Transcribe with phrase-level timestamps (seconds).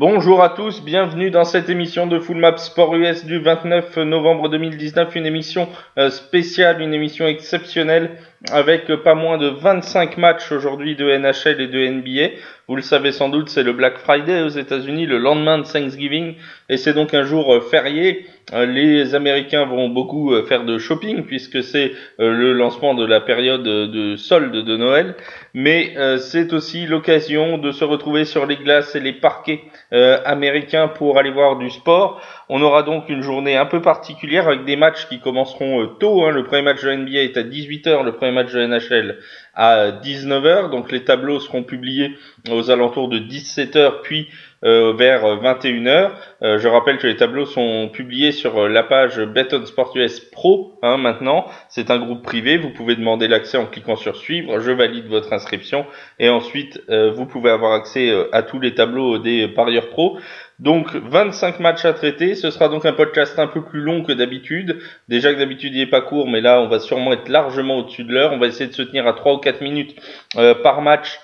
[0.00, 4.48] Bonjour à tous, bienvenue dans cette émission de Full Map Sport US du 29 novembre
[4.48, 8.16] 2019, une émission euh, spéciale, une émission exceptionnelle
[8.50, 12.36] avec pas moins de 25 matchs aujourd'hui de NHL et de NBA.
[12.68, 16.36] Vous le savez sans doute, c'est le Black Friday aux États-Unis, le lendemain de Thanksgiving,
[16.68, 18.26] et c'est donc un jour euh, férié.
[18.54, 23.20] Euh, les Américains vont beaucoup euh, faire de shopping puisque c'est le lancement de la
[23.20, 25.16] période de solde de Noël,
[25.52, 31.18] mais c'est aussi l'occasion de se retrouver sur les glaces et les parquets américains pour
[31.18, 32.20] aller voir du sport.
[32.52, 36.24] On aura donc une journée un peu particulière avec des matchs qui commenceront tôt.
[36.24, 36.32] Hein.
[36.32, 39.18] Le premier match de NBA est à 18h, le premier match de NHL
[39.54, 40.68] à 19h.
[40.68, 42.10] Donc les tableaux seront publiés
[42.50, 44.26] aux alentours de 17h puis
[44.64, 46.10] euh, vers 21h.
[46.42, 50.76] Euh, je rappelle que les tableaux sont publiés sur la page Beton Sport US Pro
[50.82, 51.46] hein, maintenant.
[51.68, 52.58] C'est un groupe privé.
[52.58, 54.58] Vous pouvez demander l'accès en cliquant sur suivre.
[54.58, 55.86] Je valide votre inscription
[56.18, 60.18] et ensuite euh, vous pouvez avoir accès à tous les tableaux des parieurs pro.
[60.60, 64.12] Donc 25 matchs à traiter, ce sera donc un podcast un peu plus long que
[64.12, 64.78] d'habitude.
[65.08, 68.04] Déjà que d'habitude il est pas court, mais là on va sûrement être largement au-dessus
[68.04, 68.32] de l'heure.
[68.34, 69.96] On va essayer de se tenir à 3 ou 4 minutes
[70.36, 71.18] euh, par match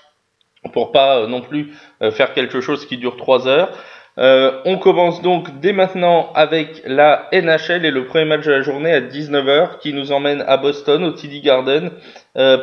[0.72, 3.68] pour pas euh, non plus euh, faire quelque chose qui dure 3 heures.
[4.16, 8.90] on commence donc dès maintenant avec la NHL et le premier match de la journée
[8.90, 11.90] à 19h qui nous emmène à Boston au TD Garden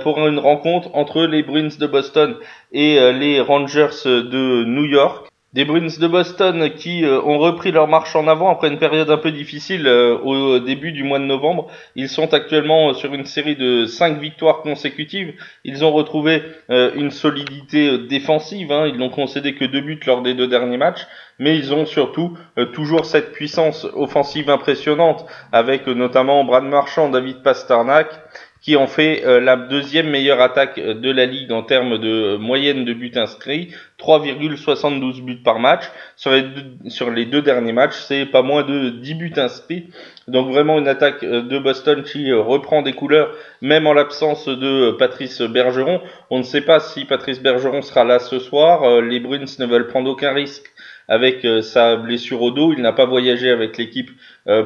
[0.02, 2.38] pour une rencontre entre les Bruins de Boston
[2.72, 5.28] et les Rangers de New York.
[5.54, 9.12] Des Bruins de Boston qui euh, ont repris leur marche en avant après une période
[9.12, 11.68] un peu difficile euh, au début du mois de novembre.
[11.95, 15.36] Ils sont actuellement euh, sur une série de 5 victoires consécutives.
[15.64, 18.72] Ils ont retrouvé une solidité défensive.
[18.72, 18.88] Hein.
[18.88, 21.06] Ils n'ont concédé que deux buts lors des deux derniers matchs.
[21.38, 22.38] Mais ils ont surtout
[22.73, 28.08] toujours cette puissance offensive impressionnante avec notamment Brad Marchand, David Pasternak
[28.64, 32.38] qui en fait euh, la deuxième meilleure attaque euh, de la ligue en termes de
[32.38, 35.83] moyenne de buts inscrits, 3,72 buts par match.
[36.16, 39.89] Sur les, deux, sur les deux derniers matchs, c'est pas moins de 10 buts inscrits.
[40.30, 44.92] Donc vraiment une attaque euh, de Boston qui reprend des couleurs, même en l'absence de
[44.92, 46.02] Patrice Bergeron.
[46.30, 49.02] On ne sait pas si Patrice Bergeron sera là ce soir.
[49.02, 50.71] Les Bruins ne veulent prendre aucun risque
[51.09, 52.73] avec sa blessure au dos.
[52.73, 54.14] Il n'a pas voyagé avec l'équipe euh,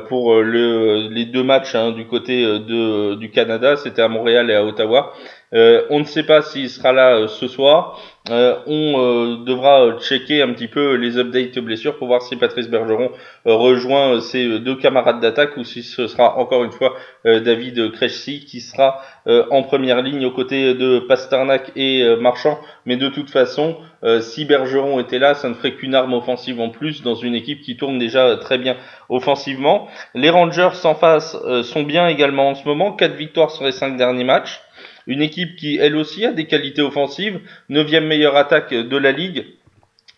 [0.08, 4.08] pour euh, le, les deux matchs hein, du côté euh, de, du Canada, c'était à
[4.08, 5.14] Montréal et à Ottawa.
[5.52, 8.00] on ne sait pas s'il sera là ce soir.
[8.30, 12.68] Euh, on euh, devra checker un petit peu les updates blessures pour voir si Patrice
[12.68, 13.12] Bergeron
[13.46, 16.96] euh, rejoint ses deux camarades d'attaque ou si ce sera encore une fois
[17.26, 22.60] David Krejci qui sera en première ligne aux côtés de Pasternak et Marchand.
[22.86, 23.78] Mais de toute façon,
[24.22, 27.62] si Bergeron était là, ça ne ferait qu'une arme offensive en plus dans une équipe
[27.62, 28.76] qui tourne déjà très bien
[29.10, 29.88] offensivement.
[30.14, 33.98] Les Rangers en face sont bien également en ce moment, quatre victoires sur les cinq
[33.98, 34.62] derniers matchs.
[35.08, 39.46] Une équipe qui, elle aussi, a des qualités offensives, neuvième meilleure attaque de la ligue,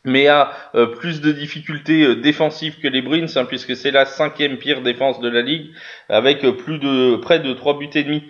[0.04, 4.06] mais a euh, plus de difficultés euh, défensives que les Bruins, hein, puisque c'est la
[4.06, 5.68] cinquième pire défense de la ligue,
[6.08, 8.24] avec euh, plus de près de trois buts et demi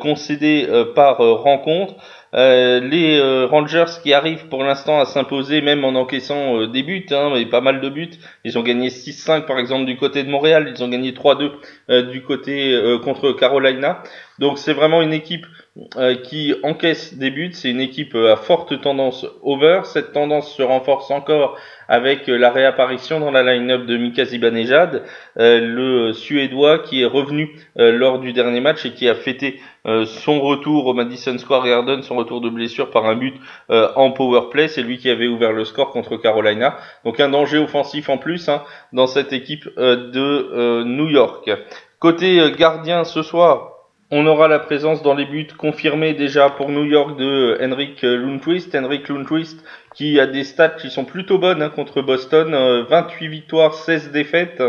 [0.00, 1.94] concédés par rencontre.
[2.34, 6.82] Euh, les euh, Rangers qui arrivent pour l'instant à s'imposer même en encaissant euh, des
[6.82, 8.10] buts, hein, mais pas mal de buts.
[8.44, 12.22] Ils ont gagné 6-5 par exemple du côté de Montréal, ils ont gagné 3-2 du
[12.22, 14.02] côté contre Carolina.
[14.38, 15.46] Donc c'est vraiment une équipe
[16.24, 19.80] qui encaisse des buts, c'est une équipe à forte tendance over.
[19.84, 21.56] Cette tendance se renforce encore
[21.88, 25.02] avec la réapparition dans la line-up de Mika Zibanejad,
[25.36, 30.40] le Suédois qui est revenu lors du dernier match et qui a fêté euh, son
[30.40, 33.34] retour au Madison Square Garden, son retour de blessure par un but
[33.70, 36.76] euh, en power play, c'est lui qui avait ouvert le score contre Carolina.
[37.04, 38.62] Donc un danger offensif en plus hein,
[38.92, 41.50] dans cette équipe euh, de New York.
[41.98, 43.71] Côté gardien ce soir,
[44.14, 48.74] on aura la présence dans les buts confirmés déjà pour New York de Henrik Lundqvist.
[48.74, 49.64] Henrik Lundqvist
[49.94, 52.54] qui a des stats qui sont plutôt bonnes hein, contre Boston.
[52.90, 54.62] 28 victoires, 16 défaites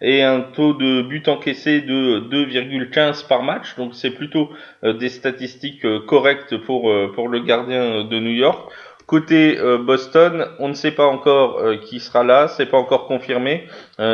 [0.00, 3.76] et un taux de but encaissé de 2,15 par match.
[3.76, 4.50] Donc c'est plutôt
[4.82, 8.68] euh, des statistiques euh, correctes pour, euh, pour le gardien de New York.
[9.06, 13.66] Côté Boston, on ne sait pas encore qui sera là, c'est pas encore confirmé.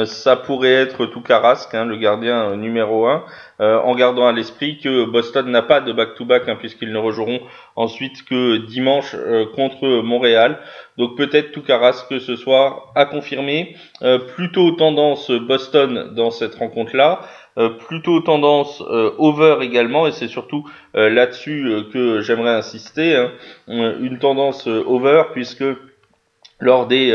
[0.05, 3.25] ça pourrait être tout hein, le gardien numéro 1.
[3.61, 7.41] Euh, en gardant à l'esprit que Boston n'a pas de back-to-back hein, puisqu'ils ne rejoueront
[7.77, 10.59] ensuite que dimanche euh, contre Montréal.
[10.99, 13.77] Donc peut-être tout Caras que ce soir à confirmer.
[14.03, 17.21] Euh, plutôt tendance Boston dans cette rencontre-là.
[17.87, 18.83] plutôt tendance
[19.19, 23.15] over également et c'est surtout là-dessus que j'aimerais insister.
[23.15, 23.31] Hein.
[23.69, 25.65] une tendance over puisque
[26.59, 27.15] lors des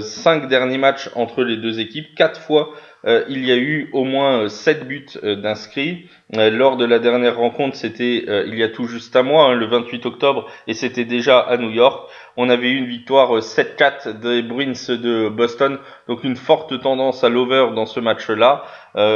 [0.00, 2.70] cinq derniers matchs entre les deux équipes, quatre fois
[3.06, 6.08] euh, il y a eu au moins 7 euh, buts euh, d'inscrits.
[6.32, 9.66] lors de la dernière rencontre, c'était il y a tout juste un mois, hein, le
[9.66, 12.10] 28 octobre, et c'était déjà à New York.
[12.36, 17.28] On avait eu une victoire 7-4 des Bruins de Boston, donc une forte tendance à
[17.28, 18.64] l'over dans ce match-là.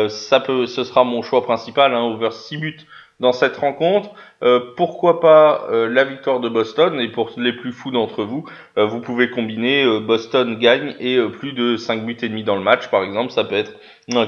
[0.09, 2.87] ça peut, ce sera mon choix principal, hein, over 6 buts
[3.23, 4.11] dans cette rencontre.
[4.43, 7.01] Euh, pourquoi pas euh, la victoire de Boston?
[7.01, 8.45] Et pour les plus fous d'entre vous,
[8.77, 12.63] euh, vous pouvez combiner Boston gagne et plus de 5 buts et demi dans le
[12.63, 13.73] match par exemple, ça peut être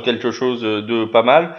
[0.05, 1.56] quelque chose de pas mal.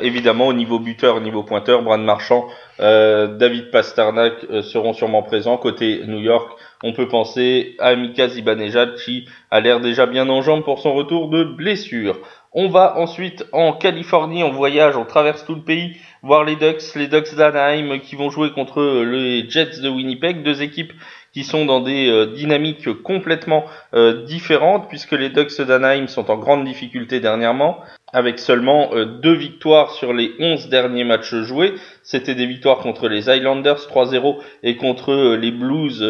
[0.00, 2.46] évidemment au niveau buteur, au niveau pointeur, Brad Marchand,
[2.78, 6.48] David Pasternak seront sûrement présents côté New York.
[6.84, 10.94] On peut penser à Mika Zibanejad qui a l'air déjà bien en jambes pour son
[10.94, 12.20] retour de blessure.
[12.52, 16.94] On va ensuite en Californie, en voyage, on traverse tout le pays, voir les Ducks,
[16.94, 20.92] les Ducks d'Anaheim qui vont jouer contre les Jets de Winnipeg, deux équipes
[21.38, 23.64] qui sont dans des euh, dynamiques complètement
[23.94, 27.78] euh, différentes puisque les Ducks d'Anaheim sont en grande difficulté dernièrement
[28.12, 31.74] avec seulement euh, deux victoires sur les 11 derniers matchs joués.
[32.02, 36.02] C'était des victoires contre les Islanders 3-0 et contre les Blues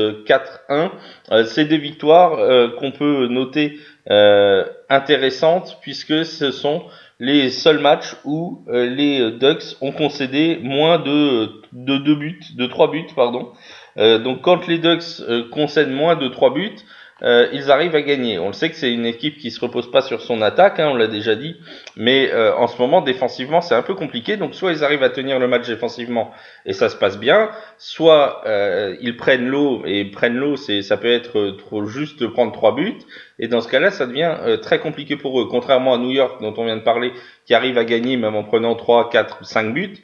[0.70, 1.44] 4-1.
[1.44, 2.38] C'est des victoires
[2.78, 3.78] qu'on peut noter
[4.10, 6.84] euh, intéressante puisque ce sont
[7.20, 12.90] les seuls matchs où les Ducks ont concédé moins de, de deux buts, de trois
[12.90, 13.52] buts, pardon.
[13.98, 16.76] Euh, donc quand les Ducks concèdent moins de trois buts,
[17.22, 18.38] euh, ils arrivent à gagner.
[18.38, 20.90] On le sait que c'est une équipe qui se repose pas sur son attaque, hein,
[20.92, 21.56] on l'a déjà dit,
[21.96, 24.36] mais euh, en ce moment défensivement c'est un peu compliqué.
[24.36, 26.30] Donc soit ils arrivent à tenir le match défensivement
[26.64, 30.96] et ça se passe bien, soit euh, ils prennent l'eau et prennent l'eau, c'est ça
[30.96, 32.98] peut être trop juste de prendre trois buts.
[33.40, 35.48] Et dans ce cas-là, ça devient très compliqué pour eux.
[35.48, 37.12] Contrairement à New York dont on vient de parler,
[37.46, 39.94] qui arrive à gagner même en prenant 3, 4, 5 buts,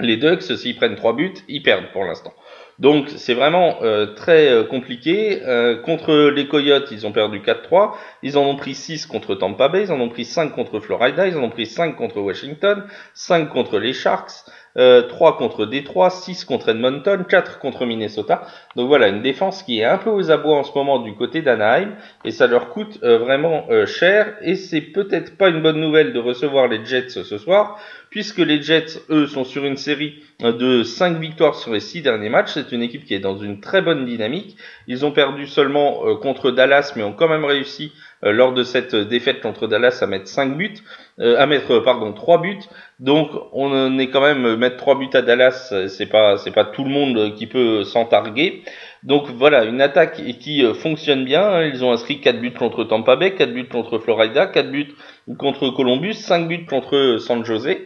[0.00, 2.32] les Ducks, s'ils prennent trois buts, ils perdent pour l'instant.
[2.78, 5.42] Donc c'est vraiment euh, très euh, compliqué.
[5.44, 7.94] Euh, contre les Coyotes, ils ont perdu 4-3.
[8.22, 11.26] Ils en ont pris 6 contre Tampa Bay, ils en ont pris 5 contre Florida,
[11.26, 12.84] ils en ont pris 5 contre Washington,
[13.14, 14.44] 5 contre les Sharks,
[14.78, 18.46] 3 contre Détroit, 6 contre Edmonton, 4 contre Minnesota.
[18.76, 21.42] Donc voilà, une défense qui est un peu aux abois en ce moment du côté
[21.42, 21.94] d'Anaheim
[22.24, 26.68] et ça leur coûte vraiment cher et c'est peut-être pas une bonne nouvelle de recevoir
[26.68, 27.80] les Jets ce soir
[28.10, 32.28] puisque les Jets, eux, sont sur une série de 5 victoires sur les 6 derniers
[32.28, 32.52] matchs.
[32.54, 34.56] C'est une équipe qui est dans une très bonne dynamique.
[34.86, 38.62] Ils ont perdu seulement euh, contre Dallas, mais ont quand même réussi euh, lors de
[38.62, 40.74] cette défaite contre Dallas à mettre 5 buts,
[41.20, 42.58] euh, à mettre pardon 3 buts.
[43.00, 46.84] Donc on est quand même mettre 3 buts à Dallas, c'est pas c'est pas tout
[46.84, 48.62] le monde qui peut s'en targuer.
[49.04, 51.62] Donc voilà, une attaque qui fonctionne bien.
[51.62, 54.94] Ils ont inscrit 4 buts contre Tampa Bay, 4 buts contre Florida, 4 buts
[55.38, 57.76] contre Columbus, 5 buts contre San Jose.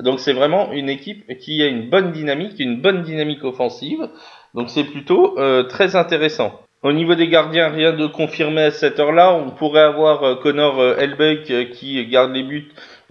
[0.00, 4.08] Donc c'est vraiment une équipe qui a une bonne dynamique, une bonne dynamique offensive.
[4.54, 6.60] Donc c'est plutôt euh, très intéressant.
[6.86, 9.34] Au niveau des gardiens, rien de confirmé à cette heure-là.
[9.34, 12.68] On pourrait avoir euh, Connor euh, qui garde les buts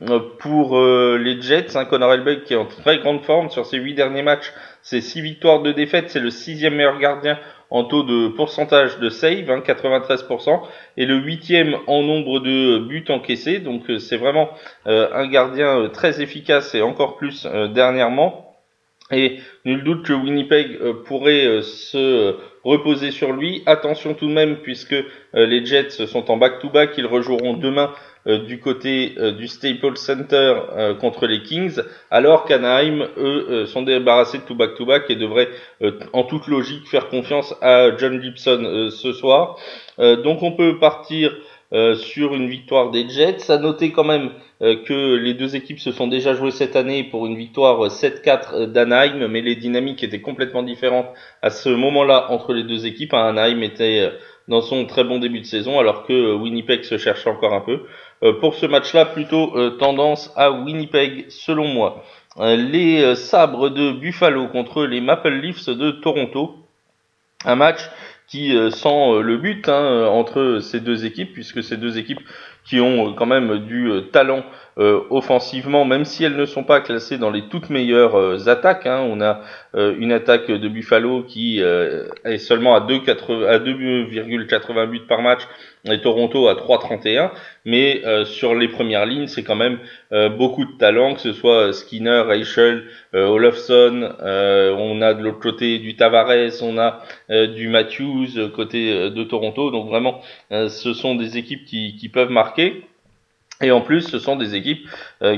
[0.10, 1.76] euh, pour les Jets.
[1.76, 1.84] Hein.
[1.84, 4.54] Connor Helbeck qui est en très grande forme sur ses 8 derniers matchs.
[4.82, 6.10] C'est 6 victoires de défaite.
[6.10, 7.38] C'est le sixième meilleur gardien
[7.70, 10.62] en taux de pourcentage de save, 93%, hein,
[10.96, 13.60] et le huitième en nombre de buts encaissés.
[13.60, 14.50] Donc euh, c'est vraiment
[14.88, 18.56] euh, un gardien euh, très efficace et encore plus dernièrement.
[19.12, 23.64] Et nul doute que Winnipeg pourrait se reposer sur lui.
[23.66, 24.96] Attention tout de même puisque
[25.34, 27.94] les Jets sont en back-to-back, ils rejoueront demain
[28.28, 31.80] euh, du côté euh, du Staples Center euh, contre les Kings,
[32.10, 35.50] alors qu'Anaheim, eux, sont débarrassés de tout back-to-back et devraient,
[36.12, 39.58] en toute logique, faire confiance à John Gibson ce soir.
[39.98, 41.36] donc on peut partir
[41.96, 43.52] sur une victoire des Jets.
[43.52, 47.26] À noter quand même que les deux équipes se sont déjà jouées cette année pour
[47.26, 51.08] une victoire 7-4 d'Anaheim, mais les dynamiques étaient complètement différentes
[51.42, 53.14] à ce moment-là entre les deux équipes.
[53.14, 54.10] Anaheim était
[54.48, 57.82] dans son très bon début de saison, alors que Winnipeg se cherche encore un peu.
[58.24, 62.04] Euh, pour ce match-là, plutôt euh, tendance à Winnipeg, selon moi.
[62.38, 66.56] Euh, les sabres de Buffalo contre les Maple Leafs de Toronto.
[67.46, 67.80] Un match
[68.28, 72.22] qui sent le but hein, entre ces deux équipes, puisque ces deux équipes
[72.64, 74.44] qui ont quand même du talent
[74.78, 78.86] offensivement, même si elles ne sont pas classées dans les toutes meilleures attaques.
[78.86, 79.08] Hein.
[79.10, 79.40] On a
[79.74, 85.44] une attaque de Buffalo qui est seulement à 2,80 buts par match
[85.92, 87.32] et Toronto à 3,31,
[87.66, 89.80] mais euh, sur les premières lignes, c'est quand même
[90.12, 95.40] euh, beaucoup de talent, que ce soit Skinner, Reichel, euh, Olofsson, on a de l'autre
[95.40, 101.38] côté du Tavares, on a du Matthews côté de Toronto, donc vraiment, ce sont des
[101.38, 102.84] équipes qui, qui, peuvent marquer.
[103.62, 104.86] Et en plus, ce sont des équipes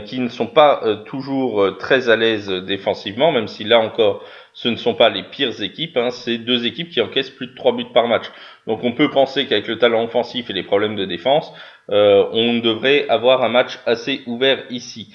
[0.06, 4.24] qui ne sont pas toujours très à l'aise défensivement, même si là encore,
[4.58, 7.54] ce ne sont pas les pires équipes, hein, c'est deux équipes qui encaissent plus de
[7.54, 8.26] 3 buts par match.
[8.66, 11.54] Donc on peut penser qu'avec le talent offensif et les problèmes de défense,
[11.92, 15.14] euh, on devrait avoir un match assez ouvert ici.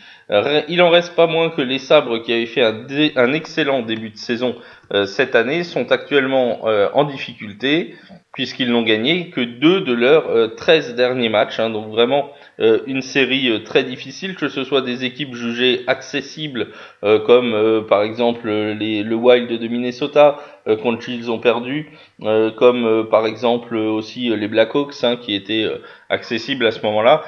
[0.68, 4.16] Il en reste pas moins que les Sabres qui avaient fait un, excellent début de
[4.16, 4.54] saison
[4.94, 7.96] euh, cette année sont actuellement euh, en difficulté
[8.32, 11.58] puisqu'ils n'ont gagné que deux de leurs 13 derniers matchs.
[11.58, 11.68] Hein.
[11.68, 16.68] donc vraiment une série très difficile, que ce soit des équipes jugées accessibles
[17.00, 20.51] comme par exemple les, le Wild de Minnesota, euh,
[20.82, 21.90] contre qui ils ont perdu,
[22.22, 25.66] euh, comme euh, par exemple aussi les Blackhawks hein, qui étaient
[26.08, 27.22] accessibles à ce moment-là,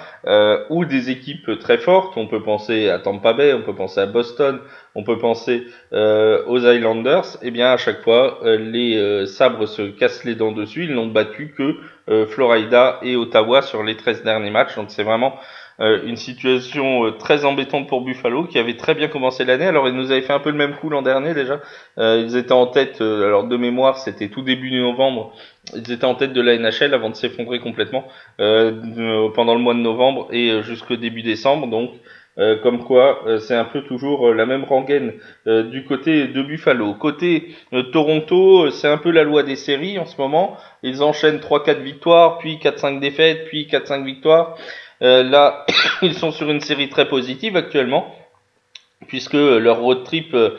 [0.70, 2.16] ou des équipes très fortes.
[2.16, 4.60] On peut penser à Tampa Bay, on peut penser à Boston,
[4.94, 7.36] on peut penser aux Islanders.
[7.42, 10.84] Et eh bien à chaque fois, les sabres se cassent les dents dessus.
[10.84, 14.76] Ils n'ont battu que Florida et Ottawa sur les 13 derniers matchs.
[14.76, 15.38] Donc c'est vraiment euh,
[15.80, 19.66] une situation euh, très embêtante pour Buffalo qui avait très bien commencé l'année.
[19.66, 21.60] Alors ils nous avaient fait un peu le même coup l'an dernier déjà.
[21.98, 25.32] Euh, ils étaient en tête, alors de mémoire c'était tout début novembre,
[25.74, 28.06] ils étaient en tête de la NHL avant de s'effondrer complètement
[28.38, 31.66] pendant le mois de novembre et jusqu'au début décembre.
[31.66, 31.90] Donc
[32.36, 35.12] comme quoi c'est un peu toujours la même rengaine
[35.46, 36.94] du côté de Buffalo.
[36.94, 37.54] Côté
[37.92, 40.56] Toronto, c'est un peu la loi des séries en ce moment.
[40.82, 44.56] Ils enchaînent 3-4 victoires, puis 4-5 défaites, puis 4-5 victoires.
[45.02, 45.66] Euh, là,
[46.02, 48.14] ils sont sur une série très positive actuellement,
[49.08, 50.58] puisque leur road trip euh,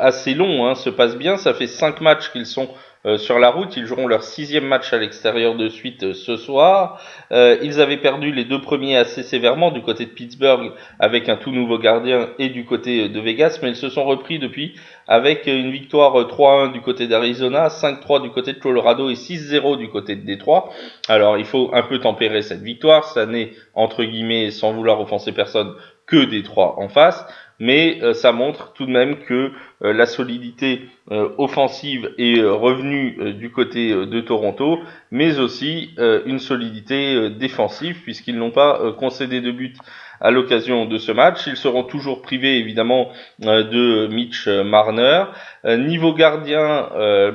[0.00, 1.36] assez long hein, se passe bien.
[1.36, 2.74] Ça fait cinq matchs qu'ils sont euh,
[3.16, 3.76] sur la route.
[3.76, 7.00] Ils joueront leur sixième match à l'extérieur de suite ce soir.
[7.30, 11.52] ils avaient perdu les deux premiers assez sévèrement du côté de Pittsburgh avec un tout
[11.52, 14.74] nouveau gardien et du côté de Vegas, mais ils se sont repris depuis
[15.06, 19.88] avec une victoire 3-1 du côté d'Arizona, 5-3 du côté de Colorado et 6-0 du
[19.88, 20.70] côté de Détroit.
[21.08, 25.32] Alors il faut un peu tempérer cette victoire, ça n'est entre guillemets sans vouloir offenser
[25.32, 25.74] personne
[26.06, 27.26] que Détroit en face,
[27.58, 33.34] mais euh, ça montre tout de même que euh, la solidité euh, offensive est revenue
[33.34, 34.78] du côté de Toronto,
[35.10, 39.76] mais aussi une solidité défensive puisqu'ils n'ont pas concédé de but
[40.20, 41.46] à l'occasion de ce match.
[41.46, 45.24] Ils seront toujours privés évidemment de Mitch Marner.
[45.64, 46.88] Niveau gardien,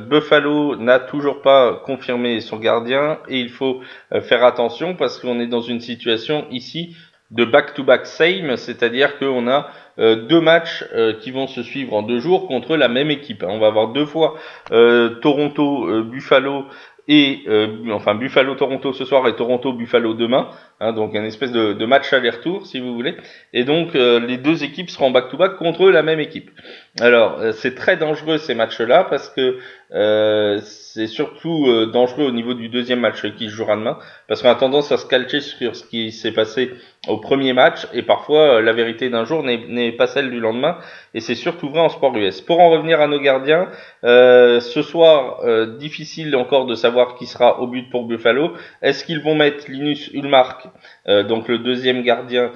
[0.10, 3.82] Buffalo n'a toujours pas confirmé son gardien et il faut
[4.22, 6.96] faire attention parce qu'on est dans une situation ici
[7.34, 10.84] de back-to-back same, c'est-à-dire qu'on a deux matchs
[11.22, 13.44] qui vont se suivre en deux jours contre la même équipe.
[13.48, 14.36] On va avoir deux fois
[14.70, 16.66] Toronto, Buffalo
[17.08, 17.44] et
[17.92, 20.50] enfin Buffalo Toronto ce soir et Toronto Buffalo demain
[20.84, 23.16] Hein, donc un espèce de, de match aller-retour si vous voulez.
[23.54, 26.52] Et donc euh, les deux équipes seront back-to-back contre la même équipe.
[27.00, 29.60] Alors euh, c'est très dangereux ces matchs-là parce que
[29.94, 33.98] euh, c'est surtout dangereux au niveau du deuxième match qui se jouera demain
[34.28, 36.72] parce qu'on a tendance à se calcher sur ce qui s'est passé
[37.07, 40.77] au premier match et parfois la vérité d'un jour n'est pas celle du lendemain
[41.13, 42.39] et c'est surtout vrai en sport US.
[42.39, 43.67] Pour en revenir à nos gardiens,
[44.03, 45.41] ce soir
[45.77, 48.53] difficile encore de savoir qui sera au but pour Buffalo.
[48.81, 50.67] Est-ce qu'ils vont mettre Linus Ulmark
[51.07, 52.50] euh, donc le deuxième gardien euh,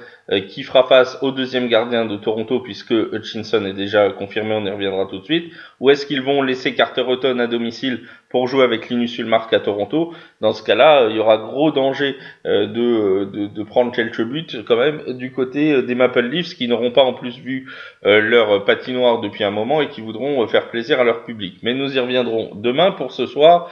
[0.48, 4.70] qui fera face au deuxième gardien de Toronto puisque Hutchinson est déjà confirmé, on y
[4.70, 5.52] reviendra tout de suite.
[5.80, 9.60] Ou est-ce qu'ils vont laisser Carter Hutton à domicile pour jouer avec Linus Ulmark à
[9.60, 10.12] Toronto?
[10.42, 14.46] Dans ce cas-là, il y aura gros danger euh, de, de, de, prendre quelques buts
[14.66, 17.70] quand même du côté des Maple Leafs qui n'auront pas en plus vu
[18.04, 21.58] leur patinoire depuis un moment et qui voudront faire plaisir à leur public.
[21.62, 23.70] Mais nous y reviendrons demain pour ce soir.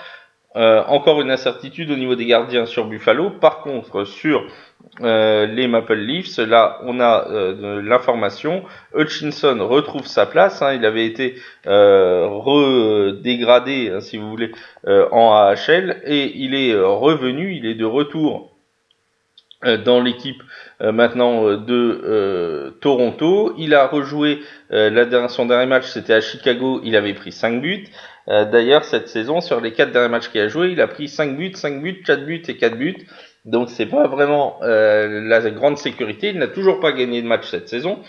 [0.56, 3.28] Euh, encore une incertitude au niveau des gardiens sur Buffalo.
[3.28, 4.46] Par contre, sur
[5.02, 8.64] euh, les Maple Leafs, là, on a euh, l'information.
[8.94, 10.62] Hutchinson retrouve sa place.
[10.62, 10.72] Hein.
[10.72, 11.34] il avait été
[11.66, 14.50] redégradé, hein, si vous voulez,
[14.86, 17.54] en AHL et il est revenu.
[17.54, 18.55] Il est de retour
[19.84, 20.42] dans l'équipe
[20.80, 23.54] maintenant de Toronto.
[23.58, 26.80] Il a rejoué la, son dernier match, c'était à Chicago.
[26.84, 27.86] Il avait pris 5 buts.
[28.28, 31.08] Euh, d'ailleurs, cette saison, sur les quatre derniers matchs qu'il a joué, il a pris
[31.08, 33.06] 5 buts, 5 buts, 4 buts et 4 buts.
[33.44, 36.30] Donc c'est pas vraiment euh, la grande sécurité.
[36.30, 38.00] Il n'a toujours pas gagné de match cette saison.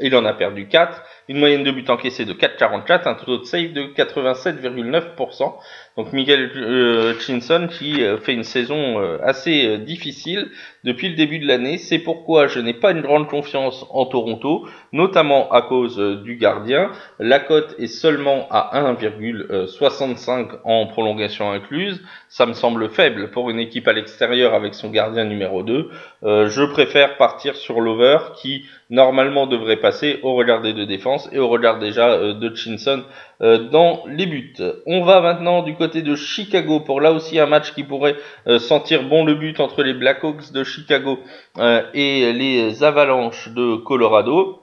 [0.00, 3.44] Il en a perdu 4 une moyenne de buts encaissés de 4,44, un taux de
[3.44, 5.54] save de 87,9%.
[5.96, 10.50] Donc Miguel euh, Chinson qui euh, fait une saison euh, assez difficile
[10.82, 11.78] depuis le début de l'année.
[11.78, 16.90] C'est pourquoi je n'ai pas une grande confiance en Toronto, notamment à cause du gardien.
[17.18, 22.02] La cote est seulement à 1,65 en prolongation incluse.
[22.28, 25.90] Ça me semble faible pour une équipe à l'extérieur avec son gardien numéro 2.
[26.22, 31.38] je préfère partir sur l'over qui normalement devrait passer au regard des deux défenses et
[31.38, 33.02] au regard déjà euh, de Chinson
[33.40, 34.54] euh, dans les buts.
[34.86, 38.58] On va maintenant du côté de Chicago pour là aussi un match qui pourrait euh,
[38.58, 41.18] sentir bon le but entre les Blackhawks de Chicago
[41.94, 44.60] et les Avalanches de Colorado.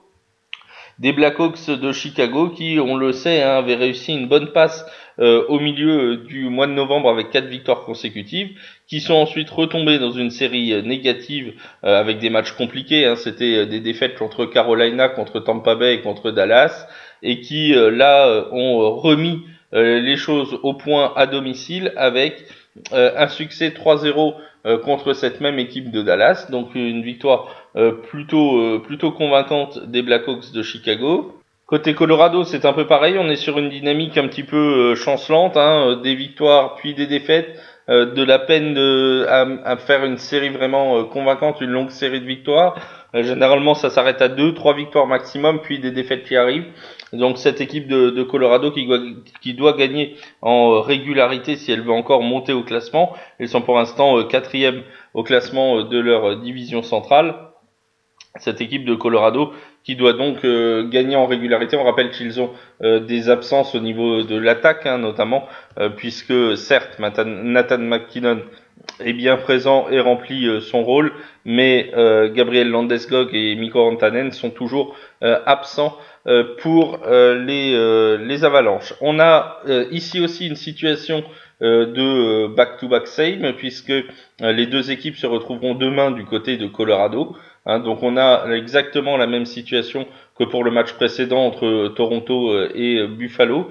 [1.00, 4.86] des Blackhawks de Chicago qui, on le sait, hein, avaient réussi une bonne passe
[5.20, 8.50] euh, au milieu du mois de novembre avec quatre victoires consécutives,
[8.88, 11.54] qui sont ensuite retombés dans une série euh, négative
[11.84, 13.06] euh, avec des matchs compliqués.
[13.06, 13.16] Hein.
[13.16, 16.88] C'était des défaites contre Carolina, contre Tampa Bay et contre Dallas,
[17.24, 22.44] et qui là ont remis les choses au point à domicile avec
[22.92, 24.34] un succès 3-0
[24.84, 27.70] contre cette même équipe de Dallas, donc une victoire
[28.10, 31.41] plutôt plutôt convaincante des Blackhawks de Chicago.
[31.72, 33.16] Côté Colorado, c'est un peu pareil.
[33.18, 34.58] On est sur une dynamique un petit peu
[34.92, 39.78] euh, chancelante, hein, euh, des victoires puis des défaites, euh, de la peine de, à,
[39.78, 42.76] faire une série vraiment convaincante, une longue série de victoires.
[43.14, 46.68] généralement, ça s'arrête à deux, trois victoires maximum, puis des défaites qui arrivent.
[47.14, 52.52] Donc cette équipe de, Colorado qui doit, gagner en régularité si elle veut encore monter
[52.52, 53.14] au classement.
[53.40, 57.36] Ils sont pour l'instant quatrième au classement de leur division centrale.
[58.38, 61.76] Cette équipe de Colorado qui doit donc euh, gagner en régularité.
[61.78, 62.52] On rappelle qu'ils ont
[62.84, 65.48] euh, des absences au niveau de l'attaque, hein, notamment,
[65.80, 68.42] euh, puisque certes, Nathan McKinnon
[69.00, 71.12] est bien présent et remplit son rôle,
[71.46, 71.92] mais
[72.34, 75.96] Gabriel Landeskog et Mikko Rantanen sont toujours absents
[76.64, 78.96] pour les, les avalanches.
[79.00, 79.60] On a
[79.92, 81.24] ici aussi une situation
[81.62, 83.94] de back-to-back same, puisque
[84.40, 87.36] les deux équipes se retrouveront demain du côté de Colorado.
[87.66, 92.52] Hein, donc on a exactement la même situation que pour le match précédent entre Toronto
[92.52, 93.70] euh, et Buffalo.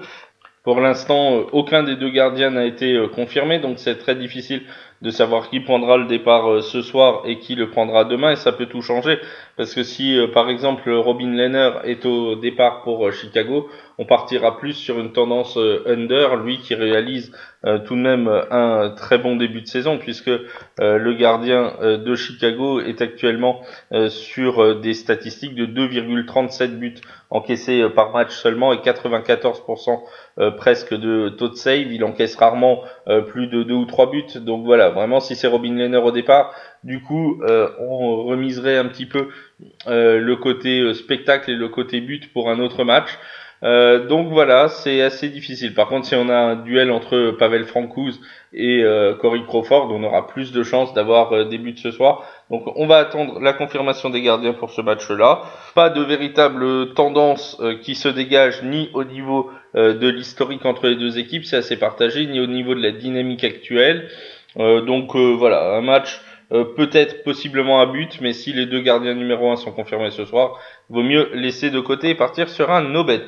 [0.63, 4.61] Pour l'instant, euh, aucun des deux gardiens n'a été euh, confirmé, donc c'est très difficile
[5.01, 8.51] de savoir qui prendra le départ ce soir et qui le prendra demain, et ça
[8.51, 9.17] peut tout changer.
[9.57, 14.73] Parce que si, par exemple, Robin Lehner est au départ pour Chicago, on partira plus
[14.73, 17.31] sur une tendance under, lui qui réalise
[17.63, 20.39] euh, tout de même un très bon début de saison puisque euh,
[20.79, 23.61] le gardien euh, de Chicago est actuellement
[24.09, 26.95] sur des statistiques de 2,37 buts
[27.29, 29.99] encaissés par match seulement et 94%
[30.57, 31.91] presque de taux de save.
[31.91, 32.83] Il encaisse rarement
[33.27, 34.25] plus de 2 ou 3 buts.
[34.37, 37.41] Donc voilà, vraiment si c'est Robin Lehner au départ, du coup
[37.79, 39.29] on remiserait un petit peu
[39.87, 43.17] le côté spectacle et le côté but pour un autre match.
[43.63, 45.73] Euh, donc voilà, c'est assez difficile.
[45.73, 48.19] Par contre, si on a un duel entre Pavel Francouz
[48.53, 52.25] et euh, Corey Crawford, on aura plus de chances d'avoir euh, des buts ce soir.
[52.49, 55.43] Donc on va attendre la confirmation des gardiens pour ce match-là.
[55.75, 60.97] Pas de véritable tendance euh, qui se dégage ni au niveau de l'historique entre les
[60.97, 64.09] deux équipes, c'est assez partagé, ni au niveau de la dynamique actuelle.
[64.57, 66.19] donc voilà, un match
[66.51, 70.25] euh, peut-être possiblement à but, mais si les deux gardiens numéro 1 sont confirmés ce
[70.25, 70.59] soir,
[70.89, 73.21] vaut mieux laisser de côté et partir sur un no bet.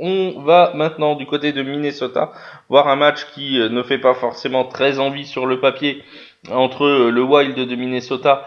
[0.00, 2.32] On va maintenant du côté de Minnesota
[2.70, 6.02] voir un match qui euh, ne fait pas forcément très envie sur le papier
[6.50, 8.46] entre euh, le Wild de Minnesota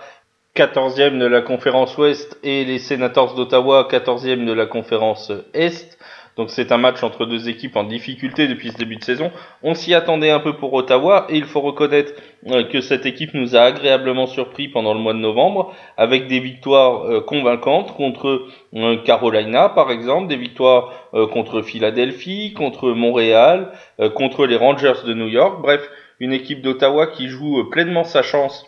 [0.55, 5.94] 14e de la conférence Ouest et les Senators d'Ottawa 14e de la conférence Est.
[6.35, 9.31] Donc c'est un match entre deux équipes en difficulté depuis ce début de saison.
[9.63, 12.11] On s'y attendait un peu pour Ottawa et il faut reconnaître
[12.47, 16.41] euh, que cette équipe nous a agréablement surpris pendant le mois de novembre avec des
[16.41, 20.93] victoires euh, convaincantes contre euh, Carolina par exemple, des victoires
[21.31, 23.71] contre Philadelphie, contre Montréal,
[24.15, 25.61] contre les Rangers de New York.
[25.61, 28.67] Bref, une équipe d'Ottawa qui joue pleinement sa chance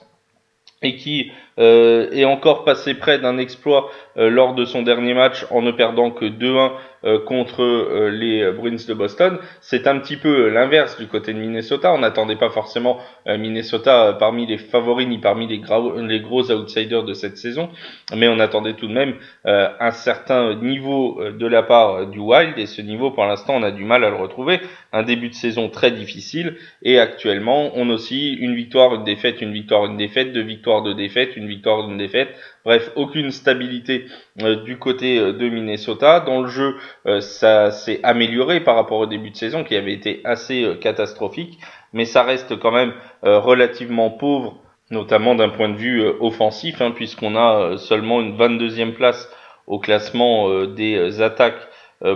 [0.82, 5.46] et qui euh, est encore passé près d'un exploit euh, lors de son dernier match
[5.50, 6.72] en ne perdant que 2-1
[7.04, 9.40] euh, contre les Bruins de Boston.
[9.62, 11.94] C'est un petit peu l'inverse du côté de Minnesota.
[11.94, 15.62] On n'attendait pas forcément Minnesota parmi les favoris ni parmi les,
[16.08, 17.70] les, gros outsiders de cette saison,
[18.16, 19.16] mais on attendait tout de même
[19.46, 23.72] un certain niveau de la part du Wild et ce niveau pour l'instant on a
[23.72, 24.60] du mal à le retrouver.
[24.92, 29.42] Un début de saison très difficile et actuellement on a aussi une victoire, une défaite,
[29.42, 32.30] une victoire, une défaite, deux victoires, deux défaites, victoire, une défaite.
[32.66, 34.06] Bref, aucune stabilité
[34.42, 36.20] euh, du côté euh, de Minnesota.
[36.20, 39.94] Dans le jeu, euh, ça s'est amélioré par rapport au début de saison qui avait
[39.94, 41.60] été assez catastrophique,
[41.94, 44.58] mais ça reste quand même relativement pauvre,
[44.92, 49.30] notamment d'un point de vue offensif, hein, puisqu'on a seulement une 22e place
[49.66, 51.68] au classement des attaques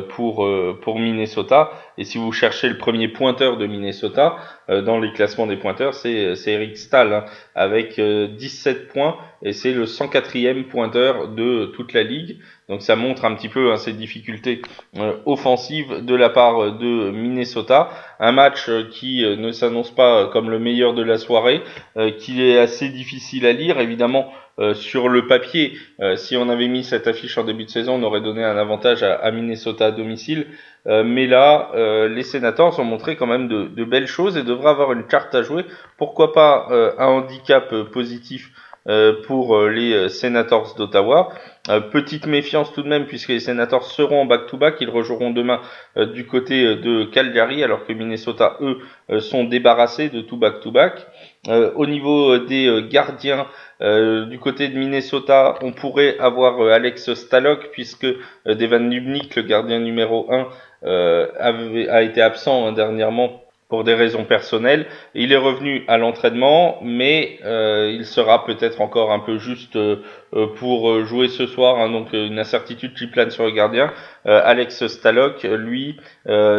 [0.10, 0.48] pour,
[0.82, 1.72] pour Minnesota.
[1.98, 4.38] Et si vous cherchez le premier pointeur de Minnesota,
[4.72, 9.54] euh, dans les classements des pointeurs, c'est Eric Stahl hein, avec 17 euh, points et
[9.54, 12.38] c'est le 104e pointeur de toute la ligue.
[12.70, 14.62] Donc ça montre un petit peu hein, ces difficultés
[14.98, 17.89] euh, offensives de la part de Minnesota.
[18.20, 21.62] Un match qui ne s'annonce pas comme le meilleur de la soirée,
[22.20, 23.80] qui est assez difficile à lire.
[23.80, 24.32] Évidemment,
[24.74, 25.74] sur le papier,
[26.15, 29.04] si on avait mis cette affiche en début de saison, on aurait donné un avantage
[29.04, 30.47] à, Minnesota à domicile.
[30.86, 31.71] mais là,
[32.08, 35.34] les sénateurs ont montré quand même de, belles choses et de devrait avoir une carte
[35.36, 35.65] à jouer.
[35.97, 38.52] Pourquoi pas euh, un handicap euh, positif
[39.28, 41.30] pour les Senators d'Ottawa.
[41.91, 45.62] petite méfiance tout de même puisque les Senators seront en back-to-back, ils rejoueront demain
[45.95, 48.80] du côté de Calgary alors que Minnesota, eux,
[49.19, 51.06] sont débarrassés de tout back-to-back.
[51.47, 53.47] Au niveau des gardiens,
[53.80, 58.08] du côté de Minnesota, on pourrait avoir Alex Stalok puisque
[58.45, 60.47] Devan Dubnik, le gardien numéro 1,
[60.84, 64.86] a été absent hein, dernièrement pour des raisons personnelles.
[65.15, 70.03] Il est revenu à l'entraînement, mais euh, il sera peut-être encore un peu juste euh,
[70.57, 71.79] pour jouer ce soir.
[71.79, 73.93] Hein, donc une incertitude qui plane sur le gardien.
[74.25, 75.95] Euh, Alex Stalok, lui,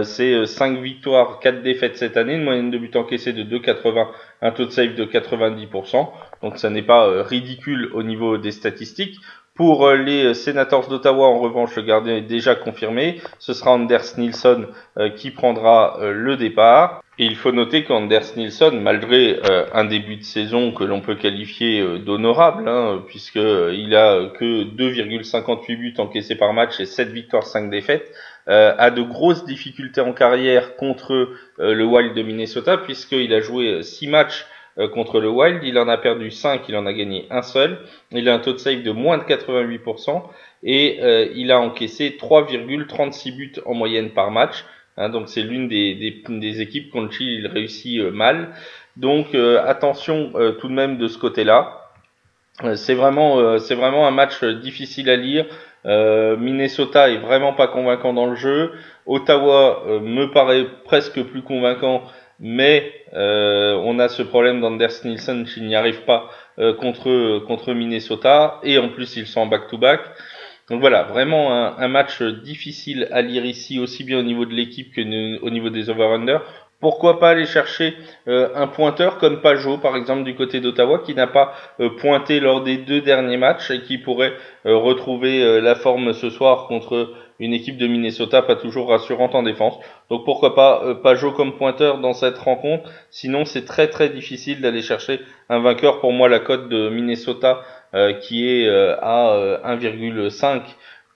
[0.05, 4.07] c'est 5 victoires, 4 défaites cette année, une moyenne de but encaissé de 2,80,
[4.41, 6.09] un taux de save de 90%.
[6.43, 9.19] Donc ça n'est pas ridicule au niveau des statistiques.
[9.55, 13.21] Pour euh, les euh, Senators d'Ottawa, en revanche, le gardien est déjà confirmé.
[13.39, 17.02] Ce sera Anders Nilsson euh, qui prendra le départ.
[17.19, 19.39] Il faut noter qu'Anders Nilsson, malgré
[19.75, 25.95] un début de saison que l'on peut qualifier d'honorable, hein, puisqu'il a que 2,58 buts
[25.99, 28.11] encaissés par match et 7 victoires, 5 défaites,
[28.47, 34.07] a de grosses difficultés en carrière contre le Wild de Minnesota, puisqu'il a joué 6
[34.07, 34.47] matchs
[34.79, 35.61] euh, contre le Wild.
[35.65, 37.79] Il en a perdu 5, il en a gagné un seul.
[38.11, 40.23] Il a un taux de save de moins de 88%
[40.63, 44.65] et euh, il a encaissé 3,36 buts en moyenne par match.
[44.97, 48.51] Hein, donc c'est l'une des, des, des, équipes contre qui il réussit euh, mal.
[48.97, 51.89] Donc attention tout de même de ce côté-là.
[52.75, 55.47] c'est vraiment, c'est vraiment un match difficile à lire.
[55.87, 58.73] Minnesota est vraiment pas convaincant dans le jeu.
[59.07, 62.03] Ottawa me paraît presque plus convaincant
[62.43, 66.29] mais euh, on a ce problème d'Anders Nielsen qui n'y arrive pas
[66.59, 70.01] euh, contre, contre Minnesota, et en plus ils sont en back-to-back.
[70.71, 74.93] Donc voilà, vraiment un, match difficile à lire ici, aussi bien au niveau de l'équipe
[74.95, 75.01] que
[75.43, 76.41] au niveau des over-under.
[76.81, 77.95] Pourquoi pas aller chercher
[78.27, 81.55] euh, un pointeur comme Pajot, par exemple, du côté d'Ottawa, qui n'a pas
[81.99, 84.33] pointé lors des deux derniers matchs et qui pourrait
[84.65, 89.77] retrouver la forme ce soir contre une équipe de Minnesota pas toujours rassurante en défense.
[90.11, 92.89] Donc pourquoi pas euh, Pajot comme pointeur dans cette rencontre.
[93.11, 96.01] Sinon c'est très très difficile d'aller chercher un vainqueur.
[96.01, 97.63] Pour moi la cote de Minnesota
[97.95, 100.63] euh, qui est euh, à 1,5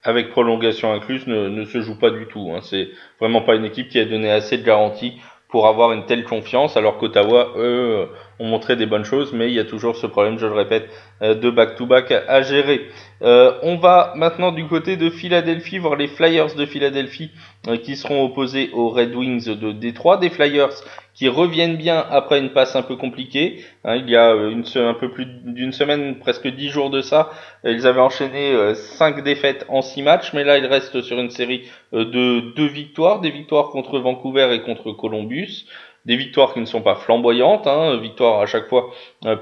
[0.02, 2.52] avec prolongation incluse ne, ne, se joue pas du tout.
[2.54, 2.60] Hein.
[2.62, 2.88] C'est
[3.20, 5.14] vraiment pas une équipe qui a donné assez de garanties
[5.48, 8.08] pour avoir une telle confiance, alors qu'Ottawa, eux,
[8.40, 10.88] ont montré des bonnes choses, mais il y a toujours ce problème, je le répète,
[11.20, 12.88] de back-to-back à gérer.
[13.22, 17.30] Euh, on va maintenant du côté de Philadelphie voir les Flyers de Philadelphie
[17.66, 20.18] euh, qui seront opposés aux Red Wings de Détroit.
[20.18, 20.74] Des Flyers
[21.16, 23.64] qui reviennent bien après une passe un peu compliquée.
[23.84, 27.30] Hein, il y a une, un peu plus d'une semaine, presque dix jours de ça,
[27.64, 31.30] ils avaient enchaîné euh, cinq défaites en six matchs, mais là ils restent sur une
[31.30, 35.66] série de deux victoires, des victoires contre Vancouver et contre Columbus
[36.06, 38.00] des victoires qui ne sont pas flamboyantes, hein,
[38.40, 38.90] à chaque fois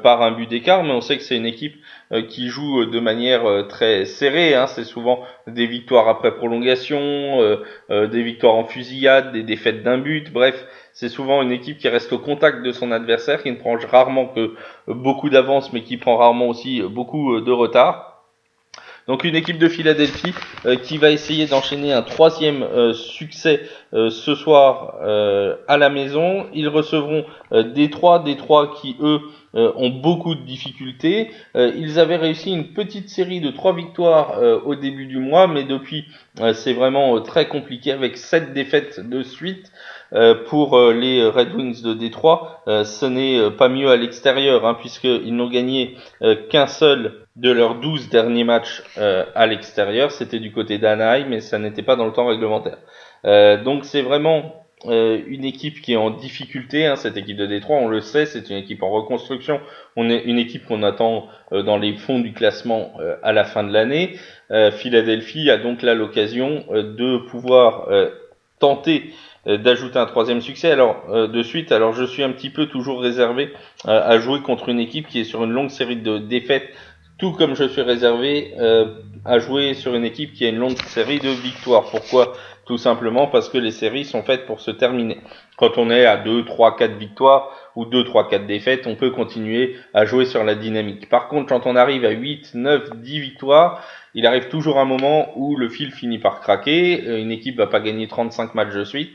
[0.02, 1.76] par un but d'écart, mais on sait que c'est une équipe
[2.10, 4.54] euh, qui joue euh, de manière euh, très serrée.
[4.54, 4.66] Hein.
[4.66, 7.58] C'est souvent des victoires après prolongation,
[7.90, 10.32] des victoires en fusillade, des défaites d'un but.
[10.32, 13.76] Bref, c'est souvent une équipe qui reste au contact de son adversaire, qui ne prend
[13.90, 14.54] rarement que
[14.88, 18.22] beaucoup d'avance, mais qui prend rarement aussi beaucoup de retard.
[19.06, 20.32] Donc une équipe de Philadelphie
[20.82, 23.60] qui va essayer d'enchaîner un troisième succès
[23.92, 24.94] ce soir
[25.68, 26.46] à la maison.
[26.54, 29.20] Ils recevront Détroit, Détroit qui eux
[29.54, 31.30] euh, ont beaucoup de difficultés.
[31.54, 35.46] Euh, ils avaient réussi une petite série de trois victoires euh, au début du mois,
[35.46, 36.06] mais depuis
[36.52, 39.70] c'est vraiment très compliqué avec sept défaites de suite.
[40.46, 45.48] Pour les Red Wings de Détroit, ce n'est pas mieux à l'extérieur, hein, puisqu'ils n'ont
[45.48, 45.96] gagné
[46.50, 50.12] qu'un seul de leurs douze derniers matchs à l'extérieur.
[50.12, 52.78] C'était du côté d'Anaheim, mais ça n'était pas dans le temps réglementaire.
[53.64, 57.78] donc c'est vraiment euh, une équipe qui est en difficulté, hein, cette équipe de Détroit,
[57.78, 59.60] on le sait, c'est une équipe en reconstruction.
[59.96, 63.44] On est une équipe qu'on attend euh, dans les fonds du classement euh, à la
[63.44, 64.16] fin de l'année.
[64.72, 67.88] Philadelphie a donc là l'occasion de pouvoir
[68.58, 69.12] tenter
[69.46, 70.70] d'ajouter un troisième succès.
[70.70, 73.52] Alors de suite, alors je suis un petit peu toujours réservé
[73.84, 76.68] à jouer contre une équipe qui est sur une longue série de défaites,
[77.18, 78.54] tout comme je suis réservé
[79.24, 81.84] à jouer sur une équipe qui a une longue série de victoires.
[81.90, 82.32] Pourquoi?
[82.66, 85.18] Tout simplement parce que les séries sont faites pour se terminer.
[85.56, 89.10] Quand on est à 2, 3, 4 victoires ou 2, 3, 4 défaites, on peut
[89.10, 91.08] continuer à jouer sur la dynamique.
[91.08, 95.32] Par contre, quand on arrive à 8, 9, 10 victoires, il arrive toujours un moment
[95.36, 98.84] où le fil finit par craquer, euh, une équipe va pas gagner 35 matchs de
[98.84, 99.12] suite,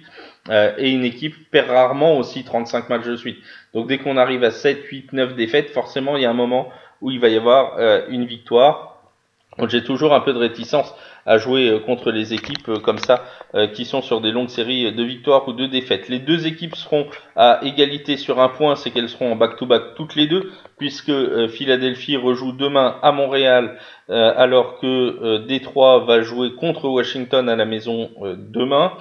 [0.50, 3.38] euh, et une équipe perd rarement aussi 35 matchs de suite.
[3.74, 6.70] Donc dès qu'on arrive à 7, 8, 9 défaites, forcément il y a un moment
[7.02, 8.98] où il va y avoir euh, une victoire.
[9.58, 10.94] Donc j'ai toujours un peu de réticence
[11.26, 13.24] à jouer contre les équipes comme ça
[13.74, 16.10] qui sont sur des longues séries de victoires ou de défaites.
[16.10, 20.16] Les deux équipes seront à égalité sur un point, c'est qu'elles seront en back-to-back toutes
[20.16, 21.12] les deux, puisque
[21.48, 23.78] Philadelphie rejoue demain à Montréal,
[24.08, 28.94] alors que Détroit va jouer contre Washington à la maison demain.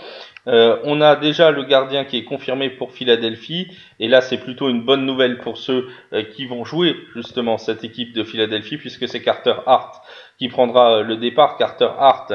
[0.49, 3.69] Euh, on a déjà le gardien qui est confirmé pour Philadelphie,
[4.01, 7.85] et là c'est plutôt une bonne nouvelle pour ceux euh, qui vont jouer justement cette
[7.85, 10.03] équipe de Philadelphie, puisque c'est Carter Hart
[10.39, 11.57] qui prendra euh, le départ.
[11.57, 12.33] Carter Hart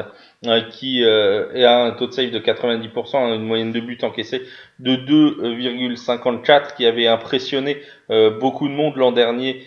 [0.72, 4.42] qui est à un taux de save de 90%, hein, une moyenne de buts encaissés
[4.78, 9.62] de 2,54, qui avait impressionné beaucoup de monde l'an dernier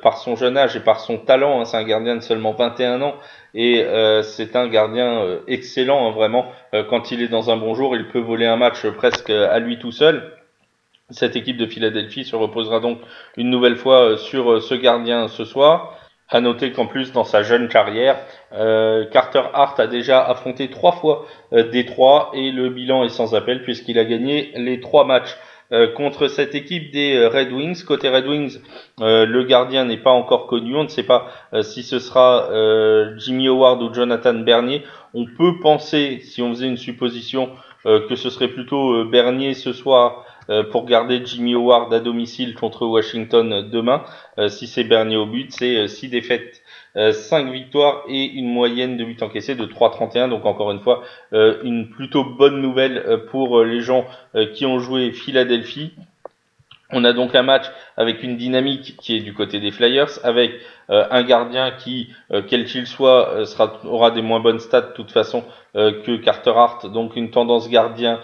[0.00, 1.60] par son jeune âge et par son talent.
[1.60, 1.66] Hein.
[1.66, 3.16] c'est un gardien de seulement 21 ans
[3.54, 6.46] et euh, c'est un gardien euh, excellent, hein, vraiment.
[6.74, 9.58] Euh, quand il est dans un bon jour, il peut voler un match presque à
[9.58, 10.32] lui tout seul.
[11.10, 12.98] Cette équipe de Philadelphie se reposera donc
[13.36, 15.98] une nouvelle fois sur ce gardien ce soir.
[16.32, 18.16] À noter qu'en plus, dans sa jeune carrière,
[18.50, 23.98] Carter Hart a déjà affronté trois fois Détroit et le bilan est sans appel puisqu'il
[23.98, 25.36] a gagné les trois matchs
[25.72, 27.82] euh, contre cette équipe des euh, Red Wings.
[27.84, 28.58] Côté Red Wings,
[29.00, 30.76] euh, le gardien n'est pas encore connu.
[30.76, 31.28] On ne sait pas
[31.62, 32.48] si ce sera
[33.16, 34.82] Jimmy Howard ou Jonathan Bernier.
[35.14, 37.50] On peut penser, si on faisait une supposition,
[37.84, 40.24] que ce serait plutôt Bernier ce soir
[40.70, 44.02] pour garder Jimmy Howard à domicile contre Washington demain.
[44.48, 46.62] si c'est Bernier au but, c'est 6 défaites
[46.94, 50.28] 5 euh, victoires et une moyenne de 8 encaissés de 3,31.
[50.28, 51.02] Donc encore une fois,
[51.32, 54.06] euh, une plutôt bonne nouvelle euh, pour les gens
[54.54, 55.92] qui ont joué Philadelphie.
[56.90, 57.64] On a donc un match
[57.96, 60.52] avec une dynamique qui est du côté des Flyers, avec
[60.88, 62.10] un gardien qui,
[62.48, 65.42] quel qu'il soit, sera, aura des moins bonnes stats de toute façon
[65.74, 68.20] que Carter Hart, donc une tendance gardien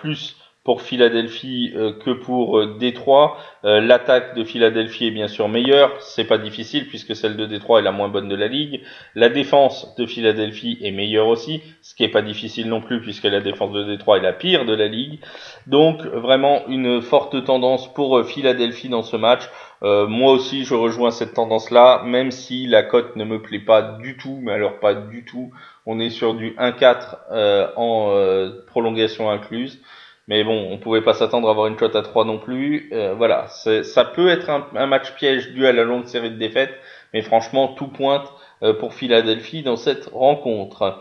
[0.00, 0.36] plus
[0.66, 3.36] pour Philadelphie euh, que pour euh, Détroit.
[3.64, 7.78] Euh, l'attaque de Philadelphie est bien sûr meilleure, c'est pas difficile puisque celle de Détroit
[7.78, 8.80] est la moins bonne de la ligue.
[9.14, 13.26] La défense de Philadelphie est meilleure aussi, ce qui est pas difficile non plus puisque
[13.26, 15.20] la défense de Détroit est la pire de la ligue.
[15.68, 19.48] Donc vraiment une forte tendance pour Philadelphie dans ce match.
[19.82, 24.16] moi aussi, je rejoins cette tendance-là, même si la cote ne me plaît pas du
[24.16, 25.52] tout, mais alors pas du tout.
[25.84, 28.12] On est sur du 1-4 en
[28.66, 29.80] prolongation incluse.
[30.28, 32.90] Mais bon, on pouvait pas s'attendre à avoir une cote à 3 non plus.
[32.92, 36.74] Euh, voilà, ça peut être un, match piège dû à la longue série de défaites,
[37.14, 38.32] mais franchement, tout pointe
[38.64, 41.00] euh, pour Philadelphie dans cette rencontre.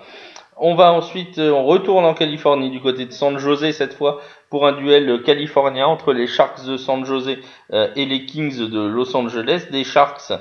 [0.57, 4.21] On va ensuite, euh, on retourne en Californie du côté de San Jose cette fois
[4.51, 7.37] pour un duel californien entre les Sharks de San Jose
[7.73, 9.67] et les Kings de Los Angeles.
[9.71, 10.31] Des Sharks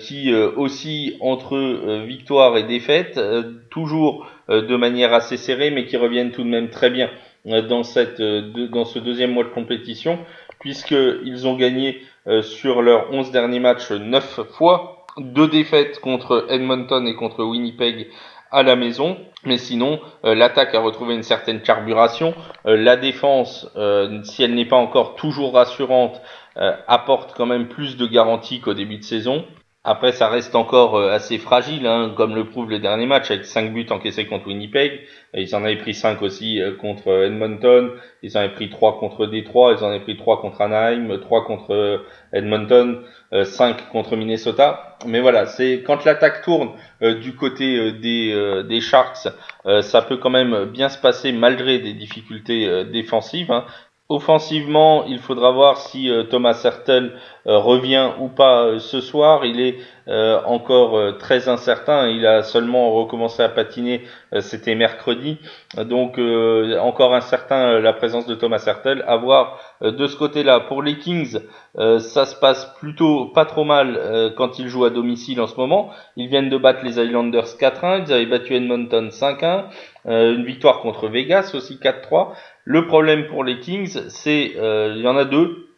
[0.00, 3.20] qui aussi entre victoire et défaite,
[3.70, 7.10] toujours de manière assez serrée, mais qui reviennent tout de même très bien
[7.44, 10.18] dans, cette, euh, dans ce deuxième mois de compétition,
[10.60, 17.06] puisqu'ils ont gagné euh, sur leurs 11 derniers matchs 9 fois, deux défaites contre Edmonton
[17.06, 18.08] et contre Winnipeg
[18.50, 19.16] à la maison.
[19.44, 22.34] Mais sinon, l'attaque a retrouvé une certaine carburation.
[22.64, 23.68] la défense,
[24.22, 26.20] si elle n'est pas encore toujours rassurante,
[26.56, 29.44] apporte quand même plus de garanties qu'au début de saison.
[29.86, 33.44] Après, ça reste encore euh, assez fragile, hein, comme le prouve le dernier match, avec
[33.44, 35.02] 5 buts encaissés contre Winnipeg.
[35.34, 37.90] Ils en avaient pris 5 aussi euh, contre Edmonton.
[38.22, 39.74] Ils en avaient pris 3 contre Détroit.
[39.78, 41.98] Ils en avaient pris 3 contre Anaheim, 3 contre euh,
[42.32, 44.96] Edmonton, 5 contre Minnesota.
[45.06, 46.70] Mais voilà, c'est quand l'attaque tourne
[47.00, 49.28] du côté des, des Sharks,
[49.82, 53.50] ça peut quand même bien se passer malgré des difficultés défensives.
[53.50, 53.64] Hein.
[54.10, 57.14] Offensivement, il faudra voir si euh, Thomas Hertel
[57.46, 59.46] euh, revient ou pas euh, ce soir.
[59.46, 59.78] Il est
[60.44, 62.10] encore très incertain.
[62.10, 64.02] Il a seulement recommencé à patiner,
[64.40, 65.38] c'était mercredi.
[65.78, 66.20] Donc
[66.78, 69.02] encore incertain la présence de Thomas Hertel.
[69.08, 70.60] À voir de ce côté-là.
[70.60, 71.38] Pour les Kings,
[71.74, 75.88] ça se passe plutôt pas trop mal quand ils jouent à domicile en ce moment.
[76.18, 78.04] Ils viennent de battre les Islanders 4-1.
[78.06, 79.64] Ils avaient battu Edmonton 5-1.
[80.04, 82.34] une victoire contre Vegas aussi 4-3.
[82.64, 85.68] Le problème pour les Kings, c'est euh, il y en a deux.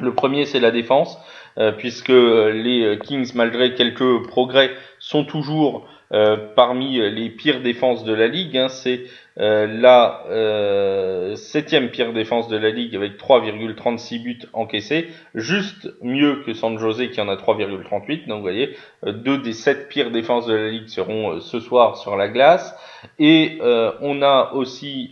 [0.00, 1.18] Le premier, c'est la défense,
[1.58, 8.12] euh, puisque les Kings, malgré quelques progrès, sont toujours euh, parmi les pires défenses de
[8.12, 8.56] la ligue.
[8.56, 8.68] Hein.
[8.68, 9.04] C'est
[9.38, 16.42] euh, la euh, septième pire défense de la ligue avec 3,36 buts encaissés, juste mieux
[16.44, 18.26] que San Jose qui en a 3,38.
[18.26, 21.96] Donc vous voyez, euh, deux des sept pires défenses de la ligue seront ce soir
[21.96, 22.74] sur la glace.
[23.18, 23.58] Et
[24.00, 25.10] on a aussi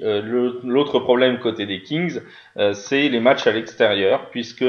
[0.62, 2.20] l'autre problème côté des Kings,
[2.72, 4.64] c'est les matchs à l'extérieur, puisque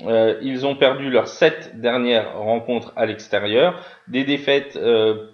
[0.00, 3.80] ils ont perdu leurs sept dernières rencontres à l'extérieur.
[4.08, 4.78] Des défaites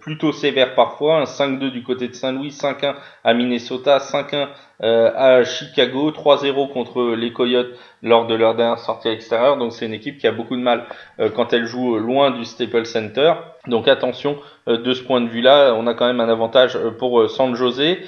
[0.01, 2.95] plutôt sévères parfois, un 5-2 du côté de Saint-Louis, 5-1
[3.25, 4.49] à Minnesota, 5-1
[4.81, 7.73] à Chicago, 3-0 contre les Coyotes
[8.03, 9.57] lors de leur dernière sortie à l'extérieur.
[9.57, 10.87] Donc c'est une équipe qui a beaucoup de mal
[11.35, 13.35] quand elle joue loin du Staples Center.
[13.67, 17.55] Donc attention de ce point de vue-là, on a quand même un avantage pour San
[17.55, 17.99] Jose.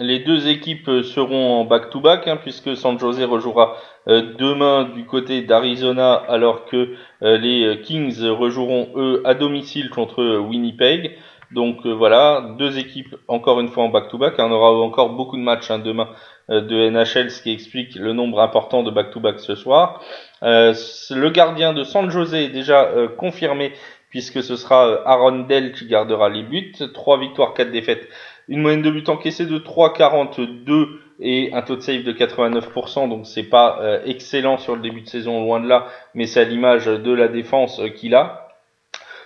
[0.00, 3.76] Les deux équipes seront en back-to-back, hein, puisque San Jose rejouera
[4.08, 10.38] euh, demain du côté d'Arizona, alors que euh, les Kings rejoueront eux à domicile contre
[10.38, 11.16] Winnipeg.
[11.52, 14.34] Donc euh, voilà, deux équipes encore une fois en back-to-back.
[14.38, 16.08] On aura encore beaucoup de matchs hein, demain
[16.48, 20.02] de NHL, ce qui explique le nombre important de back-to-back ce soir.
[20.42, 23.72] le gardien de San Jose est déjà confirmé,
[24.10, 26.74] puisque ce sera Aaron Dell qui gardera les buts.
[26.92, 28.08] Trois victoires, quatre défaites
[28.48, 33.26] une moyenne de but encaissé de 3,42 et un taux de save de 89%, donc
[33.26, 36.44] c'est pas euh, excellent sur le début de saison, loin de là, mais c'est à
[36.44, 38.48] l'image de la défense euh, qu'il a.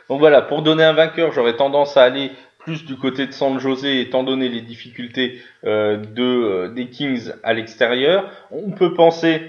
[0.09, 3.59] Donc voilà, pour donner un vainqueur, j'aurais tendance à aller plus du côté de San
[3.59, 8.31] José, étant donné les difficultés euh, de, des Kings à l'extérieur.
[8.51, 9.43] On peut penser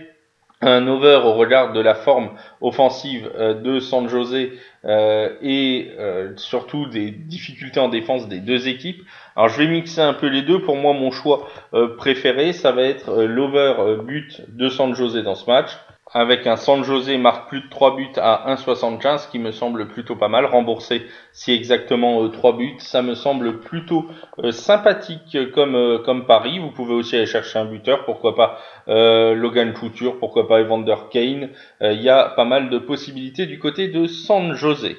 [0.61, 4.51] un over au regard de la forme offensive de San José
[4.85, 5.91] et
[6.35, 9.03] surtout des difficultés en défense des deux équipes.
[9.39, 10.61] Alors je vais mixer un peu les deux.
[10.61, 14.93] Pour moi, mon choix euh, préféré, ça va être euh, l'over euh, but de San
[14.93, 15.69] José dans ce match.
[16.11, 20.15] Avec un San José marque plus de 3 buts à 1,75 qui me semble plutôt
[20.15, 20.45] pas mal.
[20.45, 24.07] Remboursé si exactement 3 buts, ça me semble plutôt
[24.49, 26.57] sympathique comme, comme pari.
[26.57, 31.49] Vous pouvez aussi aller chercher un buteur, pourquoi pas Logan Couture, pourquoi pas Evander Kane.
[31.81, 34.97] Il y a pas mal de possibilités du côté de San José.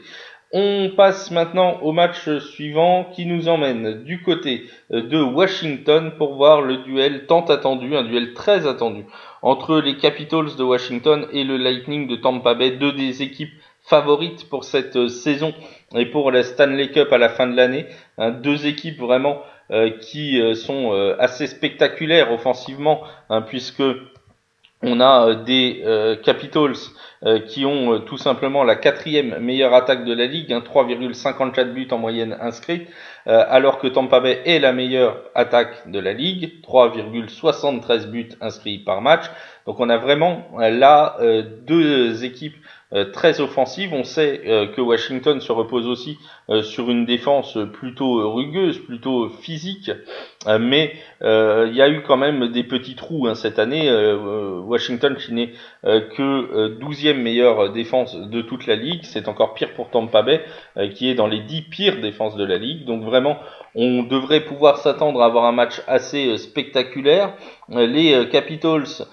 [0.53, 6.61] On passe maintenant au match suivant qui nous emmène du côté de Washington pour voir
[6.61, 9.05] le duel tant attendu, un duel très attendu
[9.43, 14.49] entre les Capitals de Washington et le Lightning de Tampa Bay, deux des équipes favorites
[14.49, 15.55] pour cette saison
[15.95, 17.87] et pour la Stanley Cup à la fin de l'année.
[18.19, 23.85] Hein, deux équipes vraiment euh, qui euh, sont euh, assez spectaculaires offensivement hein, puisque
[24.83, 25.85] on a des
[26.23, 26.77] Capitals
[27.23, 31.65] euh, qui ont euh, tout simplement la quatrième meilleure attaque de la ligue, 3,54 hein,
[31.67, 32.87] buts en moyenne inscrits,
[33.27, 38.79] euh, alors que Tampa Bay est la meilleure attaque de la ligue, 3,73 buts inscrits
[38.79, 39.25] par match.
[39.67, 41.19] Donc on a vraiment là
[41.67, 42.71] deux équipes euh,
[43.13, 43.95] très offensive.
[43.95, 49.29] On sait euh, que Washington se repose aussi euh, sur une défense plutôt rugueuse, plutôt
[49.29, 49.91] physique,
[50.47, 53.91] mais il y a eu quand même des petits trous hein, cette année.
[54.65, 55.53] Washington qui n'est
[55.85, 60.41] que 12e meilleure défense de toute la ligue, c'est encore pire pour Tampa Bay
[60.95, 62.87] qui est dans les 10 pires défenses de la ligue.
[62.87, 63.37] Donc vraiment,
[63.75, 67.35] on devrait pouvoir s'attendre à avoir un match assez spectaculaire.
[67.69, 69.05] Les Capitals euh,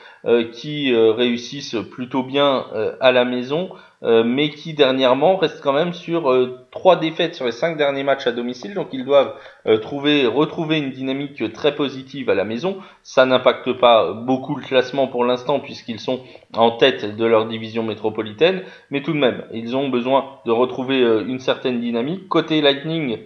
[0.51, 3.69] qui euh, réussissent plutôt bien euh, à la maison,
[4.03, 6.31] mais qui dernièrement restent quand même sur
[6.69, 9.33] trois défaites sur les cinq derniers matchs à domicile, donc ils doivent
[9.81, 12.77] trouver, retrouver une dynamique très positive à la maison.
[13.01, 16.19] Ça n'impacte pas beaucoup le classement pour l'instant puisqu'ils sont
[16.53, 18.61] en tête de leur division métropolitaine,
[18.91, 22.27] mais tout de même, ils ont besoin de retrouver une certaine dynamique.
[22.27, 23.17] Côté Lightning,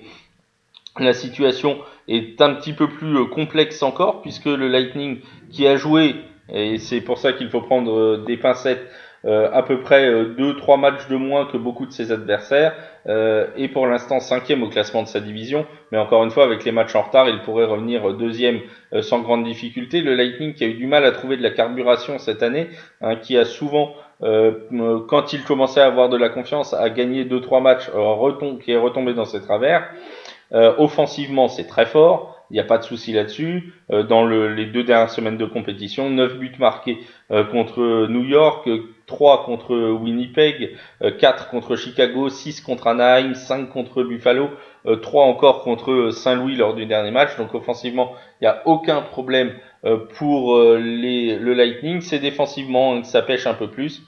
[0.99, 6.15] la situation est un petit peu plus complexe encore puisque le Lightning qui a joué
[6.51, 8.85] et c'est pour ça qu'il faut prendre euh, des pincettes
[9.23, 12.73] euh, à peu près 2-3 euh, matchs de moins que beaucoup de ses adversaires,
[13.55, 16.71] et pour l'instant cinquième au classement de sa division, mais encore une fois avec les
[16.71, 18.59] matchs en retard, il pourrait revenir deuxième
[19.01, 20.01] sans grande difficulté.
[20.01, 22.67] Le Lightning qui a eu du mal à trouver de la carburation cette année,
[23.01, 27.63] hein, qui a souvent, quand il commençait à avoir de la confiance, à gagner 2-3
[27.63, 27.89] matchs,
[28.63, 29.89] qui est retombé dans ses travers.
[30.51, 32.40] offensivement, c'est très fort.
[32.51, 33.73] Il n'y a pas de souci là-dessus.
[33.91, 36.97] Euh, dans le, les deux dernières semaines de compétition, 9 buts marqués
[37.31, 38.69] euh, contre New York,
[39.07, 40.75] 3 contre Winnipeg,
[41.19, 44.49] 4 contre Chicago, 6 contre Anaheim, 5 contre Buffalo,
[45.01, 47.37] 3 encore contre Saint-Louis lors du dernier match.
[47.37, 49.51] Donc offensivement, il n'y a aucun problème
[50.15, 51.99] pour les, le Lightning.
[51.99, 54.01] C'est défensivement que ça pêche un peu plus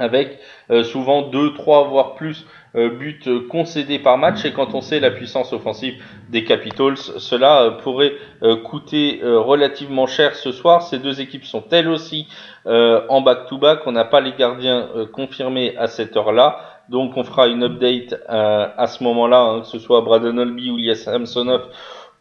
[0.00, 0.38] avec
[0.82, 5.10] souvent 2, 3 voire plus euh, buts concédés par match et quand on sait la
[5.10, 8.12] puissance offensive des Capitals, cela euh, pourrait
[8.44, 10.82] euh, coûter relativement cher ce soir.
[10.82, 12.28] Ces deux équipes sont elles aussi
[12.66, 13.80] en back-to-back.
[13.86, 16.60] On n'a pas les gardiens confirmés à cette heure-là.
[16.88, 20.76] Donc on fera une update à ce moment-là, hein, que ce soit Braden Olby ou
[20.76, 21.62] Lias Samsonov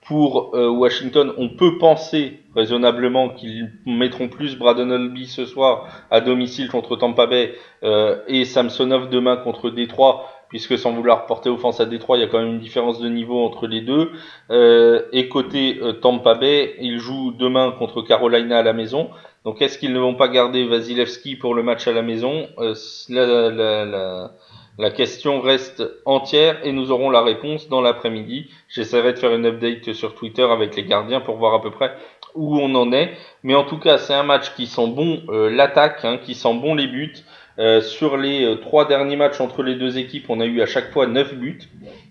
[0.10, 6.68] pour Washington, on peut penser raisonnablement qu'ils mettront plus Braden Olby ce soir à domicile
[6.68, 7.56] contre Tampa Bay
[8.28, 12.28] et Samsonov demain contre Détroit puisque sans vouloir porter offense à Détroit, il y a
[12.28, 14.12] quand même une différence de niveau entre les deux.
[14.50, 19.12] Euh, et côté euh, Tampa Bay, ils jouent demain contre Carolina à la maison.
[19.46, 22.48] Donc est-ce qu'ils ne vont pas garder Vasilevski pour le match à la maison?
[22.58, 22.74] Euh,
[24.80, 28.50] la, question reste entière et nous aurons la réponse dans l'après-midi.
[28.70, 31.94] J'essaierai de faire une update sur Twitter avec les gardiens pour voir à peu près
[32.36, 33.12] où on en est.
[33.44, 36.76] Mais en tout cas, c'est un match qui sent bon l'attaque, hein, qui sent bon
[36.76, 37.16] les buts.
[37.60, 40.66] Euh, sur les euh, trois derniers matchs entre les deux équipes, on a eu à
[40.66, 41.60] chaque fois 9 buts.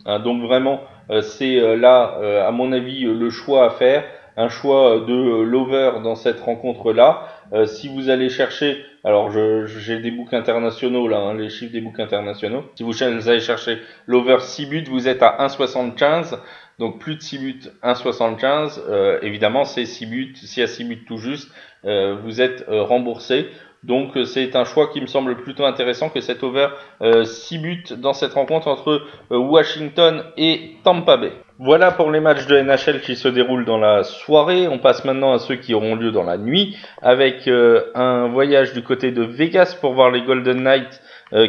[0.04, 4.04] Hein, donc vraiment, euh, c'est là, à mon avis, le choix à faire.
[4.40, 7.26] Un choix de l'over dans cette rencontre-là.
[7.66, 11.98] si vous allez chercher, alors j'ai des books internationaux là, hein, les chiffres des books
[11.98, 12.64] internationaux.
[12.76, 16.38] Si vous allez chercher l'over 6 buts, vous êtes à 1,75.
[16.78, 18.80] Donc plus de 6 buts, 1,75.
[18.88, 20.34] Euh, évidemment, c'est 6 buts.
[20.56, 21.50] Y a 6 buts tout juste,
[21.82, 23.48] vous êtes remboursé.
[23.84, 26.68] Donc euh, c'est un choix qui me semble plutôt intéressant que cet over
[27.00, 31.32] 6 euh, buts dans cette rencontre entre euh, Washington et Tampa Bay.
[31.60, 34.68] Voilà pour les matchs de NHL qui se déroulent dans la soirée.
[34.68, 38.82] On passe maintenant à ceux qui auront lieu dans la nuit avec un voyage du
[38.84, 41.02] côté de Vegas pour voir les Golden Knights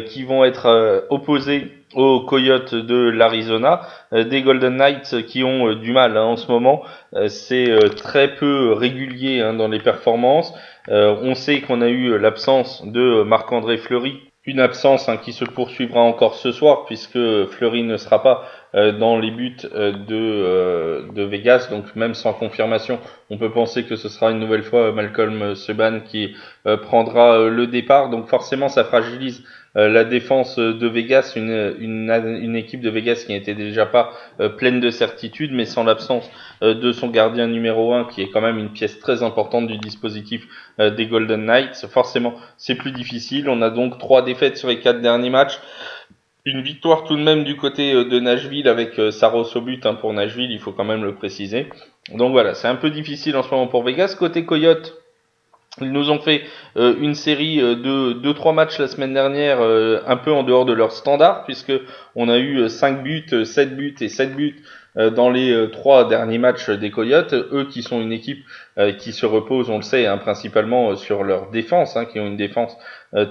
[0.06, 6.16] qui vont être opposés aux Coyotes de l'Arizona, des Golden Knights qui ont du mal
[6.16, 6.82] hein, en ce moment.
[7.28, 10.52] c'est très peu régulier hein, dans les performances.
[10.90, 15.44] Euh, on sait qu'on a eu l'absence de Marc-André Fleury, une absence hein, qui se
[15.44, 17.18] poursuivra encore ce soir puisque
[17.50, 21.68] Fleury ne sera pas euh, dans les buts euh, de, de Vegas.
[21.70, 22.98] Donc même sans confirmation,
[23.30, 26.34] on peut penser que ce sera une nouvelle fois Malcolm Subban qui
[26.82, 28.10] prendra le départ.
[28.10, 29.44] Donc forcément, ça fragilise
[29.76, 34.48] euh, la défense de Vegas, une, une, équipe de Vegas qui n'était déjà pas euh,
[34.48, 36.28] pleine de certitude, mais sans l'absence
[36.62, 39.78] euh, de son gardien numéro 1, qui est quand même une pièce très importante du
[39.78, 40.46] dispositif
[40.78, 41.86] des Golden Knights.
[41.88, 43.48] Forcément, c'est plus difficile.
[43.48, 45.60] On a donc trois défaites sur les quatre derniers matchs.
[46.46, 50.12] Une victoire tout de même du côté de Nashville avec Saros au but hein, pour
[50.12, 51.68] Nashville, il faut quand même le préciser.
[52.14, 54.16] Donc voilà, c'est un peu difficile en ce moment pour Vegas.
[54.18, 55.00] Côté Coyote,
[55.80, 56.42] ils nous ont fait
[56.76, 60.64] euh, une série euh, de 2-3 matchs la semaine dernière, euh, un peu en dehors
[60.64, 61.72] de leur standard, puisque
[62.16, 64.56] on a eu 5 buts, 7 buts et 7 buts
[64.96, 67.32] dans les trois derniers matchs des Coyotes.
[67.32, 68.44] Eux qui sont une équipe
[68.98, 72.36] qui se repose, on le sait, hein, principalement sur leur défense, hein, qui ont une
[72.36, 72.76] défense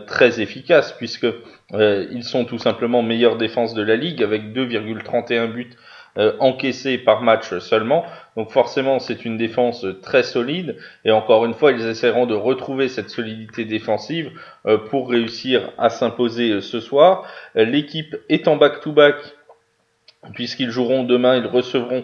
[0.08, 1.28] très efficace, puisque
[1.74, 5.76] ils sont tout simplement meilleure défense de la ligue avec 2,31 buts
[6.18, 8.04] euh, encaissés par match seulement.
[8.36, 10.76] Donc forcément, c'est une défense très solide.
[11.06, 14.32] Et encore une fois, ils essaieront de retrouver cette solidité défensive
[14.66, 17.26] euh, pour réussir à s'imposer euh, ce soir.
[17.54, 19.16] L'équipe est en back-to-back.
[20.34, 22.04] Puisqu'ils joueront demain, ils recevront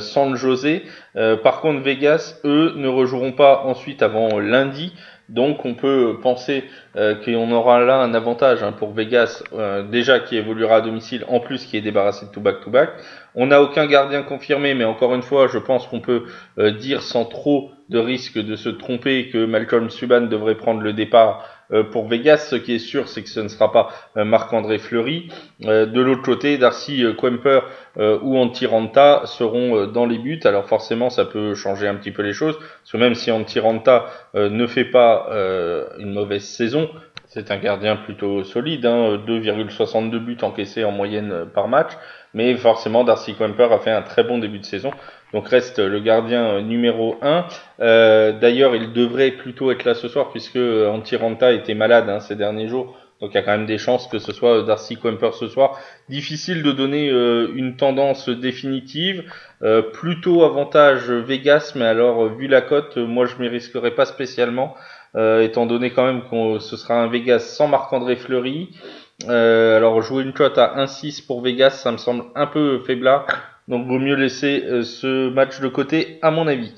[0.00, 0.82] San José.
[1.14, 4.92] par contre, Vegas, eux, ne rejoueront pas ensuite avant lundi.
[5.32, 6.64] Donc on peut penser
[6.96, 11.24] euh, qu'on aura là un avantage hein, pour Vegas, euh, déjà qui évoluera à domicile,
[11.26, 12.90] en plus qui est débarrassé de tout back-to-back.
[13.34, 16.24] On n'a aucun gardien confirmé, mais encore une fois, je pense qu'on peut
[16.58, 20.92] euh, dire sans trop de risque de se tromper que Malcolm Subban devrait prendre le
[20.92, 21.51] départ euh,
[21.90, 22.48] pour Vegas.
[22.50, 25.28] Ce qui est sûr, c'est que ce ne sera pas euh, Marc-André Fleury.
[25.64, 27.60] Euh, de l'autre côté, Darcy Quemper
[27.96, 30.40] ou Antiranta seront dans les buts.
[30.44, 32.58] Alors forcément, ça peut changer un petit peu les choses.
[32.58, 35.28] Parce même si Antiranta ne fait pas
[35.98, 36.88] une mauvaise saison,
[37.26, 41.92] c'est un gardien plutôt solide, hein, 2,62 buts encaissés en moyenne par match.
[42.34, 44.90] Mais forcément, Darcy Quemper a fait un très bon début de saison.
[45.32, 47.46] Donc reste le gardien numéro 1.
[47.80, 52.36] Euh, D'ailleurs, il devrait plutôt être là ce soir puisque Antiranta était malade hein, ces
[52.36, 52.96] derniers jours.
[53.22, 55.78] Donc il y a quand même des chances que ce soit Darcy Quemper ce soir.
[56.08, 59.22] Difficile de donner euh, une tendance définitive.
[59.62, 64.74] Euh, plutôt avantage Vegas, mais alors vu la cote, moi je m'y risquerai pas spécialement,
[65.14, 68.70] euh, étant donné quand même que ce sera un Vegas sans Marc-André Fleury.
[69.28, 73.51] alors jouer une cote à 1-6 pour Vegas, ça me semble un peu faiblard.
[73.68, 76.74] Donc vaut mieux laisser euh, ce match de côté à mon avis.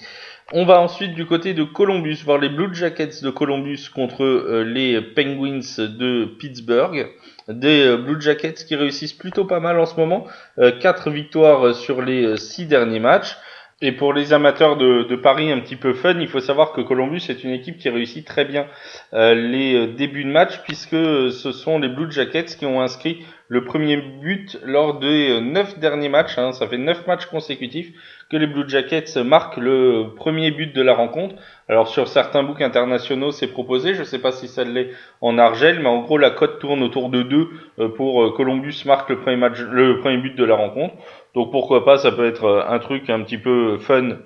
[0.53, 4.62] On va ensuite du côté de Columbus voir les Blue Jackets de Columbus contre euh,
[4.62, 7.09] les Penguins de Pittsburgh.
[7.49, 10.26] Des euh, Blue Jackets qui réussissent plutôt pas mal en ce moment.
[10.59, 13.37] 4 victoires sur les 6 derniers matchs.
[13.80, 17.22] Et pour les amateurs de, paris un petit peu fun, il faut savoir que Columbus
[17.28, 18.66] est une équipe qui réussit très bien
[19.12, 23.97] les débuts de match puisque ce sont les Blue Jackets qui ont inscrit le premier
[23.97, 26.38] but lors des neuf derniers matchs.
[26.38, 27.92] Hein, ça fait neuf matchs consécutifs
[28.30, 31.34] que les Blue Jackets marquent le premier but de la rencontre.
[31.68, 33.95] Alors sur certains books internationaux, c'est proposé.
[33.95, 34.90] Je ne sais pas si ça l'est
[35.20, 38.82] en Argel, mais en gros la cote tourne autour de 2 euh, pour euh, Columbus
[38.86, 40.95] marque le premier match, le premier but de la rencontre.
[41.35, 44.18] Donc pourquoi pas, ça peut être euh, un truc un petit peu fun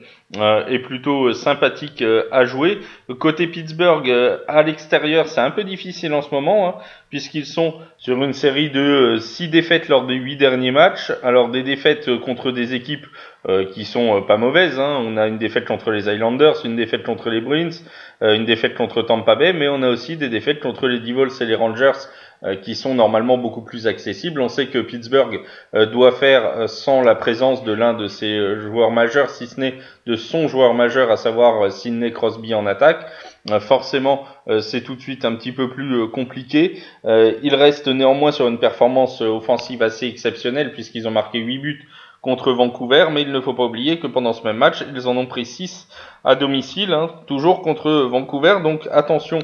[0.69, 2.81] et plutôt sympathique à jouer.
[3.19, 4.07] Côté Pittsburgh,
[4.47, 6.75] à l'extérieur, c'est un peu difficile en ce moment, hein,
[7.09, 11.13] puisqu'ils sont sur une série de 6 défaites lors des 8 derniers matchs.
[11.23, 13.07] Alors des défaites contre des équipes
[13.47, 14.81] euh, qui sont euh, pas mauvaises.
[14.81, 14.99] Hein.
[15.01, 17.71] On a une défaite contre les Islanders, une défaite contre les Bruins,
[18.21, 21.41] euh, une défaite contre Tampa Bay, mais on a aussi des défaites contre les Devils
[21.41, 21.93] et les Rangers
[22.63, 24.41] qui sont normalement beaucoup plus accessibles.
[24.41, 25.41] On sait que Pittsburgh
[25.93, 29.75] doit faire sans la présence de l'un de ses joueurs majeurs, si ce n'est
[30.07, 33.07] de son joueur majeur, à savoir Sidney Crosby en attaque.
[33.61, 34.25] forcément,
[34.61, 36.81] c'est tout de suite un petit peu plus compliqué.
[37.05, 41.89] il reste néanmoins sur une performance offensive assez exceptionnelle puisqu'ils ont marqué 8 buts
[42.21, 45.17] contre Vancouver, mais il ne faut pas oublier que pendant ce même match, ils en
[45.17, 45.89] ont pris 6
[46.25, 49.39] à domicile, hein, toujours contre Vancouver, donc attention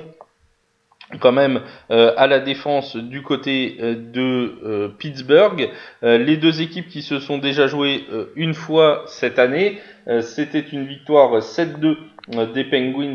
[1.21, 5.71] quand même euh, à la défense du côté euh, de euh, Pittsburgh.
[6.03, 8.05] les deux équipes qui se sont déjà jouées
[8.37, 9.79] une fois cette année,
[10.21, 11.97] c'était une victoire 7-2
[12.53, 13.15] des Penguins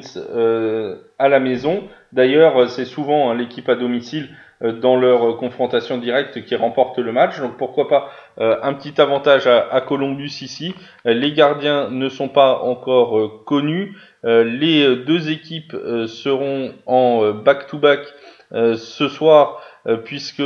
[1.19, 1.83] à la maison.
[2.13, 4.29] D'ailleurs, c'est souvent hein, l'équipe à domicile
[4.61, 7.39] euh, dans leur euh, confrontation directe qui remporte le match.
[7.39, 8.09] Donc pourquoi pas
[8.39, 10.75] euh, un petit avantage à, Columbus ici.
[11.05, 13.95] les gardiens ne sont pas encore connus.
[14.23, 15.75] Les deux équipes
[16.07, 18.01] seront en back-to-back
[18.51, 19.61] ce soir
[20.03, 20.43] puisque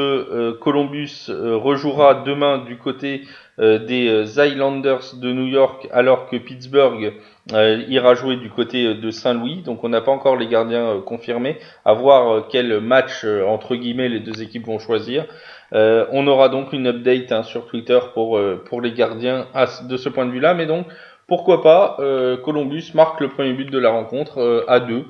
[0.62, 3.22] Columbus rejouera demain du côté
[3.58, 7.14] des Islanders de New York alors que Pittsburgh
[7.52, 11.02] euh, ira jouer du côté de Saint-Louis, donc on n'a pas encore les gardiens euh,
[11.02, 11.58] confirmés.
[11.84, 15.26] À voir euh, quel match entre guillemets les deux équipes vont choisir.
[15.74, 19.48] on aura donc une update hein, sur Twitter pour pour les gardiens
[19.90, 20.86] de ce point de vue-là, mais donc
[21.34, 21.98] pourquoi pas
[22.44, 25.06] Columbus marque le premier but de la rencontre à deux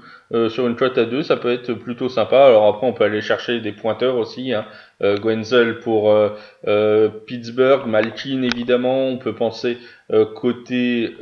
[0.49, 2.45] sur une cote à deux, ça peut être plutôt sympa.
[2.45, 4.53] Alors après on peut aller chercher des pointeurs aussi.
[4.53, 4.65] Hein.
[5.01, 6.15] Gwenzel pour
[7.26, 9.07] Pittsburgh, Malkin évidemment.
[9.07, 9.78] On peut penser
[10.36, 11.13] côté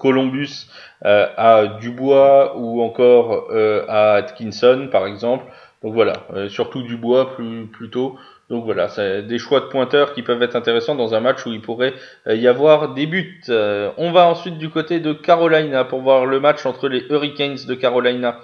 [0.00, 0.66] Columbus
[1.04, 5.44] euh, à Dubois ou encore euh, à Atkinson par exemple.
[5.82, 7.36] Donc voilà, euh, surtout Dubois
[7.72, 8.16] plutôt.
[8.50, 11.52] Donc voilà, c'est des choix de pointeurs qui peuvent être intéressants dans un match où
[11.52, 11.94] il pourrait
[12.28, 13.42] y avoir des buts.
[13.48, 17.74] on va ensuite du côté de Carolina pour voir le match entre les Hurricanes de
[17.74, 18.40] Carolina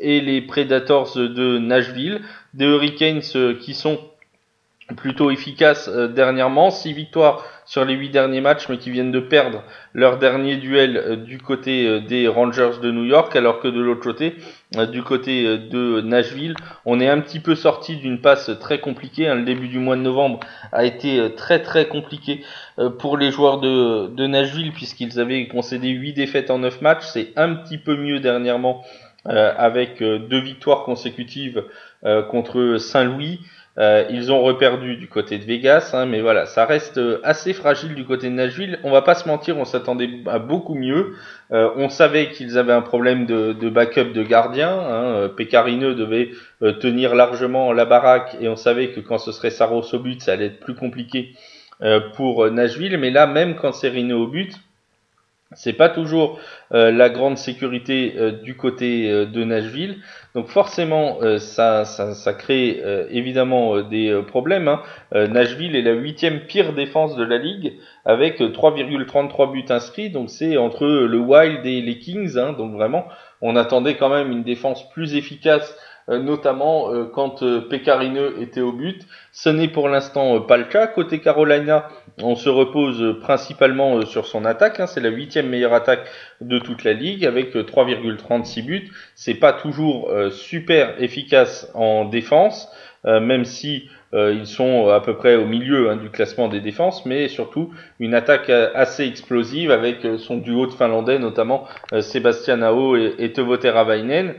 [0.00, 2.22] et les Predators de Nashville.
[2.54, 3.20] Des Hurricanes
[3.60, 4.00] qui sont
[4.96, 9.62] plutôt efficaces dernièrement, 6 victoires sur les huit derniers matchs, mais qui viennent de perdre
[9.94, 13.80] leur dernier duel euh, du côté euh, des Rangers de New York, alors que de
[13.80, 14.34] l'autre côté,
[14.76, 19.28] euh, du côté de Nashville, on est un petit peu sorti d'une passe très compliquée.
[19.28, 19.36] Hein.
[19.36, 20.40] Le début du mois de novembre
[20.72, 22.42] a été très très compliqué
[22.98, 27.04] pour les joueurs de, Nashville, puisqu'ils avaient concédé huit défaites en neuf matchs.
[27.12, 28.82] C'est un petit peu mieux dernièrement
[29.24, 31.64] avec deux victoires consécutives
[32.30, 33.40] contre Saint-Louis.
[33.80, 37.54] Euh, ils ont reperdu du côté de Vegas, hein, mais voilà, ça reste euh, assez
[37.54, 38.78] fragile du côté de Nashville.
[38.84, 41.14] On va pas se mentir, on s'attendait à beaucoup mieux.
[41.50, 44.68] Euh, on savait qu'ils avaient un problème de, backup de gardien.
[44.68, 45.30] Hein.
[45.40, 46.30] Devait
[46.80, 50.32] tenir largement la baraque et on savait que quand ce serait Saros au but, ça
[50.32, 51.34] allait être plus compliqué
[52.14, 52.98] pour Nashville.
[52.98, 54.54] Mais là, même quand c'est Rino au but,
[55.54, 56.38] c'est pas toujours
[56.72, 59.96] euh, la grande sécurité euh, du côté euh, de Nashville.
[60.36, 62.80] Donc forcément, ça, ça, crée
[63.10, 64.68] évidemment des problèmes.
[64.68, 64.80] Hein.
[65.12, 70.10] Nashville est la huitième pire défense de la ligue avec 3,33 buts inscrits.
[70.10, 72.38] Donc c'est entre le Wild et les Kings.
[72.38, 72.52] Hein.
[72.52, 73.06] Donc vraiment,
[73.40, 75.76] on attendait quand même une défense plus efficace
[76.18, 79.06] notamment euh, quand euh, Pécarineux était au but.
[79.32, 80.86] Ce n'est pour l'instant pas le cas.
[80.86, 81.88] Côté Carolina,
[82.22, 84.80] on se repose principalement sur son attaque.
[84.80, 84.86] Hein.
[84.86, 86.08] C'est la huitième meilleure attaque
[86.40, 88.90] de toute la ligue avec 3,36 buts.
[89.14, 92.68] C'est pas toujours super efficace en défense,
[93.04, 97.28] même si ils sont à peu près au milieu hein, du classement des défenses, mais
[97.28, 101.66] surtout une attaque assez explosive avec son duo de Finlandais, notamment
[102.00, 104.34] Sébastien Ao et, Teuvo Teravainen.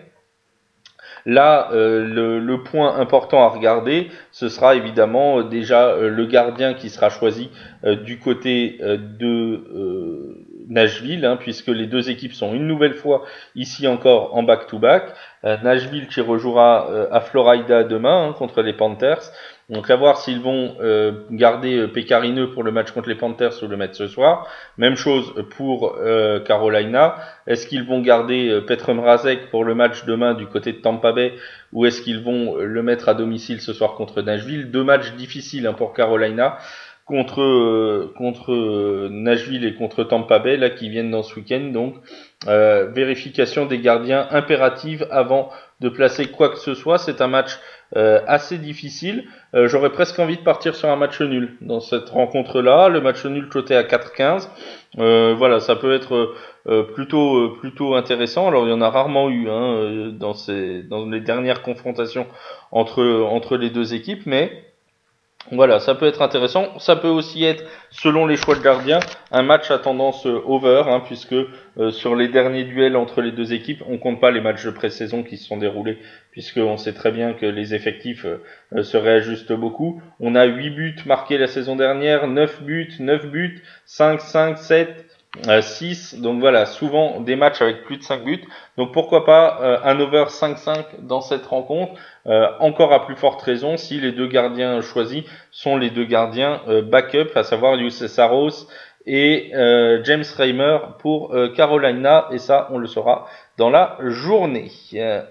[1.26, 6.74] Là, euh, le, point important à regarder, ce sera évidemment euh, déjà euh, le gardien
[6.74, 7.50] qui sera choisi
[8.04, 9.60] du côté de
[10.70, 13.24] Nashville, hein, puisque les deux équipes sont une nouvelle fois
[13.56, 15.16] ici encore en back-to-back.
[15.44, 19.32] Nashville qui rejouera à Florida demain hein, contre les Panthers.
[19.72, 23.64] Donc à voir s'ils vont euh, garder euh, Pécarineux pour le match contre les Panthers
[23.64, 24.46] ou le mettre ce soir.
[24.78, 27.16] Même chose pour euh, Carolina.
[27.48, 31.14] Est-ce qu'ils vont garder euh, Petr Mrazek pour le match demain du côté de Tampa
[31.14, 31.34] Bay
[31.72, 34.72] ou est-ce qu'ils vont le mettre à domicile ce soir contre Nashville?
[34.72, 36.58] Deux matchs difficiles hein, pour Carolina.
[37.06, 41.96] contre contre Nashville et contre Tampa Bay là qui viennent dans ce week-end donc
[42.46, 45.50] vérification des gardiens impérative avant
[45.82, 49.26] de placer quoi que ce soit c'est un match euh, assez difficile.
[49.54, 52.88] Euh, j'aurais presque envie de partir sur un match nul dans cette rencontre-là.
[52.88, 54.48] Le match nul coté à 4-15.
[55.00, 56.36] Euh, voilà, ça peut être
[56.94, 58.48] plutôt plutôt intéressant.
[58.48, 62.28] Alors il y en a rarement eu hein, dans ces dans les dernières confrontations
[62.72, 64.64] entre entre les deux équipes, mais
[65.50, 66.78] voilà, ça peut être intéressant.
[66.80, 69.00] Ça peut aussi être, selon les choix de gardien,
[69.32, 73.32] un match à tendance euh, over, hein, puisque euh, sur les derniers duels entre les
[73.32, 75.98] deux équipes, on compte pas les matchs de pré-saison qui se sont déroulés,
[76.32, 80.02] puisqu'on sait très bien que les effectifs euh, se réajustent beaucoup.
[80.20, 85.06] On a 8 buts marqués la saison dernière, 9 buts, 9 buts, 5, 5, 7,
[85.62, 86.16] 6.
[86.20, 88.44] Donc voilà, souvent des matchs avec plus de 5 buts.
[88.78, 91.94] Donc pourquoi pas un over 5-5 dans cette rencontre
[92.28, 96.62] euh, encore à plus forte raison si les deux gardiens choisis sont les deux gardiens
[96.68, 98.68] euh, backup, à savoir Youssef Saros
[99.08, 103.28] et euh, James Reimer pour Carolina, et ça on le saura
[103.62, 104.72] dans la journée.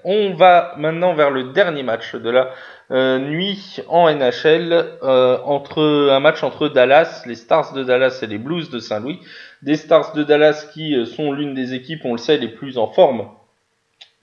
[0.04, 6.44] on va maintenant vers le dernier match de la nuit en NHL, entre un match
[6.44, 9.18] entre Dallas, les Stars de Dallas et les Blues de Saint-Louis.
[9.62, 12.86] Des Stars de Dallas qui sont l'une des équipes, on le sait, les plus en
[12.86, 13.26] forme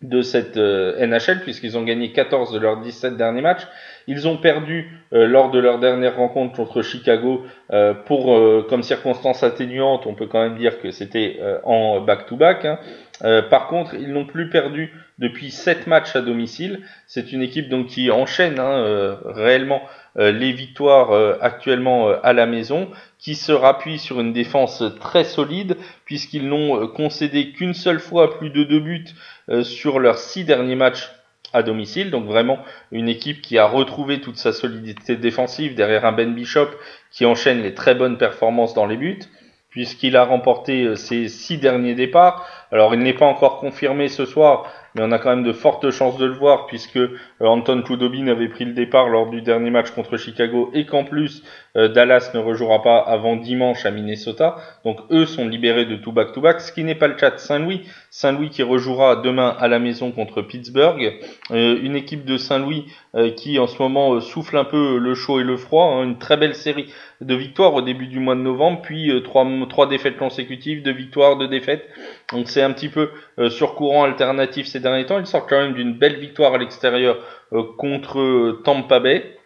[0.03, 3.67] de cette euh, NHL puisqu'ils ont gagné 14 de leurs 17 derniers matchs.
[4.05, 8.25] Ils ont perdu euh, lors de leur dernière rencontre contre Chicago euh, pour
[8.69, 12.65] comme circonstance atténuante, on peut quand même dire que c'était en back-to-back.
[12.65, 12.79] Hein.
[13.49, 16.81] Par contre, ils n'ont plus perdu depuis 7 matchs à domicile.
[17.07, 19.81] C'est une équipe donc qui enchaîne hein, réellement
[20.15, 22.89] les victoires actuellement à la maison,
[23.19, 28.49] qui se rappuie sur une défense très solide puisqu'ils n'ont concédé qu'une seule fois plus
[28.49, 29.05] de deux buts
[29.49, 31.11] euh, sur leurs six derniers matchs
[31.53, 32.11] à domicile.
[32.11, 32.59] Donc vraiment
[32.91, 36.69] une équipe qui a retrouvé toute sa solidité défensive derrière un Ben Bishop
[37.11, 39.19] qui enchaîne les très bonnes performances dans les buts
[39.77, 42.47] puisqu'il a remporté euh, ses six derniers départs.
[42.71, 44.65] Alors il n'est pas encore confirmé ce soir,
[44.95, 47.11] mais on a quand même de fortes chances de le voir puisque euh,
[47.41, 51.43] Anton Kudobin avait pris le départ lors du dernier match contre Chicago et qu'en plus
[51.75, 54.55] euh, Dallas ne rejouera pas avant dimanche à Minnesota.
[54.83, 57.83] Donc eux sont libérés de tout back-to-back, ce qui n'est pas le cas de Saint-Louis.
[58.09, 61.19] Saint-Louis qui rejouera demain à la maison contre Pittsburgh.
[61.51, 62.87] Une équipe de Saint-Louis
[63.35, 65.85] qui en ce moment souffle un peu le chaud et le froid.
[65.85, 66.03] Hein.
[66.03, 69.87] une très belle série de victoires au début du mois de novembre, puis trois, trois
[69.87, 71.87] défaites consécutives, deux victoires, deux défaites.
[72.31, 73.09] Donc c'est un petit peu
[73.49, 75.19] sur courant alternatif ces derniers temps.
[75.19, 77.17] Ils sortent quand même d'une belle victoire à l'extérieur
[77.77, 79.37] contre Tampa Bay.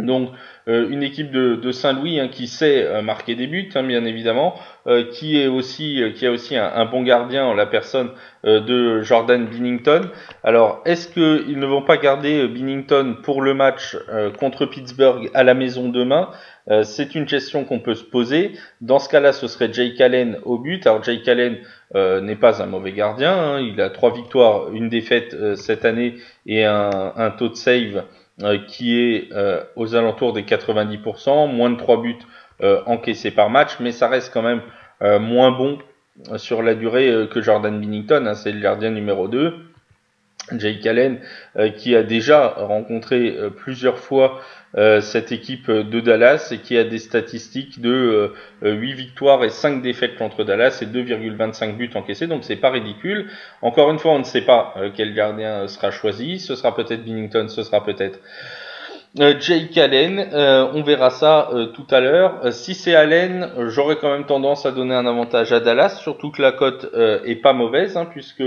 [0.00, 0.32] Donc euh,
[0.68, 4.54] une équipe de, Saint-Louis hein, qui sait euh, marquer des buts, hein, bien évidemment,
[4.86, 6.04] euh, qui a aussi
[6.56, 8.10] un, bon gardien en la personne
[8.44, 10.10] de Jordan Binnington.
[10.44, 13.96] Alors est-ce qu'ils ne vont pas garder Binnington pour le match
[14.38, 16.30] contre Pittsburgh à la maison demain?
[16.84, 18.52] C'est une question qu'on peut se poser.
[18.80, 20.86] Dans ce cas-là, ce serait Jake Allen au but.
[20.86, 21.58] Alors Jake Allen
[21.94, 23.32] n'est pas un mauvais gardien.
[23.32, 23.60] Hein.
[23.60, 26.14] il a trois victoires, une défaite cette année
[26.46, 28.02] et un, taux de save euh,
[28.66, 32.18] qui est euh, aux alentours des 90%, moins de 3 buts
[32.62, 34.62] euh, encaissés par match, mais ça reste quand même
[35.20, 35.78] moins bon
[36.36, 39.54] sur la durée que Jordan Binnington, hein, c'est le gardien numéro 2.
[40.56, 41.18] Jake Allen
[41.76, 44.40] qui a déjà rencontré plusieurs fois
[44.76, 48.30] euh, cette équipe de Dallas et qui a des statistiques de
[48.60, 52.68] 8 euh, victoires et 5 défaites contre Dallas et 2,25 buts encaissés, donc c'est pas
[52.68, 53.30] ridicule.
[53.62, 57.02] Encore une fois, on ne sait pas euh, quel gardien sera choisi, ce sera peut-être
[57.02, 58.20] Binnington, ce sera peut-être
[59.16, 60.28] Jake Allen,
[60.74, 62.52] on verra ça tout à l'heure.
[62.52, 66.42] si c'est Allen, j'aurais quand même tendance à donner un avantage à Dallas, surtout que
[66.42, 68.44] la cote est pas mauvaise, hein, puisque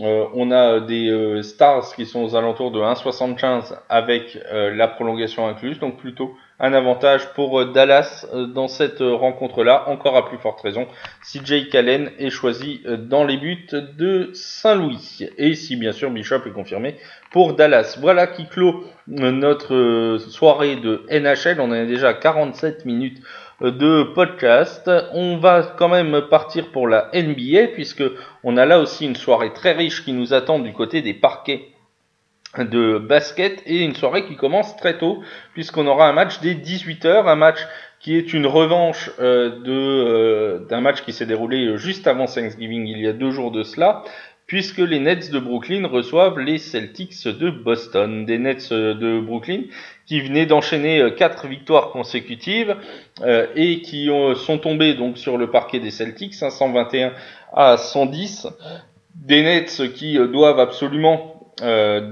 [0.00, 4.88] euh, on a des euh, stars qui sont aux alentours de 1,75 avec euh, la
[4.88, 10.60] prolongation incluse, donc plutôt un avantage pour Dallas dans cette rencontre-là, encore à plus forte
[10.60, 10.86] raison,
[11.20, 16.46] si Jake Allen est choisi dans les buts de Saint-Louis, et si bien sûr Bishop
[16.46, 16.94] est confirmé
[17.32, 17.98] pour Dallas.
[18.00, 23.20] Voilà qui clôt notre soirée de NHL, on est déjà à 47 minutes
[23.60, 24.90] de podcast.
[25.12, 28.04] On va quand même partir pour la NBA puisque
[28.42, 31.68] on a là aussi une soirée très riche qui nous attend du côté des parquets
[32.58, 35.22] de basket et une soirée qui commence très tôt
[35.54, 37.58] puisqu'on aura un match dès 18h, un match
[38.00, 42.86] qui est une revanche euh, de euh, d'un match qui s'est déroulé juste avant Thanksgiving
[42.86, 44.04] il y a deux jours de cela
[44.46, 48.26] puisque les Nets de Brooklyn reçoivent les Celtics de Boston.
[48.26, 49.62] Des Nets de Brooklyn
[50.06, 52.76] qui venaient d'enchaîner euh, quatre victoires consécutives
[53.22, 57.12] euh, et qui sont tombés donc sur le parquet des Celtics, 121
[57.52, 58.48] à 110.
[59.14, 61.30] Des Nets qui euh, doivent absolument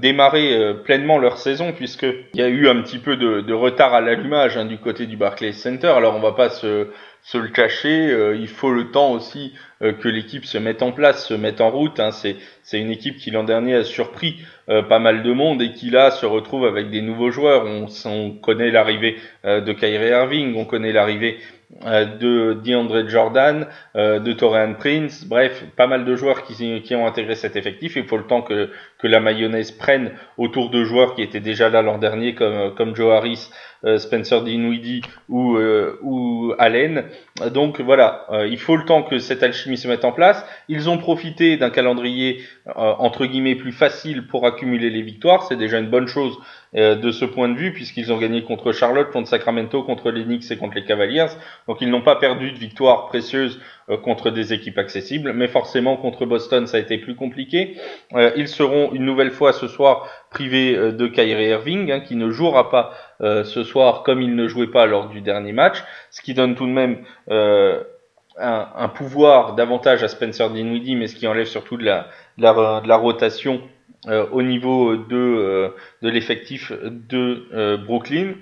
[0.01, 4.55] démarrer pleinement leur saison puisqu'il y a eu un petit peu de, retard à l'allumage
[4.55, 5.89] hein, du côté du Barclays Center.
[5.89, 6.87] Alors on va pas se,
[7.23, 11.33] se le cacher, il faut le temps aussi que l'équipe se mette en place, se
[11.33, 11.99] mette en route.
[11.99, 12.11] Hein.
[12.11, 12.37] C'est,
[12.79, 16.25] une équipe qui l'an dernier a surpris pas mal de monde et qui là se
[16.25, 17.65] retrouve avec des nouveaux joueurs.
[17.65, 24.19] On, on connaît l'arrivée de Kyrie Irving, on connaît l'arrivée euh, de DeAndre Jordan, euh,
[24.19, 27.95] de Torian Prince, bref, pas mal de joueurs qui, qui ont intégré cet effectif.
[27.95, 28.69] Il faut le temps que,
[28.99, 32.95] que la mayonnaise prenne autour de joueurs qui étaient déjà là l'an dernier, comme, comme
[32.95, 33.49] Joe Harris,
[33.85, 35.57] euh, Spencer Dinwiddie ou,
[36.01, 37.05] ou Allen.
[37.51, 40.45] Donc voilà, il faut le temps que cette alchimie se mette en place.
[40.69, 42.41] Ils ont profité d'un calendrier
[42.75, 45.43] entre guillemets plus facile pour accumuler les victoires.
[45.43, 46.37] C'est déjà une bonne chose
[46.75, 50.23] euh, de ce point de vue, puisqu'ils ont gagné contre Charlotte, contre Sacramento, contre les
[50.23, 51.27] Knicks et contre les Cavaliers.
[51.67, 53.59] Donc ils n'ont pas perdu de victoire précieuse
[53.89, 57.77] euh, contre des équipes accessibles, mais forcément contre Boston ça a été plus compliqué.
[58.13, 62.31] Euh, ils seront une nouvelle fois ce soir privés de Kyrie Irving, hein, qui ne
[62.31, 65.77] jouera pas ce soir comme il ne jouait pas lors du dernier match,
[66.09, 71.15] ce qui donne tout de même un, un, pouvoir davantage à Spencer Dinwiddie, mais ce
[71.15, 72.07] qui enlève surtout de la,
[72.37, 73.61] de la, de la rotation
[74.07, 75.69] euh, au niveau de, euh,
[76.01, 78.33] de l'effectif de euh, Brooklyn.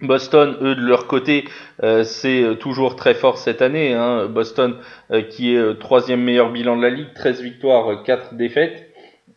[0.00, 1.46] Boston, eux, de leur côté,
[2.04, 3.94] c'est toujours très fort cette année.
[3.94, 4.26] Hein.
[4.26, 4.76] Boston,
[5.30, 8.90] qui est troisième meilleur bilan de la ligue, 13 victoires, 4 défaites.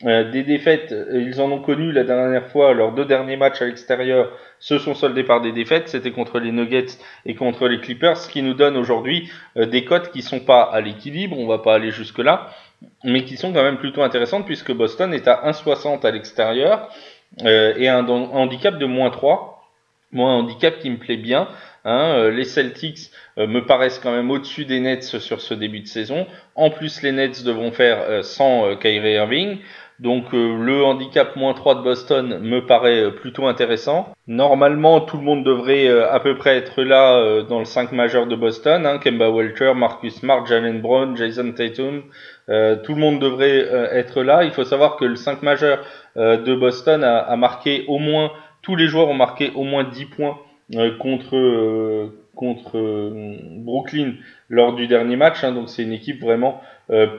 [0.04, 4.34] des défaites, ils en ont connu la dernière fois, leurs deux derniers matchs à l'extérieur
[4.60, 5.88] se sont soldés par des défaites.
[5.88, 10.12] C'était contre les Nuggets et contre les Clippers, ce qui nous donne aujourd'hui des cotes
[10.12, 11.39] qui sont pas à l'équilibre.
[11.39, 12.50] On va pas aller jusque là,
[13.03, 16.89] mais qui sont quand même plutôt intéressantes puisque Boston est à 1,60 à l'extérieur
[17.43, 19.63] euh, et un, handicap de moins 3.
[20.11, 21.47] Moi, un handicap qui me plaît bien.
[21.86, 25.80] Hein, euh, les Celtics euh, me paraissent quand même au-dessus des Nets sur ce début
[25.80, 26.27] de saison.
[26.55, 29.57] En plus, les Nets devront faire sans Kyrie Irving.
[29.99, 34.13] Donc le handicap moins 3 de Boston me paraît plutôt intéressant.
[34.27, 38.36] Normalement, tout le monde devrait à peu près être là dans le 5 majeur de
[38.38, 38.86] Boston.
[38.86, 42.03] Hein, Kemba Walter, Marcus Smart, Jalen Brown, Jason Tatum,
[42.50, 44.43] euh, tout le monde devrait euh, être là.
[44.43, 45.86] Il faut savoir que le 5 majeur
[46.18, 48.32] euh, de Boston a, marqué au moins,
[48.62, 50.39] tous les joueurs ont marqué au moins 10 points
[51.00, 53.12] contre, contre
[53.58, 54.14] Brooklyn
[54.50, 55.43] lors du dernier match.
[55.43, 56.62] Hein, donc c'est une équipe vraiment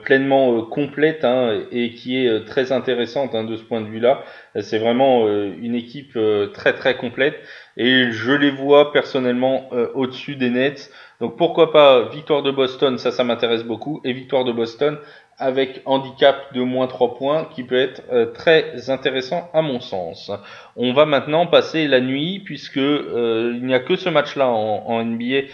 [0.03, 4.25] pleinement complète hein, et qui est très intéressante hein, de ce point de vue-là.
[4.61, 6.19] C'est vraiment une équipe
[6.53, 7.37] très très complète
[7.77, 10.91] et je les vois personnellement au-dessus des Nets.
[11.21, 14.99] Donc pourquoi pas victoire de Boston, ça ça m'intéresse beaucoup, et victoire de Boston
[15.41, 20.31] avec handicap de moins 3 points qui peut être euh, très intéressant à mon sens.
[20.77, 25.03] On va maintenant passer la nuit puisque euh, il n'y a que ce match-là en,
[25.03, 25.49] NBA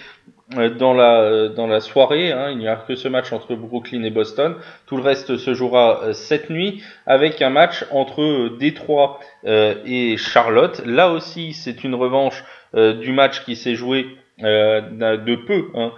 [0.59, 2.33] euh, dans la dans la soirée.
[2.33, 2.51] Hein.
[2.51, 4.57] il n'y a que ce match entre Brooklyn et Boston.
[4.87, 10.83] Tout le reste se jouera cette nuit avec un match entre Détroit et Charlotte.
[10.85, 12.45] Là aussi, c'est une revanche
[12.75, 14.07] du match qui s'est joué
[14.39, 15.93] de peu, hein,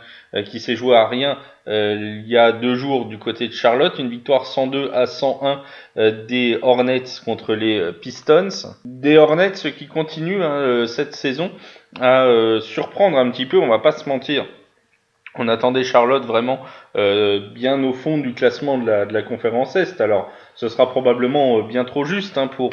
[0.44, 3.98] qui s'est joué à rien euh, il y a deux jours du côté de Charlotte,
[3.98, 5.62] une victoire 102 à 101
[5.98, 8.48] euh, des Hornets contre les euh, Pistons.
[8.86, 11.50] Des Hornets qui continuent hein, cette saison
[12.00, 12.26] à
[12.60, 14.46] surprendre un petit peu, on va pas se mentir.
[15.34, 16.60] On attendait Charlotte vraiment
[16.94, 20.00] bien au fond du classement de la, de la conférence Est.
[20.00, 22.72] Alors, ce sera probablement bien trop juste hein, pour,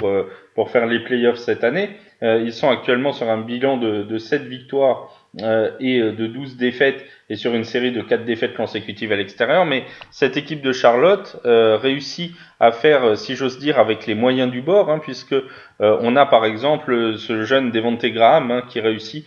[0.56, 1.92] pour faire les playoffs cette année.
[2.22, 7.36] ils sont actuellement sur un bilan de, de 7 victoires et de 12 défaites et
[7.36, 9.66] sur une série de quatre défaites consécutives à l'extérieur.
[9.66, 14.14] Mais cette équipe de Charlotte euh, réussit à faire, euh, si j'ose dire, avec les
[14.14, 15.44] moyens du bord, hein, puisque euh,
[15.80, 19.26] on a par exemple ce jeune Devonte Graham hein, qui réussit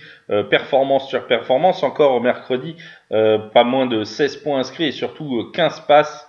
[0.50, 2.76] performance sur performance encore mercredi,
[3.08, 6.28] pas moins de 16 points inscrits et surtout 15 passes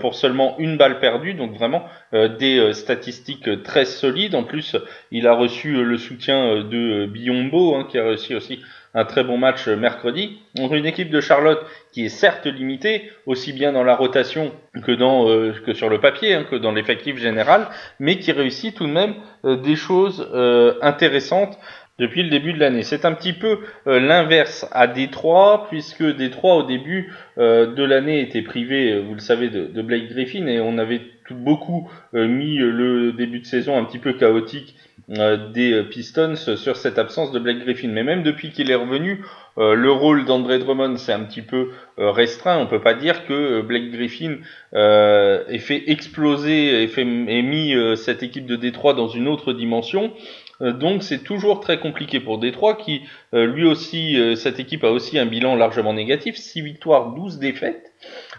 [0.00, 4.34] pour seulement une balle perdue, donc vraiment des statistiques très solides.
[4.34, 4.76] En plus,
[5.10, 8.60] il a reçu le soutien de Biombo, hein, qui a réussi aussi
[8.94, 10.38] un très bon match mercredi.
[10.54, 14.52] Donc une équipe de Charlotte qui est certes limitée, aussi bien dans la rotation
[14.84, 17.68] que, dans, euh, sur le papier, hein, que dans l'effectif général,
[17.98, 19.14] mais qui réussit tout de même
[19.44, 21.58] euh, des choses euh, intéressantes
[21.98, 22.82] depuis le début de l'année.
[22.82, 28.98] C'est un petit peu l'inverse à Détroit, puisque Détroit au début de l'année était privé,
[28.98, 33.46] vous le savez, de, Blake Griffin, et on avait tout, beaucoup mis le début de
[33.46, 37.88] saison un petit peu chaotique euh, des Pistons sur cette absence de Blake Griffin.
[37.88, 39.24] Mais même depuis qu'il est revenu,
[39.58, 42.58] euh, le rôle d'André Drummond c'est un petit peu euh, restreint.
[42.58, 44.38] On peut pas dire que Blake Griffin
[44.72, 50.12] ait fait exploser et, fait, ait mis cette équipe de Détroit dans une autre dimension.
[50.60, 53.02] donc c'est toujours très compliqué pour Détroit qui
[53.32, 57.92] lui aussi cette équipe a aussi un bilan largement négatif, 6 victoires, 12 défaites.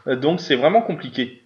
[0.07, 1.44] donc c'est vraiment compliqué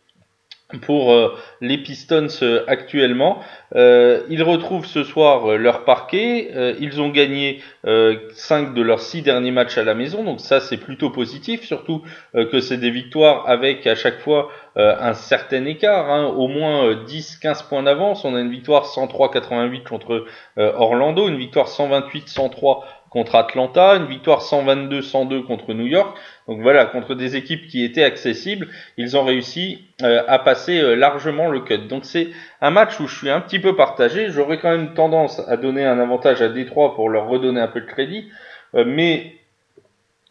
[0.78, 3.40] pour euh, les Pistons euh, actuellement.
[3.76, 6.76] Euh, ils retrouvent ce soir leur parquet.
[6.80, 10.78] ils ont gagné 5 de leurs 6 derniers matchs à la maison, donc ça c'est
[10.78, 12.04] plutôt positif, surtout
[12.34, 17.68] que c'est des victoires avec à chaque fois un certain écart, hein, au moins 10-15
[17.68, 18.26] points d'avance.
[18.26, 20.26] On a une victoire 103-88 contre
[20.58, 26.16] Orlando, une victoire 128-103 contre Atlanta, une victoire 122-102 contre New York.
[26.48, 30.96] Donc voilà, contre des équipes qui étaient accessibles, ils ont réussi euh, à passer euh,
[30.96, 31.88] largement le cut.
[31.88, 32.28] Donc c'est
[32.62, 34.30] un match où je suis un petit peu partagé.
[34.30, 37.82] J'aurais quand même tendance à donner un avantage à Détroit pour leur redonner un peu
[37.82, 38.30] de crédit,
[38.76, 39.36] euh, mais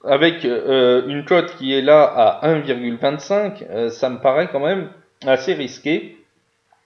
[0.04, 4.90] avec une cote qui est là à 1,25, ça me paraît quand même
[5.26, 6.16] assez risqué.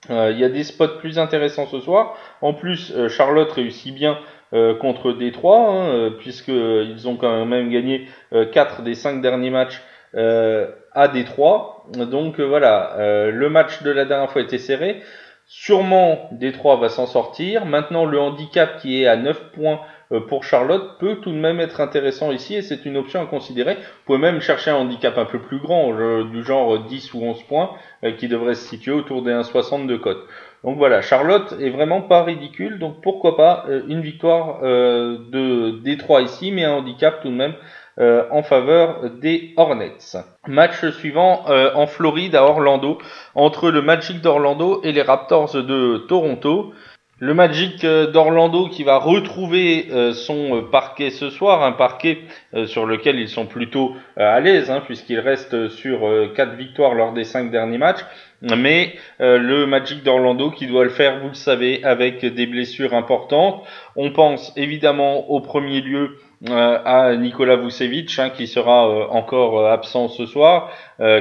[0.08, 2.16] Il y a des spots plus intéressants ce soir.
[2.40, 4.18] En plus, Charlotte réussit bien
[4.52, 9.50] euh, contre Détroit, hein, euh, puisqu'ils ont quand même gagné euh, 4 des 5 derniers
[9.50, 9.82] matchs
[10.14, 11.86] euh, à Détroit.
[11.96, 12.94] Donc voilà,
[13.30, 15.00] le match de la dernière fois était serré.
[15.46, 17.66] Sûrement Détroit va s'en sortir.
[17.66, 19.80] Maintenant le handicap qui est à 9 points
[20.28, 23.74] pour Charlotte peut tout de même être intéressant ici et c'est une option à considérer.
[23.74, 27.42] Vous pouvez même chercher un handicap un peu plus grand, du genre 10 ou 11
[27.44, 27.70] points,
[28.18, 30.24] qui devrait se situer autour des 1,60 de cote.
[30.64, 35.82] Donc voilà, Charlotte est vraiment pas ridicule, donc pourquoi pas euh, une victoire euh, de
[35.82, 37.54] Détroit ici, mais un handicap tout de même
[37.98, 39.98] euh, en faveur des Hornets.
[40.46, 42.98] Match suivant en Floride à Orlando
[43.34, 46.72] entre le Magic d'Orlando et les Raptors de Toronto.
[47.18, 52.22] Le Magic d'Orlando qui va retrouver son parquet ce soir, un parquet
[52.66, 56.00] sur lequel ils sont plutôt à l'aise, hein, puisqu'ils restent sur
[56.34, 58.04] 4 victoires lors des 5 derniers matchs
[58.42, 62.94] mais euh, le Magic d'Orlando qui doit le faire, vous le savez, avec des blessures
[62.94, 63.62] importantes.
[63.96, 66.18] On pense évidemment au premier lieu
[66.48, 70.70] euh, à Nikola Vucevic hein, qui sera euh, encore absent ce soir.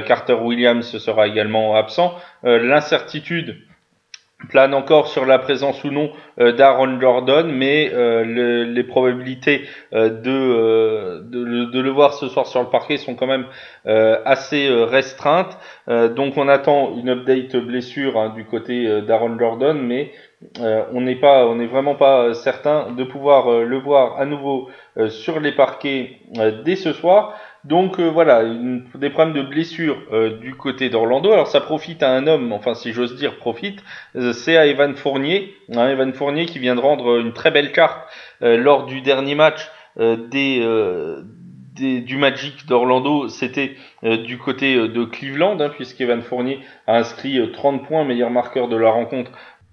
[0.06, 2.14] Carter Williams sera également absent.
[2.44, 3.56] L'incertitude
[4.48, 9.62] plane encore sur la présence ou non euh, d'Aaron Jordan, mais euh, les probabilités
[9.92, 11.22] euh, de,
[11.70, 13.46] de, le voir ce soir sur le parquet sont quand même
[13.84, 15.58] assez restreintes.
[15.88, 20.12] donc on attend une update blessure hein, du côté d'Aaron Jordan, mais
[20.56, 24.70] on n'est pas, on n'est vraiment pas certain de pouvoir le voir à nouveau
[25.08, 26.18] sur les parquets
[26.64, 27.34] dès ce soir.
[27.64, 31.30] Donc euh, voilà, des problèmes de blessure euh, du côté d'Orlando.
[31.30, 33.84] Alors ça profite à un homme, enfin si j'ose dire profite,
[34.16, 35.54] euh, c'est à Evan Fournier.
[35.72, 38.08] Hein, Evan Fournier qui vient de rendre une très belle carte
[38.40, 40.66] lors du dernier match des,
[41.76, 43.28] du Magic d'Orlando.
[43.28, 46.58] C'était du côté de Cleveland, hein, puisqu'Evan Fournier
[46.88, 49.30] a inscrit 30 points, meilleur marqueur de la rencontre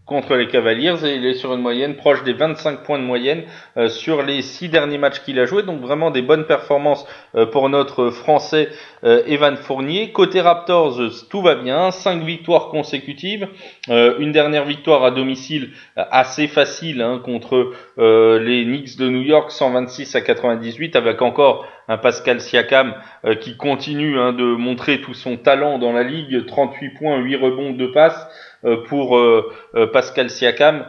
[0.09, 3.43] contre les Cavaliers et il est sur une moyenne proche des 25 points de moyenne
[3.77, 5.61] euh, sur les six derniers matchs qu'il a joué.
[5.61, 7.05] Donc vraiment des bonnes performances
[7.35, 8.69] euh, pour notre Français
[9.03, 10.11] euh, Evan Fournier.
[10.11, 10.99] Côté Raptors,
[11.29, 11.91] tout va bien.
[11.91, 13.47] Cinq victoires consécutives.
[13.87, 20.15] une dernière victoire à domicile assez facile hein, contre les Knicks de New York, 126
[20.15, 22.95] à 98, avec encore un Pascal Siakam
[23.41, 26.45] qui continue hein, de montrer tout son talent dans la ligue.
[26.45, 28.27] 38 points, 8 rebonds, 2 passes.
[28.65, 30.85] Euh, pour euh, euh, Pascal Siakam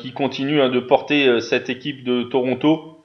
[0.00, 3.02] qui continue hein, de porter cette équipe de Toronto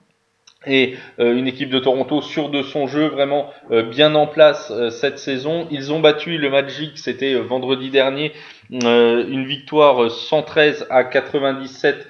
[0.68, 3.49] et une équipe de Toronto sûre de son jeu, vraiment
[3.89, 5.65] bien en place cette saison.
[5.72, 8.34] Ils ont battu le Magic, c'était vendredi dernier,
[8.70, 12.07] une victoire 113 à 97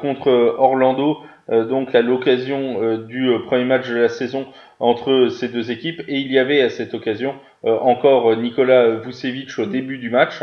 [0.00, 4.46] contre Orlando, donc à l'occasion du premier match de la saison
[4.80, 6.00] entre ces deux équipes.
[6.08, 10.40] Et il y avait à cette occasion encore Nicolas Vucevic au début du match.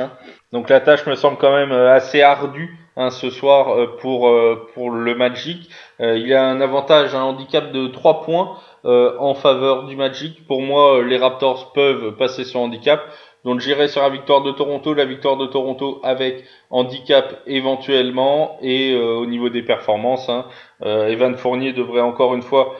[0.53, 4.29] Donc la tâche me semble quand même euh, assez ardue hein, ce soir euh, pour,
[4.29, 5.69] euh, pour le Magic.
[5.99, 10.47] il a un avantage, un handicap de 3 points en faveur du Magic.
[10.47, 13.01] Pour moi, les Raptors peuvent passer ce handicap.
[13.43, 18.95] Donc j'irai sur la victoire de Toronto, la victoire de Toronto avec handicap éventuellement et
[18.95, 20.45] au niveau des performances, hein,
[20.81, 22.75] Evan Fournier devrait encore une fois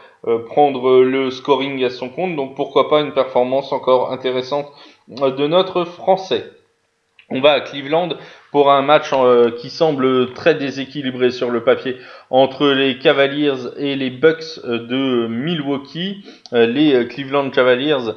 [0.46, 2.38] prendre le scoring à son compte.
[2.38, 4.68] Donc pourquoi pas une performance encore intéressante
[5.10, 6.46] de notre Français.
[7.30, 8.10] On va à Cleveland
[8.52, 11.98] pour un match euh, qui semble très déséquilibré sur le papier
[12.30, 16.24] entre les Cavaliers et les Bucks euh, de Milwaukee.
[16.54, 18.14] Euh, les Cleveland Cavaliers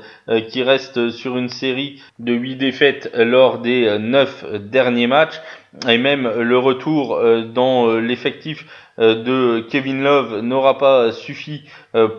[0.48, 5.40] qui restent sur une série de 8 défaites lors des 9 derniers matchs
[5.88, 7.20] et même le retour
[7.52, 8.64] dans l'effectif
[9.00, 11.64] de Kevin Love n'aura pas suffi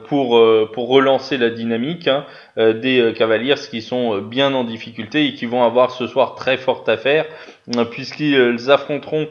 [0.08, 2.26] pour, pour relancer la dynamique hein,
[2.58, 6.90] des Cavaliers qui sont bien en difficulté et qui vont avoir ce soir très forte
[6.90, 7.26] affaire
[7.92, 9.28] puisqu'ils affronteront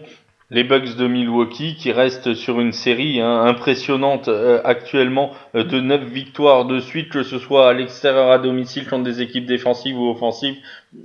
[0.50, 5.80] les Bucks de Milwaukee qui restent sur une série hein, impressionnante euh, actuellement euh, de
[5.80, 9.96] 9 victoires de suite, que ce soit à l'extérieur à domicile contre des équipes défensives
[9.96, 10.56] ou offensives.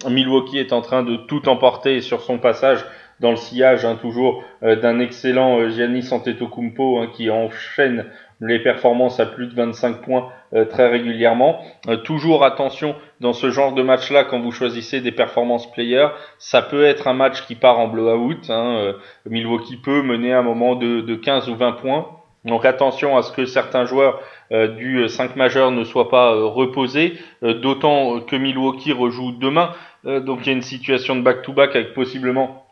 [0.09, 2.83] Milwaukee est en train de tout emporter sur son passage
[3.19, 8.05] dans le sillage hein, toujours euh, d'un excellent Giannis Antetokounmpo hein, qui enchaîne
[8.41, 11.61] les performances à plus de 25 points euh, très régulièrement.
[11.87, 16.61] Euh, toujours attention dans ce genre de match-là quand vous choisissez des performances players, ça
[16.61, 18.49] peut être un match qui part en blowout.
[18.49, 18.93] Hein, euh,
[19.25, 22.07] Milwaukee peut mener à un moment de, de 15 ou 20 points.
[22.43, 24.19] Donc attention à ce que certains joueurs
[24.51, 29.71] du 5 majeur ne soient pas reposés, d'autant que Milwaukee rejoue demain.
[30.03, 32.64] donc il y a une situation de back-to-back avec possiblement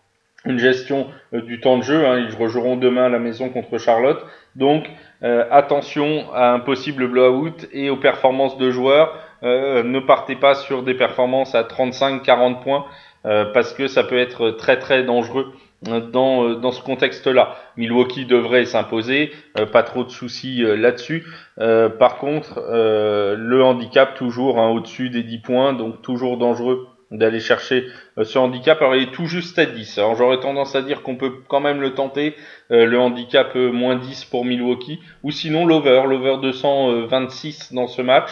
[0.46, 2.06] une gestion du temps de jeu.
[2.06, 2.26] Hein.
[2.30, 4.26] Ils rejoueront demain à la maison contre Charlotte.
[4.56, 4.88] Donc
[5.24, 9.18] euh, attention à un possible blowout et aux performances de joueurs.
[9.44, 12.86] Euh, ne partez pas sur des performances à 35-40 points
[13.26, 17.58] euh, parce que ça peut être très très dangereux dans, dans ce contexte-là.
[17.76, 19.34] Milwaukee devrait s'imposer,
[19.74, 21.26] pas trop de soucis là-dessus.
[21.58, 27.88] par contre, le handicap toujours hein, au-dessus des 10 points, donc toujours dangereux d'aller chercher
[28.18, 28.82] euh, ce handicap.
[28.82, 29.98] Alors il est tout juste à 10.
[30.00, 32.36] Alors j'aurais tendance à dire qu'on peut quand même le tenter,
[32.72, 38.02] euh, le handicap euh, moins 10 pour Milwaukee, ou sinon l'over, l'over 226 dans ce
[38.02, 38.32] match.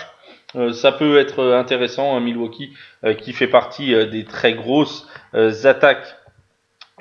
[0.73, 2.73] ça peut être intéressant, hein, Milwaukee
[3.19, 6.17] qui fait partie des très grosses attaques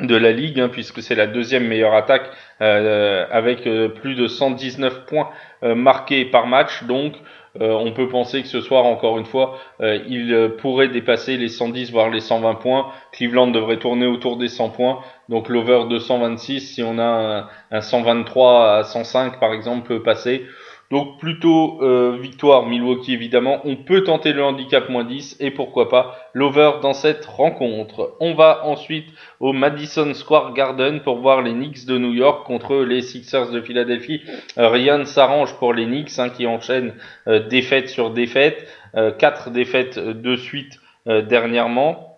[0.01, 3.69] de la ligue, hein, puisque c'est la deuxième meilleure attaque avec
[4.01, 5.31] plus de 119 points
[5.63, 6.85] marqués par match.
[6.85, 7.15] Donc
[7.61, 11.37] euh, on peut penser que ce soir, encore une fois, euh, il euh, pourrait dépasser
[11.37, 12.93] les 110 voire les 120 points.
[13.13, 15.01] Cleveland devrait tourner autour des 100 points.
[15.29, 20.03] Donc l'over de 126, si on a un, un 123 à 105 par exemple, peut
[20.03, 20.47] passer.
[20.91, 23.61] Donc plutôt euh, victoire Milwaukee évidemment.
[23.65, 28.17] On peut tenter le handicap moins 10 et pourquoi pas l'over dans cette rencontre.
[28.19, 29.07] On va ensuite
[29.39, 33.61] au Madison Square Garden pour voir les Knicks de New York contre les Sixers de
[33.61, 34.23] Philadelphie.
[34.59, 36.95] Euh, rien ne s'arrange pour les Knicks hein, qui enchaînent
[37.29, 38.67] euh, défaite sur défaite.
[39.19, 42.10] quatre défaites de suite dernièrement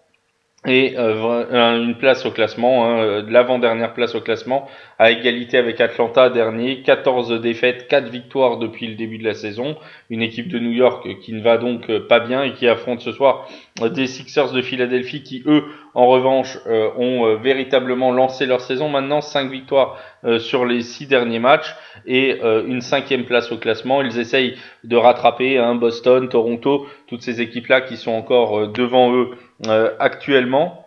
[0.65, 5.81] et euh, une place au classement, hein, euh, l'avant-dernière place au classement, à égalité avec
[5.81, 9.77] Atlanta dernier, 14 défaites, 4 victoires depuis le début de la saison,
[10.09, 13.01] une équipe de New York qui ne va donc euh, pas bien et qui affronte
[13.01, 13.49] ce soir
[13.81, 18.89] des Sixers de Philadelphie qui eux en revanche ont véritablement lancé leur saison.
[18.89, 19.99] Maintenant, 5 victoires
[20.39, 21.75] sur les 6 derniers matchs
[22.07, 27.40] et une cinquième place au classement, ils essayent de rattraper hein, Boston, Toronto, toutes ces
[27.40, 29.30] équipes-là qui sont encore devant eux
[29.68, 30.78] euh, actuellement.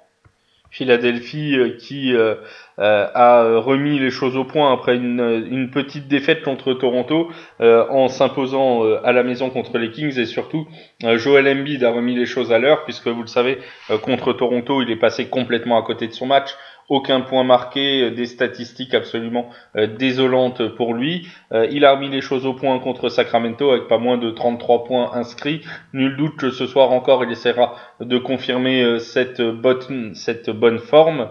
[0.70, 2.36] Philadelphie euh, qui euh,
[2.78, 7.30] a remis les choses au point après une, une petite défaite contre Toronto
[7.61, 10.20] en s'imposant à la maison contre les Kings.
[10.20, 10.68] Et surtout
[11.01, 13.59] Joel Embiid a remis les choses à l'heure puisque vous le savez
[14.01, 16.49] contre Toronto il est passé complètement à côté de son match
[16.90, 21.28] aucun point marqué, euh, des statistiques absolument euh, désolantes pour lui.
[21.52, 24.84] Euh, il a remis les choses au point contre Sacramento avec pas moins de 33
[24.84, 25.62] points inscrits.
[25.94, 31.30] Nul doute que ce soir encore il essaiera de confirmer cette, bonne, cette bonne forme.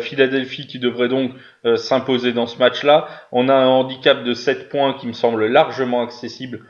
[0.00, 1.32] Philadelphie qui devrait donc
[1.76, 3.06] s'imposer dans ce match-là.
[3.32, 6.60] On a un handicap de 7 points qui me semble largement accessible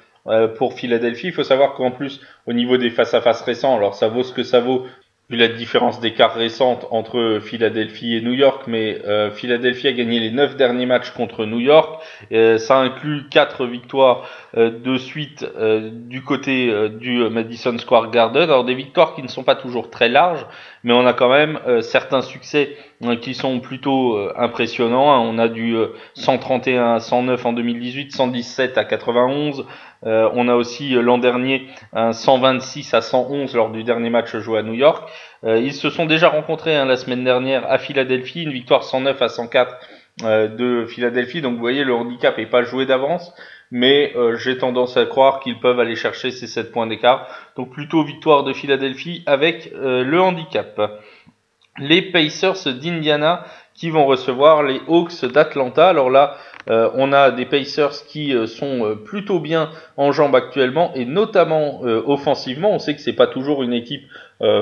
[0.56, 1.28] pour Philadelphie.
[1.28, 4.42] Il faut savoir qu'en plus, au niveau des face-à-face récents, alors ça vaut ce que
[4.42, 4.86] ça vaut
[5.30, 10.20] vu la différence d'écart récente entre Philadelphie et New York, mais euh, Philadelphie a gagné
[10.20, 12.02] les neuf derniers matchs contre New York.
[12.32, 14.26] Euh, ça inclut quatre victoires
[14.56, 18.44] euh, de suite euh, du côté du Madison Square Garden.
[18.44, 20.46] Alors des victoires qui ne sont pas toujours très larges,
[20.82, 22.76] mais on a quand même certains succès
[23.20, 25.12] qui sont plutôt impressionnants.
[25.12, 25.20] Hein.
[25.20, 25.76] On a du
[26.14, 29.66] 131 à 109 en 2018, 117 à 91.
[30.02, 34.62] On a aussi l'an dernier un 126 à 111 lors du dernier match joué à
[34.62, 35.08] New York.
[35.44, 39.22] Euh, ils se sont déjà rencontrés hein, la semaine dernière à Philadelphie, une victoire 109
[39.22, 39.76] à 104
[40.24, 41.40] euh, de Philadelphie.
[41.40, 43.32] Donc vous voyez, le handicap n'est pas joué d'avance,
[43.70, 47.28] mais euh, j'ai tendance à croire qu'ils peuvent aller chercher ces 7 points d'écart.
[47.56, 50.80] Donc plutôt victoire de Philadelphie avec le handicap.
[51.78, 53.44] Les Pacers d'Indiana
[53.74, 55.88] qui vont recevoir les Hawks d'Atlanta.
[55.88, 56.36] Alors là,
[56.68, 61.04] euh, on a des Pacers qui euh, sont euh, plutôt bien en jambes actuellement et
[61.04, 62.72] notamment offensivement.
[62.72, 64.04] On sait que c'est pas toujours une équipe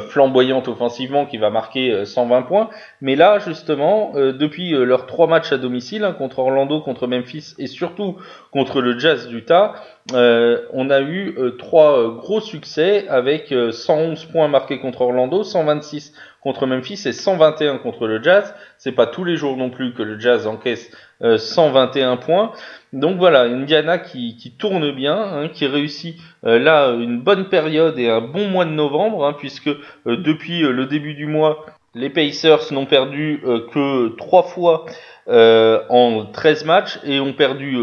[0.08, 2.70] flamboyante offensivement qui va marquer 120 points,
[3.02, 7.66] mais là justement depuis leurs trois matchs à domicile hein, contre Orlando, contre Memphis et
[7.66, 8.16] surtout
[8.52, 9.74] contre le Jazz d'Utah,
[10.14, 16.14] on a eu trois gros succès avec 111 points marqués contre Orlando, 126
[16.46, 18.54] contre Memphis et 121 contre le Jazz.
[18.78, 22.52] C'est pas tous les jours non plus que le Jazz encaisse 121 euh, points.
[22.92, 27.98] Donc voilà, Indiana qui, qui tourne bien, hein, qui réussit euh, là une bonne période
[27.98, 29.76] et un bon mois de novembre, hein, puisque euh,
[30.06, 31.66] depuis le début du mois,
[31.96, 33.42] Les Pacers n'ont perdu
[33.72, 34.84] que trois fois
[35.28, 37.76] en 13 matchs et ont perdu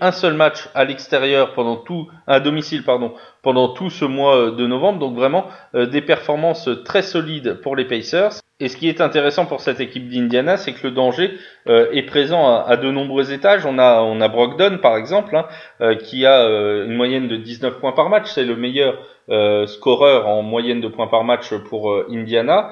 [0.00, 4.66] un seul match à l'extérieur pendant tout, à domicile pardon, pendant tout ce mois de
[4.66, 4.98] novembre.
[4.98, 8.40] Donc vraiment des performances très solides pour les Pacers.
[8.58, 11.38] Et ce qui est intéressant pour cette équipe d'Indiana, c'est que le danger
[11.68, 13.66] euh, est présent à, de nombreux étages.
[13.66, 15.46] On a, on a Brogdon, par exemple, hein,
[15.82, 18.30] euh, qui a euh, une moyenne de 19 points par match.
[18.32, 22.70] C'est le meilleur scoreur en moyenne de points par match pour Indiana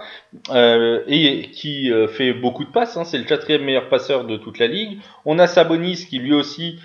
[0.54, 2.96] et qui fait beaucoup de passes.
[2.96, 3.04] Hein.
[3.04, 4.98] C'est le quatrième meilleur passeur de toute la ligue.
[5.24, 6.78] On a Sabonis qui lui aussi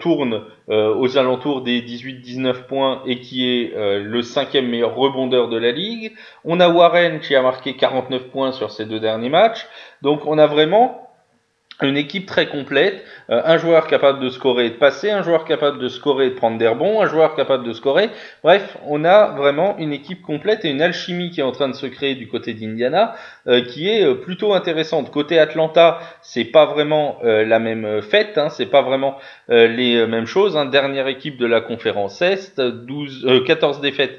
[0.00, 5.70] tourne aux alentours des 18-19 points et qui est le cinquième meilleur rebondeur de la
[5.70, 6.12] ligue.
[6.44, 9.66] On a Warren qui a marqué 49 points sur ces deux derniers matchs.
[10.02, 11.03] Donc on a vraiment
[11.82, 15.44] une équipe très complète, euh, un joueur capable de scorer et de passer, un joueur
[15.44, 18.10] capable de scorer et de prendre des rebonds, un joueur capable de scorer.
[18.42, 21.74] Bref, on a vraiment une équipe complète et une alchimie qui est en train de
[21.74, 23.14] se créer du côté d'Indiana,
[23.48, 25.10] euh, qui est euh, plutôt intéressante.
[25.10, 29.18] Côté Atlanta, c'est pas vraiment la même fête, hein, c'est pas vraiment
[29.48, 30.56] les mêmes choses.
[30.56, 30.66] Hein.
[30.66, 34.18] Dernière équipe de la conférence Est, 12, 14 défaites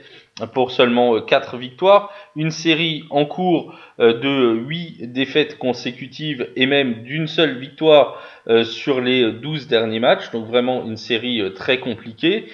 [0.54, 7.04] pour seulement 4 victoires, une série en cours euh, de 8 défaites consécutives et même
[7.04, 11.80] d'une seule victoire euh, sur les 12 derniers matchs, donc vraiment une série euh, très
[11.80, 12.48] compliquée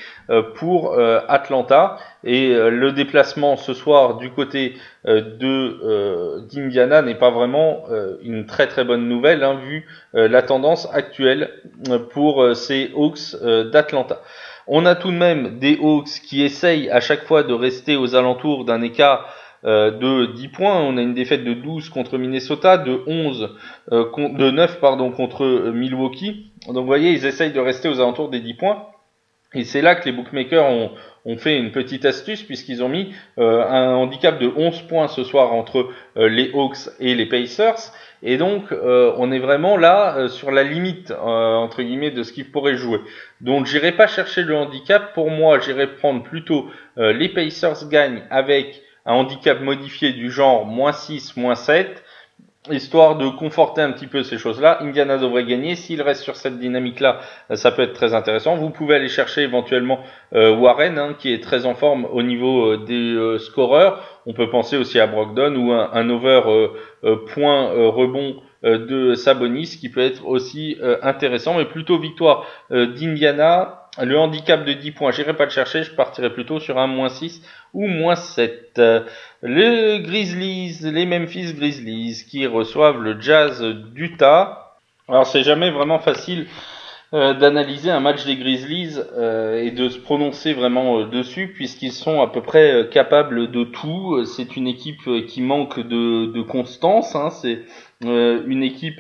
[0.56, 1.98] pour Atlanta.
[2.24, 4.76] Et le déplacement ce soir du côté
[5.06, 7.84] de d'Indiana n'est pas vraiment
[8.24, 11.52] une très très bonne nouvelle hein, vu la tendance actuelle
[12.12, 13.36] pour ces Hawks
[13.74, 14.22] d'Atlanta.
[14.74, 18.16] On a tout de même des Hawks qui essayent à chaque fois de rester aux
[18.16, 19.28] alentours d'un écart
[19.66, 20.80] euh, de 10 points.
[20.80, 23.50] On a une défaite de 12 contre Minnesota, de 11,
[23.92, 26.54] euh, de 9 pardon, contre Milwaukee.
[26.68, 28.86] Donc vous voyez, ils essayent de rester aux alentours des 10 points.
[29.54, 30.92] Et c'est là que les bookmakers ont,
[31.38, 35.52] fait une petite astuce puisqu'ils ont mis euh, un handicap de 11 points ce soir
[35.52, 37.92] entre les Hawks et les Pacers.
[38.24, 42.76] Et donc, on est vraiment là sur la limite, entre guillemets, de ce qu'ils pourraient
[42.76, 43.00] jouer.
[43.42, 45.14] Donc, j'irai pas chercher le handicap.
[45.14, 50.92] Pour moi, j'irai prendre plutôt les Pacers gagnent avec un handicap modifié du genre moins
[50.92, 52.04] 6, moins 7,
[52.70, 54.82] histoire de conforter un petit peu ces choses-là.
[54.82, 55.76] Indiana devrait gagner.
[55.76, 57.20] S'il reste sur cette dynamique-là,
[57.56, 58.56] ça peut être très intéressant.
[58.56, 60.00] Vous pouvez aller chercher éventuellement
[60.36, 64.04] euh, Warren, hein, qui est très en forme au niveau euh, des euh, scoreurs.
[64.28, 66.68] On peut penser aussi à Brogdon ou un, un over
[67.34, 74.64] point rebond de Sabonis, qui peut être aussi intéressant, mais plutôt victoire d'Indiana le handicap
[74.64, 77.42] de 10 points, j'irai pas le chercher, je partirai plutôt sur un moins 6
[77.74, 78.82] ou moins 7.
[79.44, 84.78] Les Grizzlies, les Memphis Grizzlies qui reçoivent le Jazz d'Utah.
[85.10, 86.48] Alors c'est jamais vraiment facile
[87.14, 91.92] euh, d'analyser un match des Grizzlies euh, et de se prononcer vraiment euh, dessus puisqu'ils
[91.92, 94.24] sont à peu près capables de tout.
[94.24, 97.14] C'est une équipe qui manque de, constance.
[97.16, 97.30] Hein.
[97.30, 97.66] C'est
[98.02, 99.00] une équipe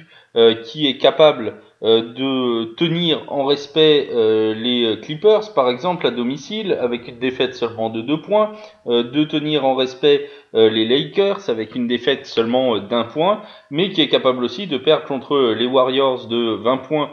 [0.63, 7.07] qui est capable de tenir en respect euh, les Clippers, par exemple, à domicile, avec
[7.07, 8.51] une défaite seulement de 2 points,
[8.88, 14.01] euh, de tenir en respect les Lakers avec une défaite seulement d'un point, mais qui
[14.01, 17.11] est capable aussi de perdre contre les Warriors de 20 points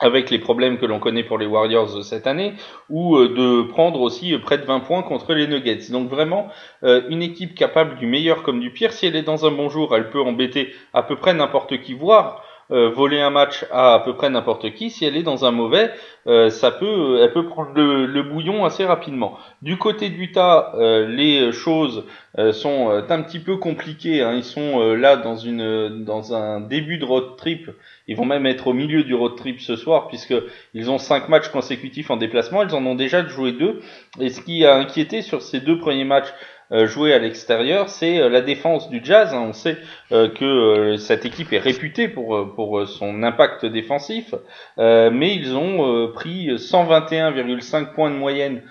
[0.00, 2.54] avec les problèmes que l'on connaît pour les Warriors cette année,
[2.88, 5.90] ou de prendre aussi près de 20 points contre les Nuggets.
[5.90, 6.48] Donc vraiment,
[6.82, 8.94] une équipe capable du meilleur comme du pire.
[8.94, 11.92] Si elle est dans un bon jour, elle peut embêter à peu près n'importe qui,
[11.92, 14.90] voire euh, voler un match à à peu près n'importe qui.
[14.90, 15.90] Si elle est dans un mauvais,
[16.26, 19.38] euh, ça peut, elle peut prendre le, bouillon assez rapidement.
[19.62, 22.04] Du côté d'Utah, euh, les choses
[22.52, 24.22] sont un petit peu compliquées.
[24.22, 24.32] Hein.
[24.34, 27.70] Ils sont là dans une, dans un début de road trip.
[28.08, 30.34] Ils vont même être au milieu du road trip ce soir puisque
[30.74, 32.62] ils ont cinq matchs consécutifs en déplacement.
[32.62, 33.80] Ils en ont déjà joué deux.
[34.20, 38.20] Et ce qui a inquiété sur ces deux premiers matchs euh, jouer à l'extérieur, c'est
[38.20, 39.34] euh, la défense du Jazz.
[39.34, 39.46] Hein.
[39.48, 39.76] On sait
[40.12, 44.34] euh, que cette équipe est réputée pour, pour son impact défensif,
[44.76, 48.62] mais ils ont pris 121,5 points de moyenne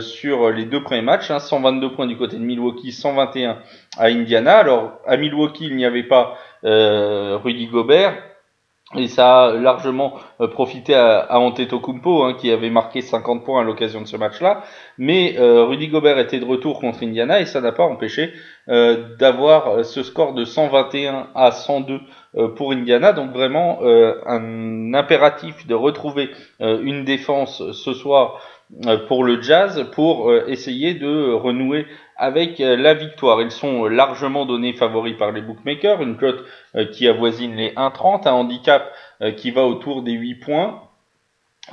[0.00, 1.92] sur les deux premiers matchs, 122 hein.
[1.94, 3.58] points du côté de Milwaukee, 121
[3.98, 4.58] à Indiana.
[4.58, 8.14] Alors à Milwaukee, il n'y avait pas Rudy Gobert,
[8.94, 13.60] et ça a largement euh, profité à, à Antetokounmpo, hein, qui avait marqué 50 points
[13.60, 14.62] à l'occasion de ce match-là.
[14.98, 18.32] Mais euh, Rudy Gobert était de retour contre Indiana et ça n'a pas empêché
[18.68, 22.00] euh, d'avoir ce score de 121 à 102
[22.56, 23.12] pour Indiana.
[23.12, 26.30] Donc vraiment un impératif de retrouver
[26.60, 28.40] une défense ce soir
[29.08, 33.42] pour le Jazz pour essayer de renouer avec la victoire.
[33.42, 36.44] Ils sont largement donnés favoris par les bookmakers, une cote
[36.92, 38.90] qui avoisine les 1,30, un handicap
[39.36, 40.82] qui va autour des 8 points.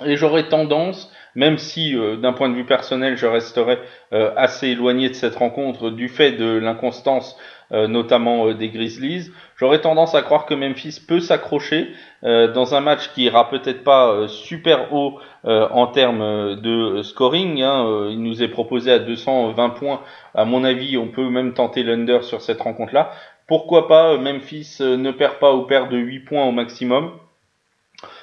[0.06, 3.80] Et j'aurais tendance même si d'un point de vue personnel je resterai
[4.12, 7.38] assez éloigné de cette rencontre du fait de l'inconstance
[7.72, 9.32] notamment des Grizzlies.
[9.58, 11.90] J'aurais tendance à croire que Memphis peut s'accrocher
[12.24, 17.62] dans un match qui ira peut-être pas super haut en termes de scoring.
[17.62, 18.08] Hein.
[18.10, 20.02] il nous est proposé à 220 points.
[20.34, 23.12] À mon avis, on peut même tenter l'under sur cette rencontre-là.
[23.48, 27.12] Pourquoi pas Memphis ne perd pas ou perd de 8 points au maximum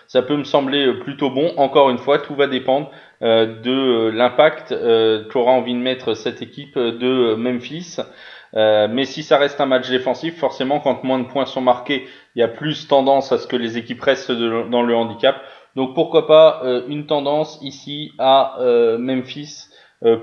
[0.09, 1.53] ça peut me sembler euh, plutôt bon.
[1.57, 2.90] Encore une fois, tout va dépendre
[3.22, 4.74] euh, de euh, l'impact
[5.30, 7.99] qu'aura envie de mettre cette équipe de Memphis.
[8.55, 12.41] Mais si ça reste un match défensif, forcément, quand moins de points sont marqués, il
[12.41, 15.37] y a plus tendance à ce que les équipes restent dans le handicap.
[15.75, 18.57] Donc pourquoi pas une tendance ici à
[18.99, 19.68] Memphis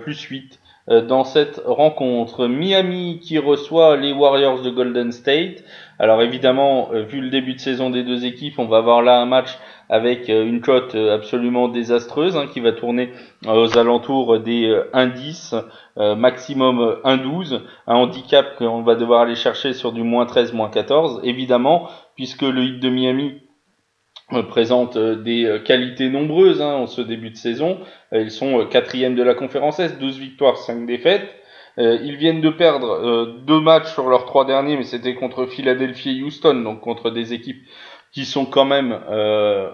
[0.02, 0.60] plus 8
[1.08, 2.48] dans cette rencontre.
[2.48, 5.64] Miami qui reçoit les Warriors de Golden State.
[6.00, 9.26] Alors évidemment, vu le début de saison des deux équipes, on va avoir là un
[9.26, 9.58] match
[9.90, 13.12] avec euh, une cote euh, absolument désastreuse hein, qui va tourner
[13.46, 14.76] euh, aux alentours des
[15.98, 20.70] 1,10, maximum 1,12, un handicap qu'on va devoir aller chercher sur du moins 13, moins
[20.70, 23.42] 14, évidemment, puisque le hit de Miami
[24.50, 27.80] présente des qualités nombreuses hein, en ce début de saison.
[28.14, 31.30] Ils sont quatrième de la conférence S, 12 victoires, 5 défaites.
[31.78, 36.24] ils viennent de perdre deux matchs sur leurs trois derniers, mais c'était contre Philadelphie et
[36.24, 37.64] Houston, donc contre des équipes
[38.14, 39.70] qui sont quand même euh,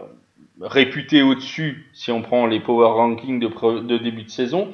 [0.62, 4.70] réputés au-dessus si on prend les power rankings de, début de saison.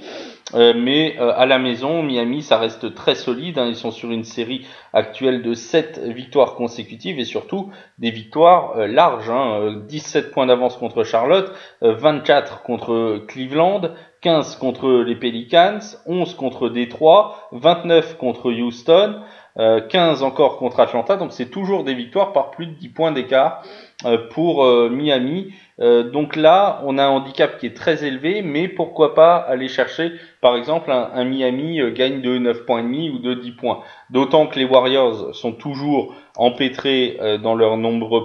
[0.53, 3.57] Euh, mais euh, à la maison, Miami, ça reste très solide.
[3.57, 3.67] Hein.
[3.67, 8.87] Ils sont sur une série actuelle de 7 victoires consécutives et surtout des victoires euh,
[8.87, 9.29] larges.
[9.29, 9.81] Hein.
[9.87, 11.51] 17 points d'avance contre Charlotte,
[11.81, 13.81] 24 contre Cleveland,
[14.21, 19.21] 15 contre les Pelicans, 11 contre Détroit, 29 contre Houston.
[19.57, 23.11] 15 euh, encore contre Atlanta, donc c'est toujours des victoires par plus de 10 points
[23.13, 23.63] d'écart
[24.03, 24.65] euh, pour
[25.79, 29.67] euh, donc là, on a un handicap qui est très élevé, mais pourquoi pas aller
[29.67, 33.81] chercher, par exemple, un, Miami gagne de 9 points demi ou de 10 points.
[34.09, 38.23] D'autant que les Warriors sont toujours empêtrés dans leurs nombreux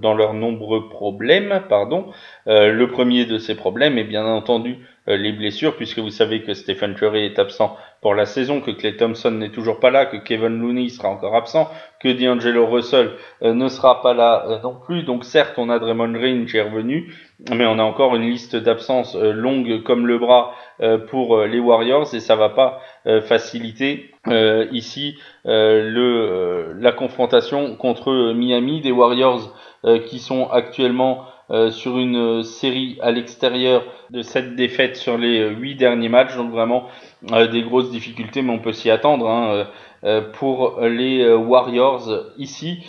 [0.00, 2.06] dans leurs nombreux problèmes, pardon.
[2.46, 4.78] le premier de ces problèmes est bien entendu
[5.16, 8.96] les blessures, puisque vous savez que Stephen Curry est absent pour la saison, que Clay
[8.96, 11.68] Thompson n'est toujours pas là, que Kevin Looney sera encore absent,
[12.00, 13.10] que D'Angelo Russell
[13.42, 15.02] euh, ne sera pas là euh, non plus.
[15.02, 17.12] Donc certes, on a Draymond Green qui est revenu,
[17.50, 20.54] mais on a encore une liste d'absences euh, longue comme le bras
[21.10, 22.80] pour les Warriors et ça va pas
[23.22, 24.12] faciliter
[24.70, 29.56] ici la confrontation contre Miami des Warriors
[30.06, 35.48] qui sont actuellement euh, sur une série à l'extérieur de cette défaite sur les euh,
[35.48, 36.36] huit derniers matchs.
[36.36, 36.88] Donc vraiment
[37.32, 39.66] euh, des grosses difficultés, mais on peut s'y attendre hein,
[40.34, 42.84] pour les Warriors ici.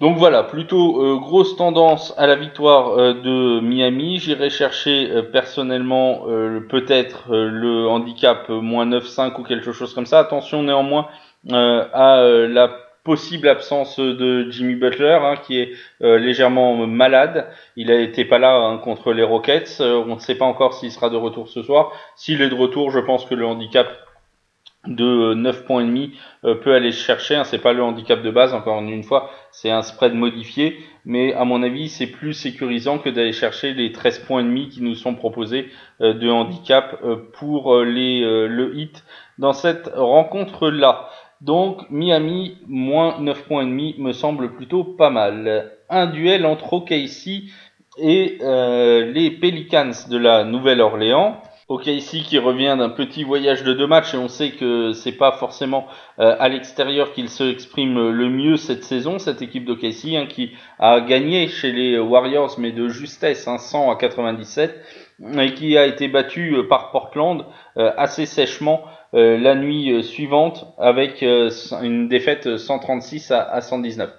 [0.00, 4.18] Donc voilà, plutôt grosse tendance à la victoire de Miami.
[4.18, 6.26] J'irai chercher personnellement
[6.68, 10.18] peut-être le handicap moins 9-5 ou quelque chose comme ça.
[10.18, 11.06] Attention néanmoins
[11.50, 15.70] à la possible absence de Jimmy Butler, hein, qui est
[16.02, 17.46] euh, légèrement malade.
[17.76, 19.78] Il été pas là hein, contre les Rockets.
[19.80, 21.92] Euh, on ne sait pas encore s'il sera de retour ce soir.
[22.16, 23.86] S'il est de retour, je pense que le handicap
[24.88, 26.14] de 9 points et demi
[26.44, 27.36] euh, peut aller chercher.
[27.36, 31.32] Hein, c'est pas le handicap de base, encore une fois, c'est un spread modifié, mais
[31.34, 34.82] à mon avis, c'est plus sécurisant que d'aller chercher les 13 points et demi qui
[34.82, 35.70] nous sont proposés
[36.00, 37.00] de handicap
[37.34, 39.04] pour les le hit
[39.38, 41.08] dans cette rencontre là.
[41.40, 45.72] Donc Miami moins 9 points me semble plutôt pas mal.
[45.90, 47.44] Un duel entre OKC
[47.98, 51.40] et euh, les Pelicans de la Nouvelle-Orléans.
[51.68, 55.32] OKC qui revient d'un petit voyage de deux matchs et on sait que c'est pas
[55.32, 55.88] forcément
[56.20, 60.52] euh, à l'extérieur qu'il se exprime le mieux cette saison, cette équipe d'OKC hein, qui
[60.78, 64.80] a gagné chez les Warriors mais de justesse, hein, 100 à 97
[65.38, 67.44] et qui a été battu euh, par Portland
[67.74, 68.84] assez sèchement
[69.16, 71.50] euh, la nuit euh, suivante avec euh,
[71.82, 74.10] une défaite 136 à, 119.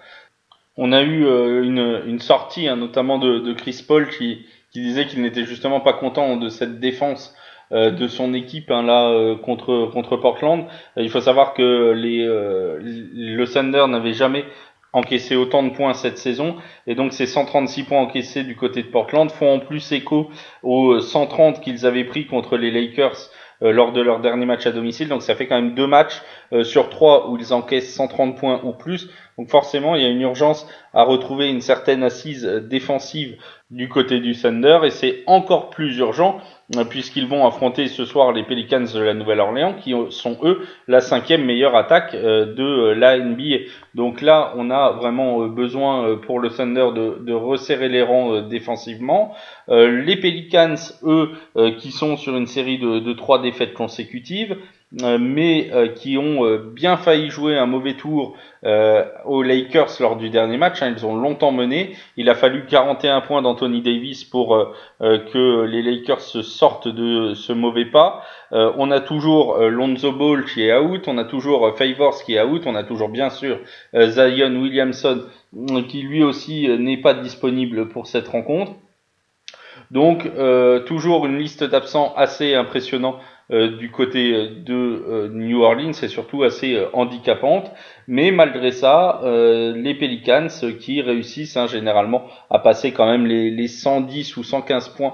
[0.75, 1.23] On a eu
[1.63, 5.79] une, une, sortie, hein, notamment de, de, Chris Paul, qui, qui disait qu'il n'était justement
[5.79, 7.35] pas content de cette défense
[7.71, 10.67] de son équipe hein, là contre contre Portland.
[10.95, 14.45] il faut savoir que les le Thunder n'avait jamais
[14.93, 16.55] encaissé autant de points cette saison
[16.85, 20.29] et donc ces 136 points encaissés du côté de Portland font en plus écho
[20.63, 24.71] aux 130 qu'ils avaient pris contre les Lakers euh, lors de leur dernier match à
[24.71, 25.09] domicile.
[25.09, 26.21] Donc ça fait quand même deux matchs
[26.53, 29.09] euh, sur trois où ils encaissent 130 points ou plus.
[29.37, 33.37] Donc forcément, il y a une urgence à retrouver une certaine assise défensive
[33.69, 36.39] du côté du Thunder et c'est encore plus urgent
[36.89, 41.45] puisqu'ils vont affronter ce soir les Pelicans de la Nouvelle-Orléans, qui sont eux la cinquième
[41.45, 43.57] meilleure attaque de la NBA.
[43.95, 49.33] Donc là, on a vraiment besoin pour le Thunder de, resserrer les rangs défensivement.
[49.69, 51.31] les Pelicans, eux,
[51.77, 54.55] qui sont sur une série de, trois défaites consécutives, euh,
[54.93, 58.35] mais euh, qui ont euh, bien failli jouer un mauvais tour
[59.23, 60.81] aux Lakers lors du dernier match.
[60.81, 61.95] Hein, ils ont longtemps mené.
[62.17, 67.53] Il a fallu 41 points d'Anthony Davis pour que les Lakers se sortent de ce
[67.53, 68.23] mauvais pas.
[68.51, 72.63] on a toujours Lonzo Ball qui est out, on a toujours Favors qui est out,
[72.65, 73.59] on a toujours bien sûr
[73.93, 75.23] Zion Williamson
[75.87, 78.73] qui lui aussi n'est pas disponible pour cette rencontre.
[79.91, 80.29] Donc
[80.87, 86.09] toujours une liste d'absents assez impressionnante euh, du côté euh, de euh, New Orleans c'est
[86.09, 87.71] surtout assez handicapante.
[88.09, 90.47] Mais malgré ça, les Pelicans
[90.79, 95.13] qui réussissent hein, généralement à passer quand même les, les 110 ou 115 points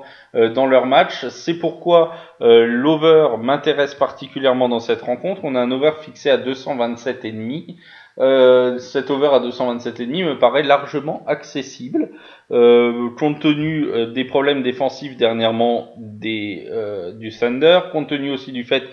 [0.54, 1.26] dans leur match.
[1.30, 5.42] C'est pourquoi l'over m'intéresse particulièrement dans cette rencontre.
[5.44, 7.78] On a un over fixé à 227,5.
[8.20, 12.12] Euh, cet over à 227,5 me paraît largement accessible,
[12.52, 16.70] euh, compte tenu euh, des problèmes défensifs dernièrement des,
[17.16, 18.84] du Thunder, compte tenu aussi du fait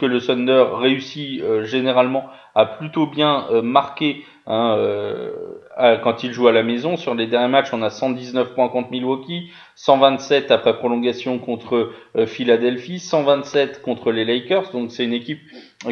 [0.00, 4.76] que le Thunder réussit généralement à plutôt bien marquer hein,
[6.04, 6.98] quand il joue à la maison.
[6.98, 11.90] Sur les derniers matchs, on a 119 points contre Milwaukee, 127 après prolongation contre
[12.26, 14.72] Philadelphie, 127 contre les Lakers.
[14.72, 15.40] Donc c'est une équipe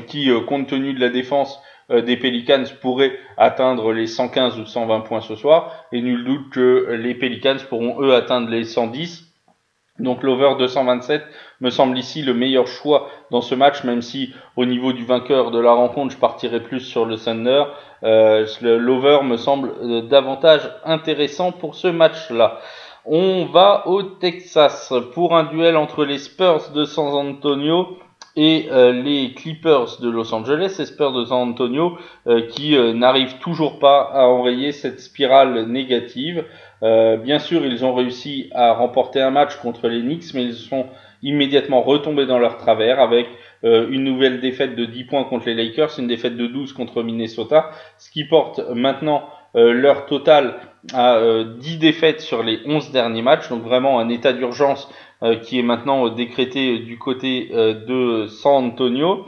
[0.06, 1.58] qui, compte tenu de la défense,
[1.90, 6.92] des Pelicans pourraient atteindre les 115 ou 120 points ce soir, et nul doute que
[6.92, 9.30] les Pelicans pourront eux atteindre les 110.
[10.00, 11.22] Donc l'over 227
[11.60, 15.50] me semble ici le meilleur choix dans ce match, même si au niveau du vainqueur
[15.50, 17.64] de la rencontre, je partirai plus sur le Thunder.
[18.02, 22.58] Euh, l'over me semble euh, davantage intéressant pour ce match-là.
[23.04, 27.98] On va au Texas pour un duel entre les Spurs de San Antonio
[28.42, 32.94] et euh, les Clippers de Los Angeles, les Spurs de San Antonio, euh, qui euh,
[32.94, 36.44] n'arrivent toujours pas à enrayer cette spirale négative.
[36.80, 40.86] bien sûr, ils ont réussi à remporter un match contre les Knicks, mais ils sont
[41.22, 43.26] immédiatement retombés dans leur travers avec
[43.62, 47.70] une nouvelle défaite de 10 points contre les Lakers, une défaite de 12 contre Minnesota,
[47.98, 50.54] ce qui porte maintenant leur total
[50.94, 51.20] à
[51.58, 54.90] 10 défaites sur les 11 derniers matchs, donc vraiment un état d'urgence
[55.42, 59.26] qui est maintenant euh, décrété du côté euh, de San Antonio.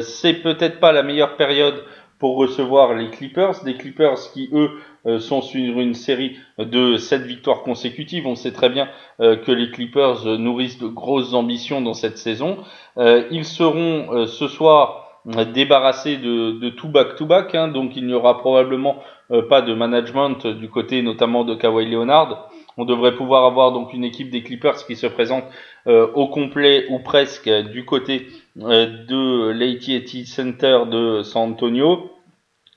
[0.00, 1.84] c'est peut-être pas la meilleure période
[2.18, 4.70] pour recevoir les Clippers, des Clippers qui eux
[5.18, 8.28] sont sur une série de sept victoires consécutives.
[8.28, 8.88] On sait très bien
[9.18, 12.58] que les Clippers nourrissent de grosses ambitions dans cette saison.
[12.96, 15.20] ils seront ce soir
[15.52, 19.02] débarrassés de, de tout back-to-back, hein, donc il n'y aura probablement
[19.48, 22.48] pas de management du côté notamment de Kawhi Leonard.
[22.78, 25.44] On devrait pouvoir avoir donc une équipe des Clippers qui se présente
[25.86, 28.28] euh, au complet ou presque du côté
[28.60, 32.10] euh, de l'AT&T Center de San Antonio.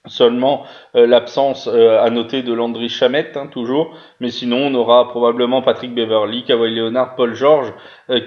[0.08, 0.66] Seulement
[0.96, 3.96] euh, l'absence à noter de Landry Chamette, hein, toujours.
[4.20, 7.74] Mais sinon, on aura probablement Patrick Beverly, Kawhi Leonard, Paul George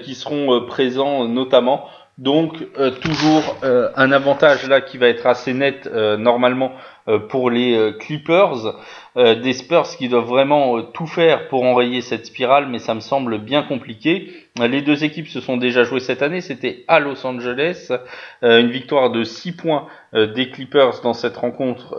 [0.01, 1.85] qui seront présents notamment.
[2.17, 2.67] Donc
[2.99, 6.73] toujours un avantage là qui va être assez net normalement
[7.29, 8.75] pour les Clippers.
[9.17, 12.93] Euh, des Spurs qui doivent vraiment euh, tout faire pour enrayer cette spirale, mais ça
[12.93, 14.31] me semble bien compliqué.
[14.59, 17.91] Euh, les deux équipes se sont déjà jouées cette année, c'était à Los Angeles,
[18.41, 21.95] une victoire de 6 points des Clippers dans cette rencontre,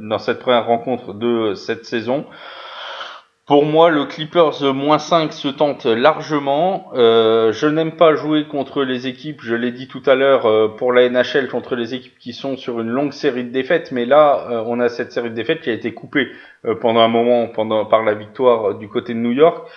[0.00, 2.26] dans cette première rencontre de cette saison.
[3.46, 6.90] Pour moi, le Clippers moins 5 se tente largement.
[6.94, 10.68] Euh, je n'aime pas jouer contre les équipes, je l'ai dit tout à l'heure, euh,
[10.68, 13.92] pour la NHL, contre les équipes qui sont sur une longue série de défaites.
[13.92, 16.28] Mais là, euh, on a cette série de défaites qui a été coupée
[16.80, 19.68] pendant un moment pendant, par la victoire du côté de New York.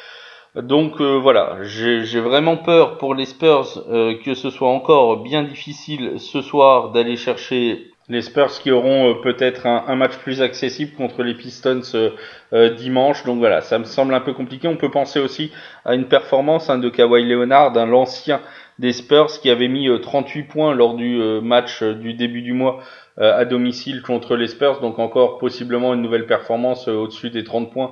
[0.56, 3.84] Donc voilà, j'ai vraiment peur pour les Spurs
[4.26, 9.14] que ce soit encore bien difficile ce soir d'aller chercher les Spurs qui auront euh,
[9.22, 12.12] peut-être un, match plus accessible contre les Pistons euh,
[12.54, 13.24] euh, dimanche.
[13.26, 14.68] Donc voilà, ça me semble un peu compliqué.
[14.68, 15.52] On peut penser aussi
[15.86, 18.40] à une performance hein, de Kawhi Leonard, l'ancien
[18.80, 22.80] des Spurs qui avait mis 38 points lors du match du début du mois
[23.20, 24.82] à domicile contre les Spurs.
[24.82, 27.92] Donc encore possiblement une nouvelle performance au-dessus des 30 points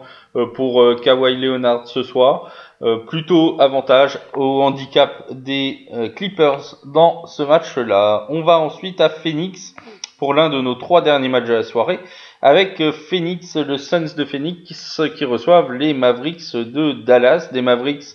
[0.53, 2.53] pour Kawhi Leonard ce soir.
[3.07, 8.27] plutôt avantage au handicap des Clippers dans ce match-là.
[8.29, 9.73] On va ensuite à Phoenix
[10.17, 11.99] pour l'un de nos trois derniers matchs de la soirée,
[12.41, 18.05] avec euh, Phoenix, le Suns de Phoenix, qui reçoivent les Mavericks de Dallas, des Mavericks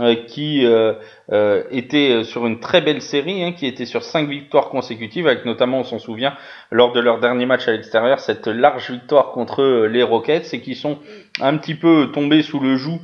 [0.00, 4.68] euh, qui euh, étaient sur une très belle série, hein, qui étaient sur cinq victoires
[4.68, 6.34] consécutives, avec notamment, on s'en souvient,
[6.70, 10.74] lors de leur dernier match à l'extérieur, cette large victoire contre les Rockets, et qui
[10.74, 10.98] sont
[11.40, 13.00] un petit peu tombés sous le joug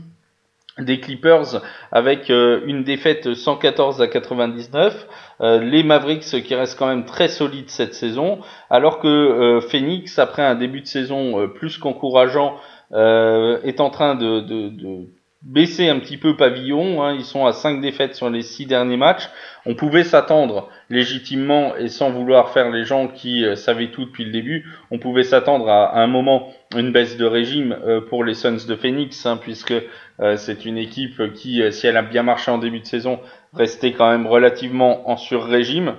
[0.78, 5.06] des Clippers avec une défaite 114 à 99.
[5.40, 8.38] les Mavericks qui restent quand même très solides cette saison,
[8.70, 12.56] alors que Phoenix, après un début de saison plus qu'encourageant,
[12.92, 15.08] est en train de, de, de
[15.42, 17.02] baisser un petit peu pavillon.
[17.02, 17.14] Hein.
[17.14, 19.28] Ils sont à 5 défaites sur les 6 derniers matchs.
[19.66, 24.24] On pouvait s'attendre légitimement et sans vouloir faire les gens qui euh, savaient tout depuis
[24.24, 28.34] le début, on pouvait s'attendre à, un moment une baisse de régime euh, pour les
[28.34, 29.74] Suns de Phoenix, hein, puisque
[30.20, 33.20] euh, c'est une équipe qui, si elle a bien marché en début de saison,
[33.54, 35.94] restait quand même relativement en sur-régime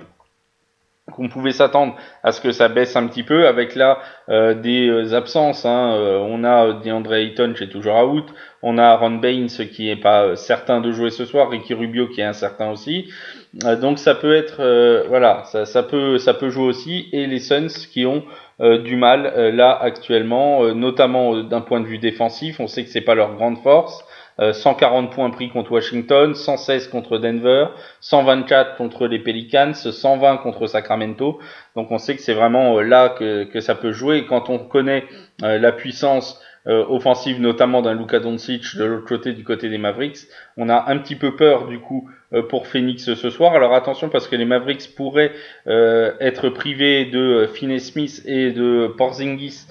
[1.12, 3.98] qu'on pouvait s'attendre à ce que ça baisse un petit peu avec là
[4.30, 5.66] euh, des euh, absences.
[5.66, 5.92] Hein.
[5.94, 8.24] Euh, on a DeAndre Ayton qui est toujours out,
[8.62, 12.22] on a Ron Baines qui est pas certain de jouer ce soir, Ricky Rubio qui
[12.22, 13.10] est incertain aussi.
[13.80, 14.62] donc ça peut être
[15.08, 18.24] voilà, ça, ça, peut ça peut jouer aussi et les Suns qui ont
[18.58, 22.60] du mal là actuellement, notamment d'un point de vue défensif.
[22.60, 24.02] On sait que c'est pas leur grande force.
[24.38, 27.66] 140 points pris contre Washington, 116 contre Denver,
[28.00, 31.38] 124 contre les Pelicans, 120 contre Sacramento.
[31.76, 34.18] Donc on sait que c'est vraiment euh, là que, que, ça peut jouer.
[34.18, 35.04] Et quand on connaît
[35.42, 39.78] euh, la puissance euh, offensive, notamment d'un Luka Doncic de l'autre côté, du côté des
[39.78, 40.18] Mavericks,
[40.56, 42.08] on a un petit peu peur du coup
[42.48, 43.54] pour Phoenix ce soir.
[43.54, 45.30] Alors attention parce que les Mavericks pourraient
[45.66, 49.66] être privés de Finney Smith et de Porzingis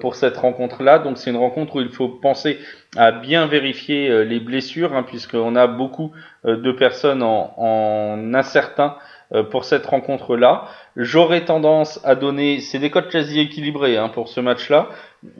[0.00, 0.98] pour cette rencontre-là.
[0.98, 2.58] Donc c'est une rencontre où il faut penser
[2.96, 6.12] à bien vérifier euh, les blessures, hein, puisqu'on a beaucoup
[6.44, 8.96] euh, de personnes en, en incertain
[9.32, 10.64] euh, pour cette rencontre-là.
[10.96, 14.88] J'aurais tendance à donner, c'est des codes quasi équilibrés hein, pour ce match-là.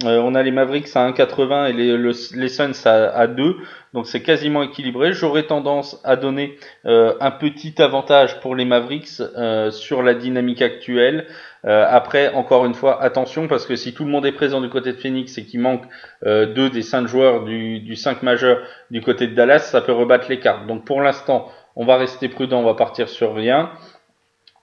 [0.05, 3.57] on a les Mavericks à 1,80 et les, les Suns à, à 2,
[3.95, 5.13] donc c'est quasiment équilibré.
[5.13, 9.23] J'aurais tendance à donner un petit avantage pour les Mavericks
[9.71, 11.27] sur la dynamique actuelle.
[11.67, 14.69] Euh, après, encore une fois, attention parce que si tout le monde est présent du
[14.69, 15.83] côté de Phoenix et qu'il manque
[16.25, 18.59] euh, deux des cinq joueurs du, du 5 majeur
[18.91, 20.67] du côté de Dallas, ça peut rebattre les cartes.
[20.67, 23.71] Donc pour l'instant, on va rester prudent, on va partir sur rien.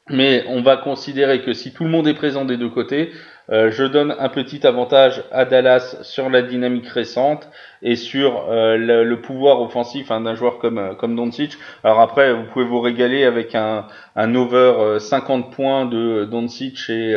[0.09, 3.11] Mais on va considérer que si tout le monde est présent des deux côtés,
[3.49, 7.49] euh, je donne un petit avantage à Dallas sur la dynamique récente
[7.83, 11.57] et sur euh, le, pouvoir offensif hein, d'un joueur comme euh, comme Doncic.
[11.83, 13.85] Alors après, vous pouvez vous régaler avec un,
[14.15, 17.15] un over 50 points de Doncic et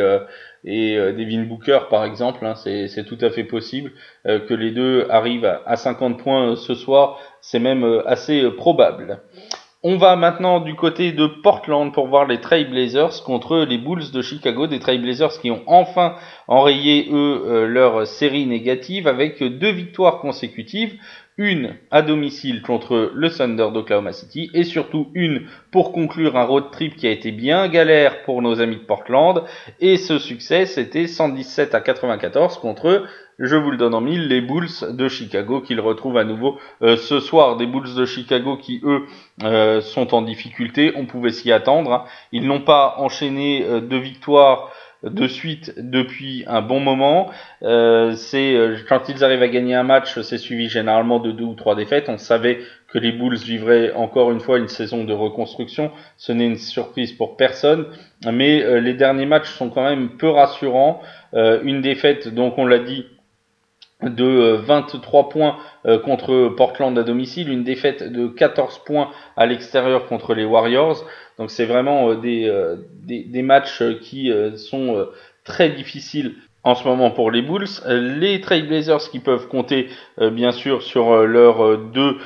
[0.65, 3.91] et Devin Booker par exemple, hein, c'est tout à fait possible
[4.25, 9.21] que les deux arrivent à 50 points ce soir, c'est même assez probable.
[9.89, 14.11] On va maintenant du côté de Portland pour voir les Trail Blazers contre les Bulls
[14.11, 16.17] de Chicago, des Trail Blazers qui ont enfin
[16.49, 20.99] enrayé eux euh, leur série négative avec deux victoires consécutives,
[21.37, 26.71] une à domicile contre le Thunder d'Oklahoma City et surtout une pour conclure un road
[26.71, 29.43] trip qui a été bien galère pour nos amis de Portland
[29.79, 33.05] et ce succès c'était 117 à 94 contre
[33.39, 36.97] je vous le donne en mille, les Bulls de Chicago qu'ils retrouvent à nouveau euh,
[36.97, 37.55] ce soir.
[37.55, 39.05] Des Bulls de Chicago qui, eux,
[39.43, 40.93] euh, sont en difficulté.
[40.95, 41.93] On pouvait s'y attendre.
[41.93, 42.05] Hein.
[42.31, 44.71] Ils n'ont pas enchaîné euh, de victoires
[45.03, 47.29] de suite depuis un bon moment.
[47.61, 48.55] c'est
[48.89, 52.09] quand ils arrivent à gagner un match, c'est suivi généralement de deux ou trois défaites.
[52.09, 55.91] On savait que les Bulls vivraient encore une fois une saison de reconstruction.
[56.17, 57.85] Ce n'est une surprise pour personne,
[58.31, 61.01] mais les derniers matchs sont quand même peu rassurants.
[61.33, 63.05] une défaite, donc on l'a dit,
[64.03, 69.45] de 23 euh, points euh, contre Portland à domicile, une défaite de 14 points à
[69.45, 71.03] l'extérieur contre les Warriors.
[71.37, 75.07] Donc c'est vraiment euh, des, des, matchs qui sont
[75.43, 77.67] très difficiles en ce moment pour les Bulls.
[77.87, 79.87] Les Trailblazers qui peuvent compter
[80.19, 82.17] bien sûr sur leurs deux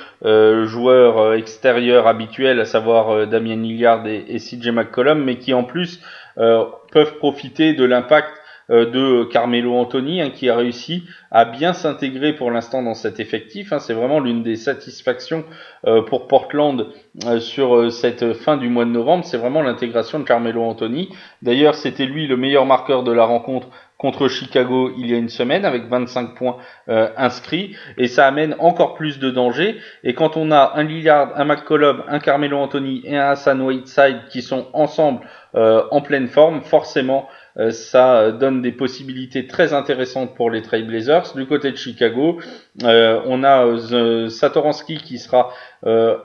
[0.66, 6.02] joueurs extérieurs habituels, à savoir Damien Lillard et, et CJ McCollum, mais qui en plus
[6.36, 8.41] peuvent profiter de l'impact
[8.72, 13.74] de Carmelo Anthony, hein, qui a réussi à bien s'intégrer pour l'instant dans cet effectif.
[13.74, 13.80] Hein.
[13.80, 15.44] C'est vraiment l'une des satisfactions
[15.86, 16.88] euh, pour Portland
[17.26, 19.26] euh, sur cette fin du mois de novembre.
[19.26, 21.10] C'est vraiment l'intégration de Carmelo Anthony.
[21.42, 23.68] D'ailleurs, c'était lui le meilleur marqueur de la rencontre
[23.98, 26.58] contre Chicago il y a une semaine avec 25 points
[26.88, 31.46] inscrits et ça amène encore plus de danger et quand on a un Lillard, un
[31.46, 35.20] McCollum, un Carmelo Anthony et un Hassan Whiteside qui sont ensemble
[35.54, 37.41] en pleine forme, forcément euh,
[37.72, 41.34] ça donne des possibilités très intéressantes pour les Trailblazers.
[41.36, 42.40] Du côté de Chicago,
[42.84, 45.52] euh, on a euh, Satoransky qui sera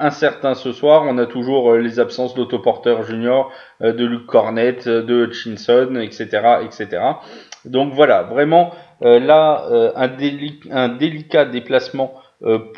[0.01, 1.05] incertain ce soir.
[1.07, 3.51] On a toujours les absences d'Autoporter Junior,
[3.81, 7.03] de Luke Cornett, de Hutchinson, etc., etc.
[7.65, 9.67] Donc voilà, vraiment là
[9.97, 10.09] un,
[10.89, 12.26] délicat déplacement euh,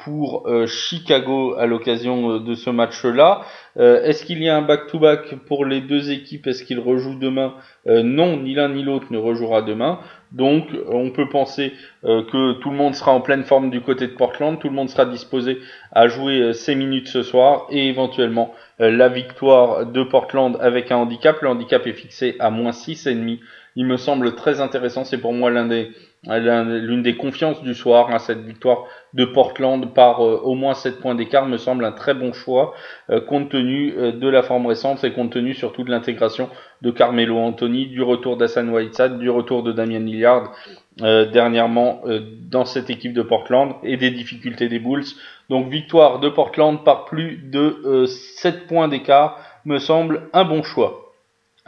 [0.05, 3.43] pour euh, Chicago à l'occasion euh, de ce match-là.
[3.77, 6.49] Est-ce qu'il y a un back-to-back pour les deux équipes?
[6.49, 7.55] Est-ce qu'ils rejouent demain?
[7.87, 10.01] Non, ni l'un ni l'autre ne rejouera demain.
[10.33, 11.73] Donc on peut penser
[12.03, 14.91] que tout le monde sera en pleine forme du côté de Portland, tout le monde
[14.91, 15.59] sera disposé
[15.93, 21.41] à jouer ses minutes ce soir et éventuellement la victoire de Portland avec un handicap.
[21.41, 23.39] Le handicap est fixé à moins 6,5.
[23.77, 25.91] Il me semble très intéressant, c'est pour moi l'un des
[26.27, 28.11] l'une des confiances du soir.
[28.11, 28.85] Hein, cette victoire
[29.15, 32.75] de Portland par euh, au moins 7 points d'écart me semble un très bon choix
[33.11, 36.51] euh, compte tenu euh, de la forme récente et compte tenu surtout de l'intégration
[36.83, 40.53] de Carmelo Anthony, du retour d'Hassan Whiteside, du retour de Damian Lillard
[41.01, 42.03] dernièrement
[42.51, 45.05] dans cette équipe de Portland et des difficultés des Bulls.
[45.49, 51.09] Donc victoire de Portland par plus de 7 points d'écart me semble un bon choix.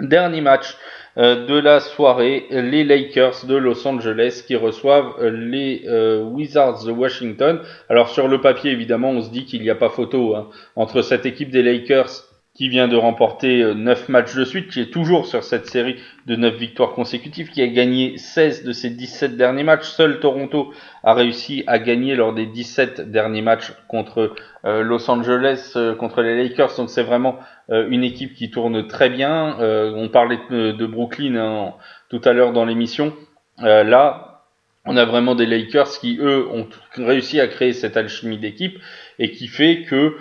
[0.00, 0.76] Dernier match euh,
[1.16, 6.92] de la soirée, les Lakers de Los Angeles qui reçoivent euh, les euh, Wizards de
[6.92, 7.60] Washington.
[7.88, 11.02] Alors sur le papier, évidemment, on se dit qu'il n'y a pas photo hein, entre
[11.02, 12.29] cette équipe des Lakers
[12.60, 15.96] qui vient de remporter 9 matchs de suite, qui est toujours sur cette série
[16.26, 19.88] de 9 victoires consécutives, qui a gagné 16 de ses 17 derniers matchs.
[19.88, 20.70] Seul Toronto
[21.02, 26.76] a réussi à gagner lors des 17 derniers matchs contre Los Angeles, contre les Lakers.
[26.76, 27.38] Donc c'est vraiment
[27.70, 29.58] euh, une équipe qui tourne très bien.
[29.60, 31.74] Euh, on parlait de, Brooklyn hein,
[32.08, 33.14] tout à l'heure dans l'émission.
[33.62, 34.42] Euh, là,
[34.86, 36.66] on a vraiment des Lakers qui eux ont
[36.96, 38.78] réussi à créer cette alchimie d'équipe
[39.20, 40.16] et qui fait que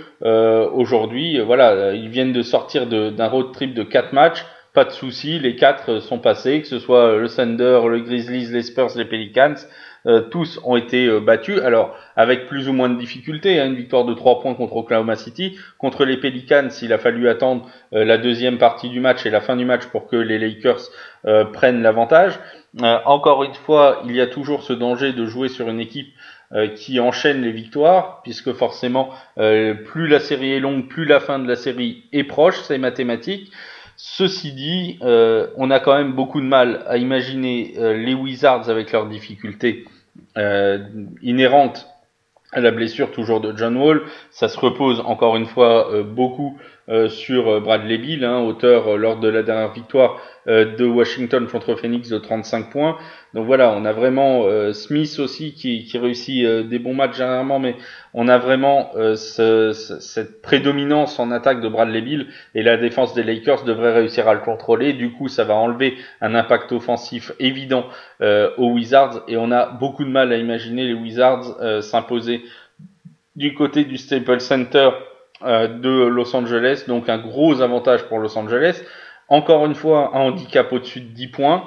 [0.73, 5.39] aujourd'hui, voilà, ils viennent de sortir d'un road trip de quatre matchs pas de souci,
[5.39, 9.55] les quatre sont passés, que ce soit le Thunder, le Grizzlies, les Spurs, les Pelicans.
[10.05, 13.75] Euh, tous ont été euh, battus, alors avec plus ou moins de difficultés, hein, une
[13.75, 18.05] victoire de 3 points contre Oklahoma City, contre les Pelicans, il a fallu attendre euh,
[18.05, 20.89] la deuxième partie du match et la fin du match pour que les Lakers
[21.51, 22.39] prennent l'avantage.
[22.81, 26.07] encore une fois, il y a toujours ce danger de jouer sur une équipe
[26.75, 31.47] qui enchaîne les victoires, puisque forcément, plus la série est longue, plus la fin de
[31.47, 33.51] la série est proche, c'est mathématique.
[34.01, 38.69] Ceci dit, euh, on a quand même beaucoup de mal à imaginer euh, les Wizards
[38.69, 39.83] avec leurs difficultés
[40.37, 40.79] euh,
[41.21, 41.85] inhérentes
[42.53, 44.03] à la blessure toujours de John Wall.
[44.31, 46.63] Ça se repose encore une fois beaucoup euh,
[47.09, 51.75] sur euh, Bradley Bill, hein, auteur euh, lors de la dernière victoire de Washington contre
[51.75, 52.97] Phoenix de 35 points.
[53.35, 57.75] Donc voilà, on a vraiment Smith aussi qui, qui réussit des bons matchs généralement, mais
[58.15, 63.21] on a vraiment ce, cette prédominance en attaque de Bradley Bill et la défense des
[63.21, 64.93] Lakers devrait réussir à le contrôler.
[64.93, 67.85] Du coup, ça va enlever un impact offensif évident
[68.19, 72.41] aux Wizards et on a beaucoup de mal à imaginer les Wizards s'imposer
[73.35, 75.08] du côté du Staples Center euh,
[75.41, 78.83] de Los Angeles, donc un gros avantage pour Los Angeles.
[79.29, 81.63] Encore une fois, un handicap au-dessus de 10 points.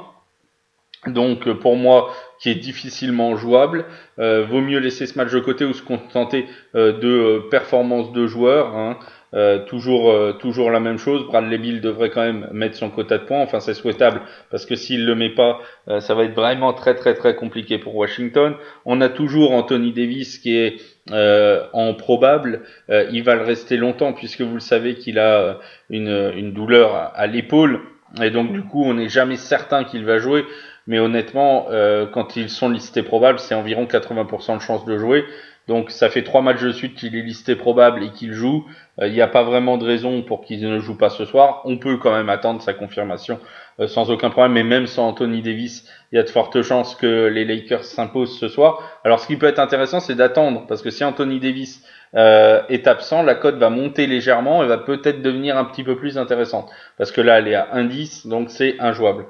[1.07, 3.87] Donc pour moi, qui est difficilement jouable,
[4.19, 8.27] euh, vaut mieux laisser ce match de côté ou se contenter euh, de performances de
[8.27, 8.77] joueurs.
[8.77, 8.99] Hein.
[9.35, 11.27] Euh, toujours, euh, toujours la même chose.
[11.27, 13.41] Bradley Bill devrait quand même mettre son quota de points.
[13.41, 14.21] Enfin, c'est souhaitable
[14.51, 17.79] parce que s'il le met pas, euh, ça va être vraiment très, très, très compliqué
[17.79, 18.55] pour Washington.
[18.85, 20.77] On a toujours Anthony Davis qui est
[21.11, 22.63] en probable.
[22.89, 25.59] il va le rester longtemps puisque vous le savez qu'il a
[25.91, 27.81] une, une douleur à, l'épaule
[28.23, 30.45] et donc du coup, on n'est jamais certain qu'il va jouer.
[30.87, 31.67] Mais honnêtement,
[32.13, 35.25] quand ils sont listés probables, c'est environ 80% de chances de jouer.
[35.69, 38.67] Donc ça fait trois matchs de suite qu'il est listé probable et qu'il joue.
[39.01, 41.63] Euh, il n'y a pas vraiment de raison pour qu'il ne joue pas ce soir.
[41.65, 43.39] On peut quand même attendre sa confirmation
[43.81, 44.53] euh, sans aucun problème.
[44.53, 48.39] Mais même sans Anthony Davis, il y a de fortes chances que les Lakers s'imposent
[48.39, 48.83] ce soir.
[49.05, 51.83] Alors ce qui peut être intéressant, c'est d'attendre parce que si Anthony Davis
[52.15, 55.97] euh, est absent, la cote va monter légèrement et va peut-être devenir un petit peu
[55.97, 56.69] plus intéressante.
[56.99, 59.27] Parce que là, elle est à 1,10, donc c'est injouable.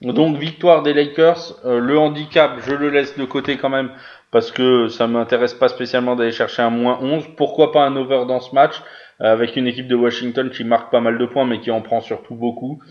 [0.00, 1.60] Donc victoire des Lakers.
[1.64, 3.90] le handicap, je le laisse de côté quand même
[4.32, 7.28] parce que ça m'intéresse pas spécialement d'aller chercher un moins 11.
[7.36, 8.82] Pourquoi pas un over dans ce match
[9.20, 11.82] euh, avec une équipe de Washington qui marque pas mal de points mais qui en
[11.82, 12.82] prend surtout beaucoup.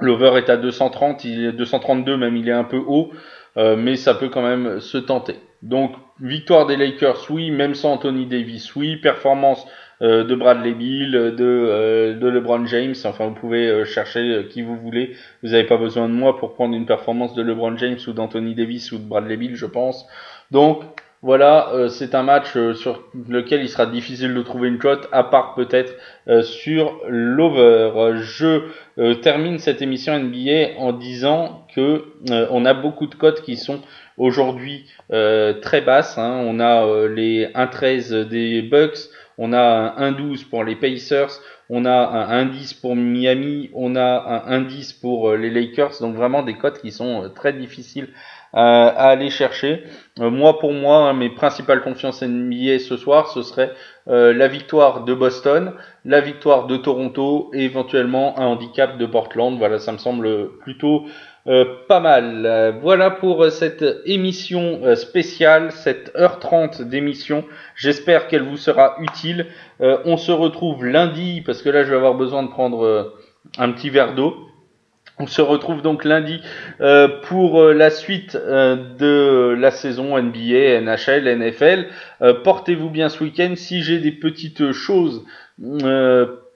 [0.00, 3.10] L'over est à 230, il est 232 même, il est un peu haut,
[3.56, 5.34] euh, mais ça peut quand même se tenter.
[5.62, 9.66] Donc victoire des Lakers, oui, même sans Anthony Davis, oui, performance
[10.02, 12.94] euh, de Bradley Bill, de, de LeBron James.
[13.04, 15.16] Enfin, vous pouvez chercher qui vous voulez.
[15.42, 18.54] Vous n'avez pas besoin de moi pour prendre une performance de LeBron James ou d'Anthony
[18.54, 20.06] Davis ou de Bradley Bill, je pense.
[20.50, 20.82] Donc
[21.20, 25.08] voilà, euh, c'est un match euh, sur lequel il sera difficile de trouver une cote,
[25.10, 25.92] à part peut-être
[26.28, 28.14] euh, sur l'over.
[28.20, 32.04] Je termine cette émission NBA en disant que
[32.50, 33.80] on a beaucoup de cotes qui sont
[34.16, 36.18] aujourd'hui très basses.
[36.18, 36.42] Hein.
[36.44, 38.98] On a les 1-13 des Bucks,
[39.38, 41.40] On a un 1-12 pour les Pacers,
[41.70, 46.00] on a un 1-10 pour Miami, on a un 1-10 pour les Lakers.
[46.00, 48.08] Donc vraiment des cotes qui sont très difficiles
[48.52, 49.84] à aller chercher.
[50.18, 53.72] moi pour moi, hein, mes principales confiances NBA ce soir, ce serait
[54.06, 55.74] la victoire de Boston,
[56.04, 59.56] la victoire de Toronto et éventuellement un handicap de Portland.
[59.58, 61.04] Voilà, ça me semble plutôt
[61.48, 62.78] euh, pas mal.
[62.82, 67.42] Voilà pour euh, cette émission euh, spéciale, cette heure 30 d'émission.
[67.74, 69.46] J'espère qu'elle vous sera utile.
[69.80, 73.14] on se retrouve lundi parce que là je vais avoir besoin de prendre
[73.56, 74.36] un petit verre d'eau.
[75.20, 76.40] On se retrouve donc lundi
[77.22, 81.86] pour la suite de la saison NBA, NHL, NFL.
[82.42, 83.52] Portez-vous bien ce week-end.
[83.54, 85.24] Si j'ai des petites choses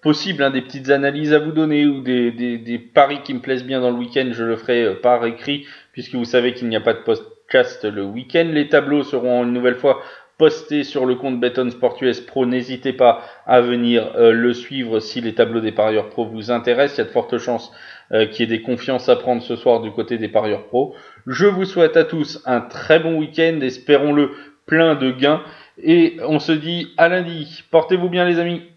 [0.03, 3.65] possible, hein, des petites analyses à vous donner ou des, des, paris qui me plaisent
[3.65, 6.77] bien dans le week-end, je le ferai euh, par écrit, puisque vous savez qu'il n'y
[6.77, 8.49] a pas de podcast le week-end.
[8.53, 10.03] Les tableaux seront une nouvelle fois
[10.39, 12.47] postés sur le compte Beton Sport US Pro.
[12.47, 16.99] N'hésitez pas à venir euh, le suivre si les tableaux des parieurs pro vous intéressent.
[16.99, 17.73] Il y a de fortes chances
[18.11, 20.97] euh, qu'il y ait des confiances à prendre ce soir du côté des parieurs pro.
[21.29, 24.33] Je vous souhaite à tous un très bon week-end, espérons-le
[24.67, 25.43] plein de gains.
[25.81, 27.63] Et on se dit à lundi.
[27.71, 28.72] Portez-vous bien les amis.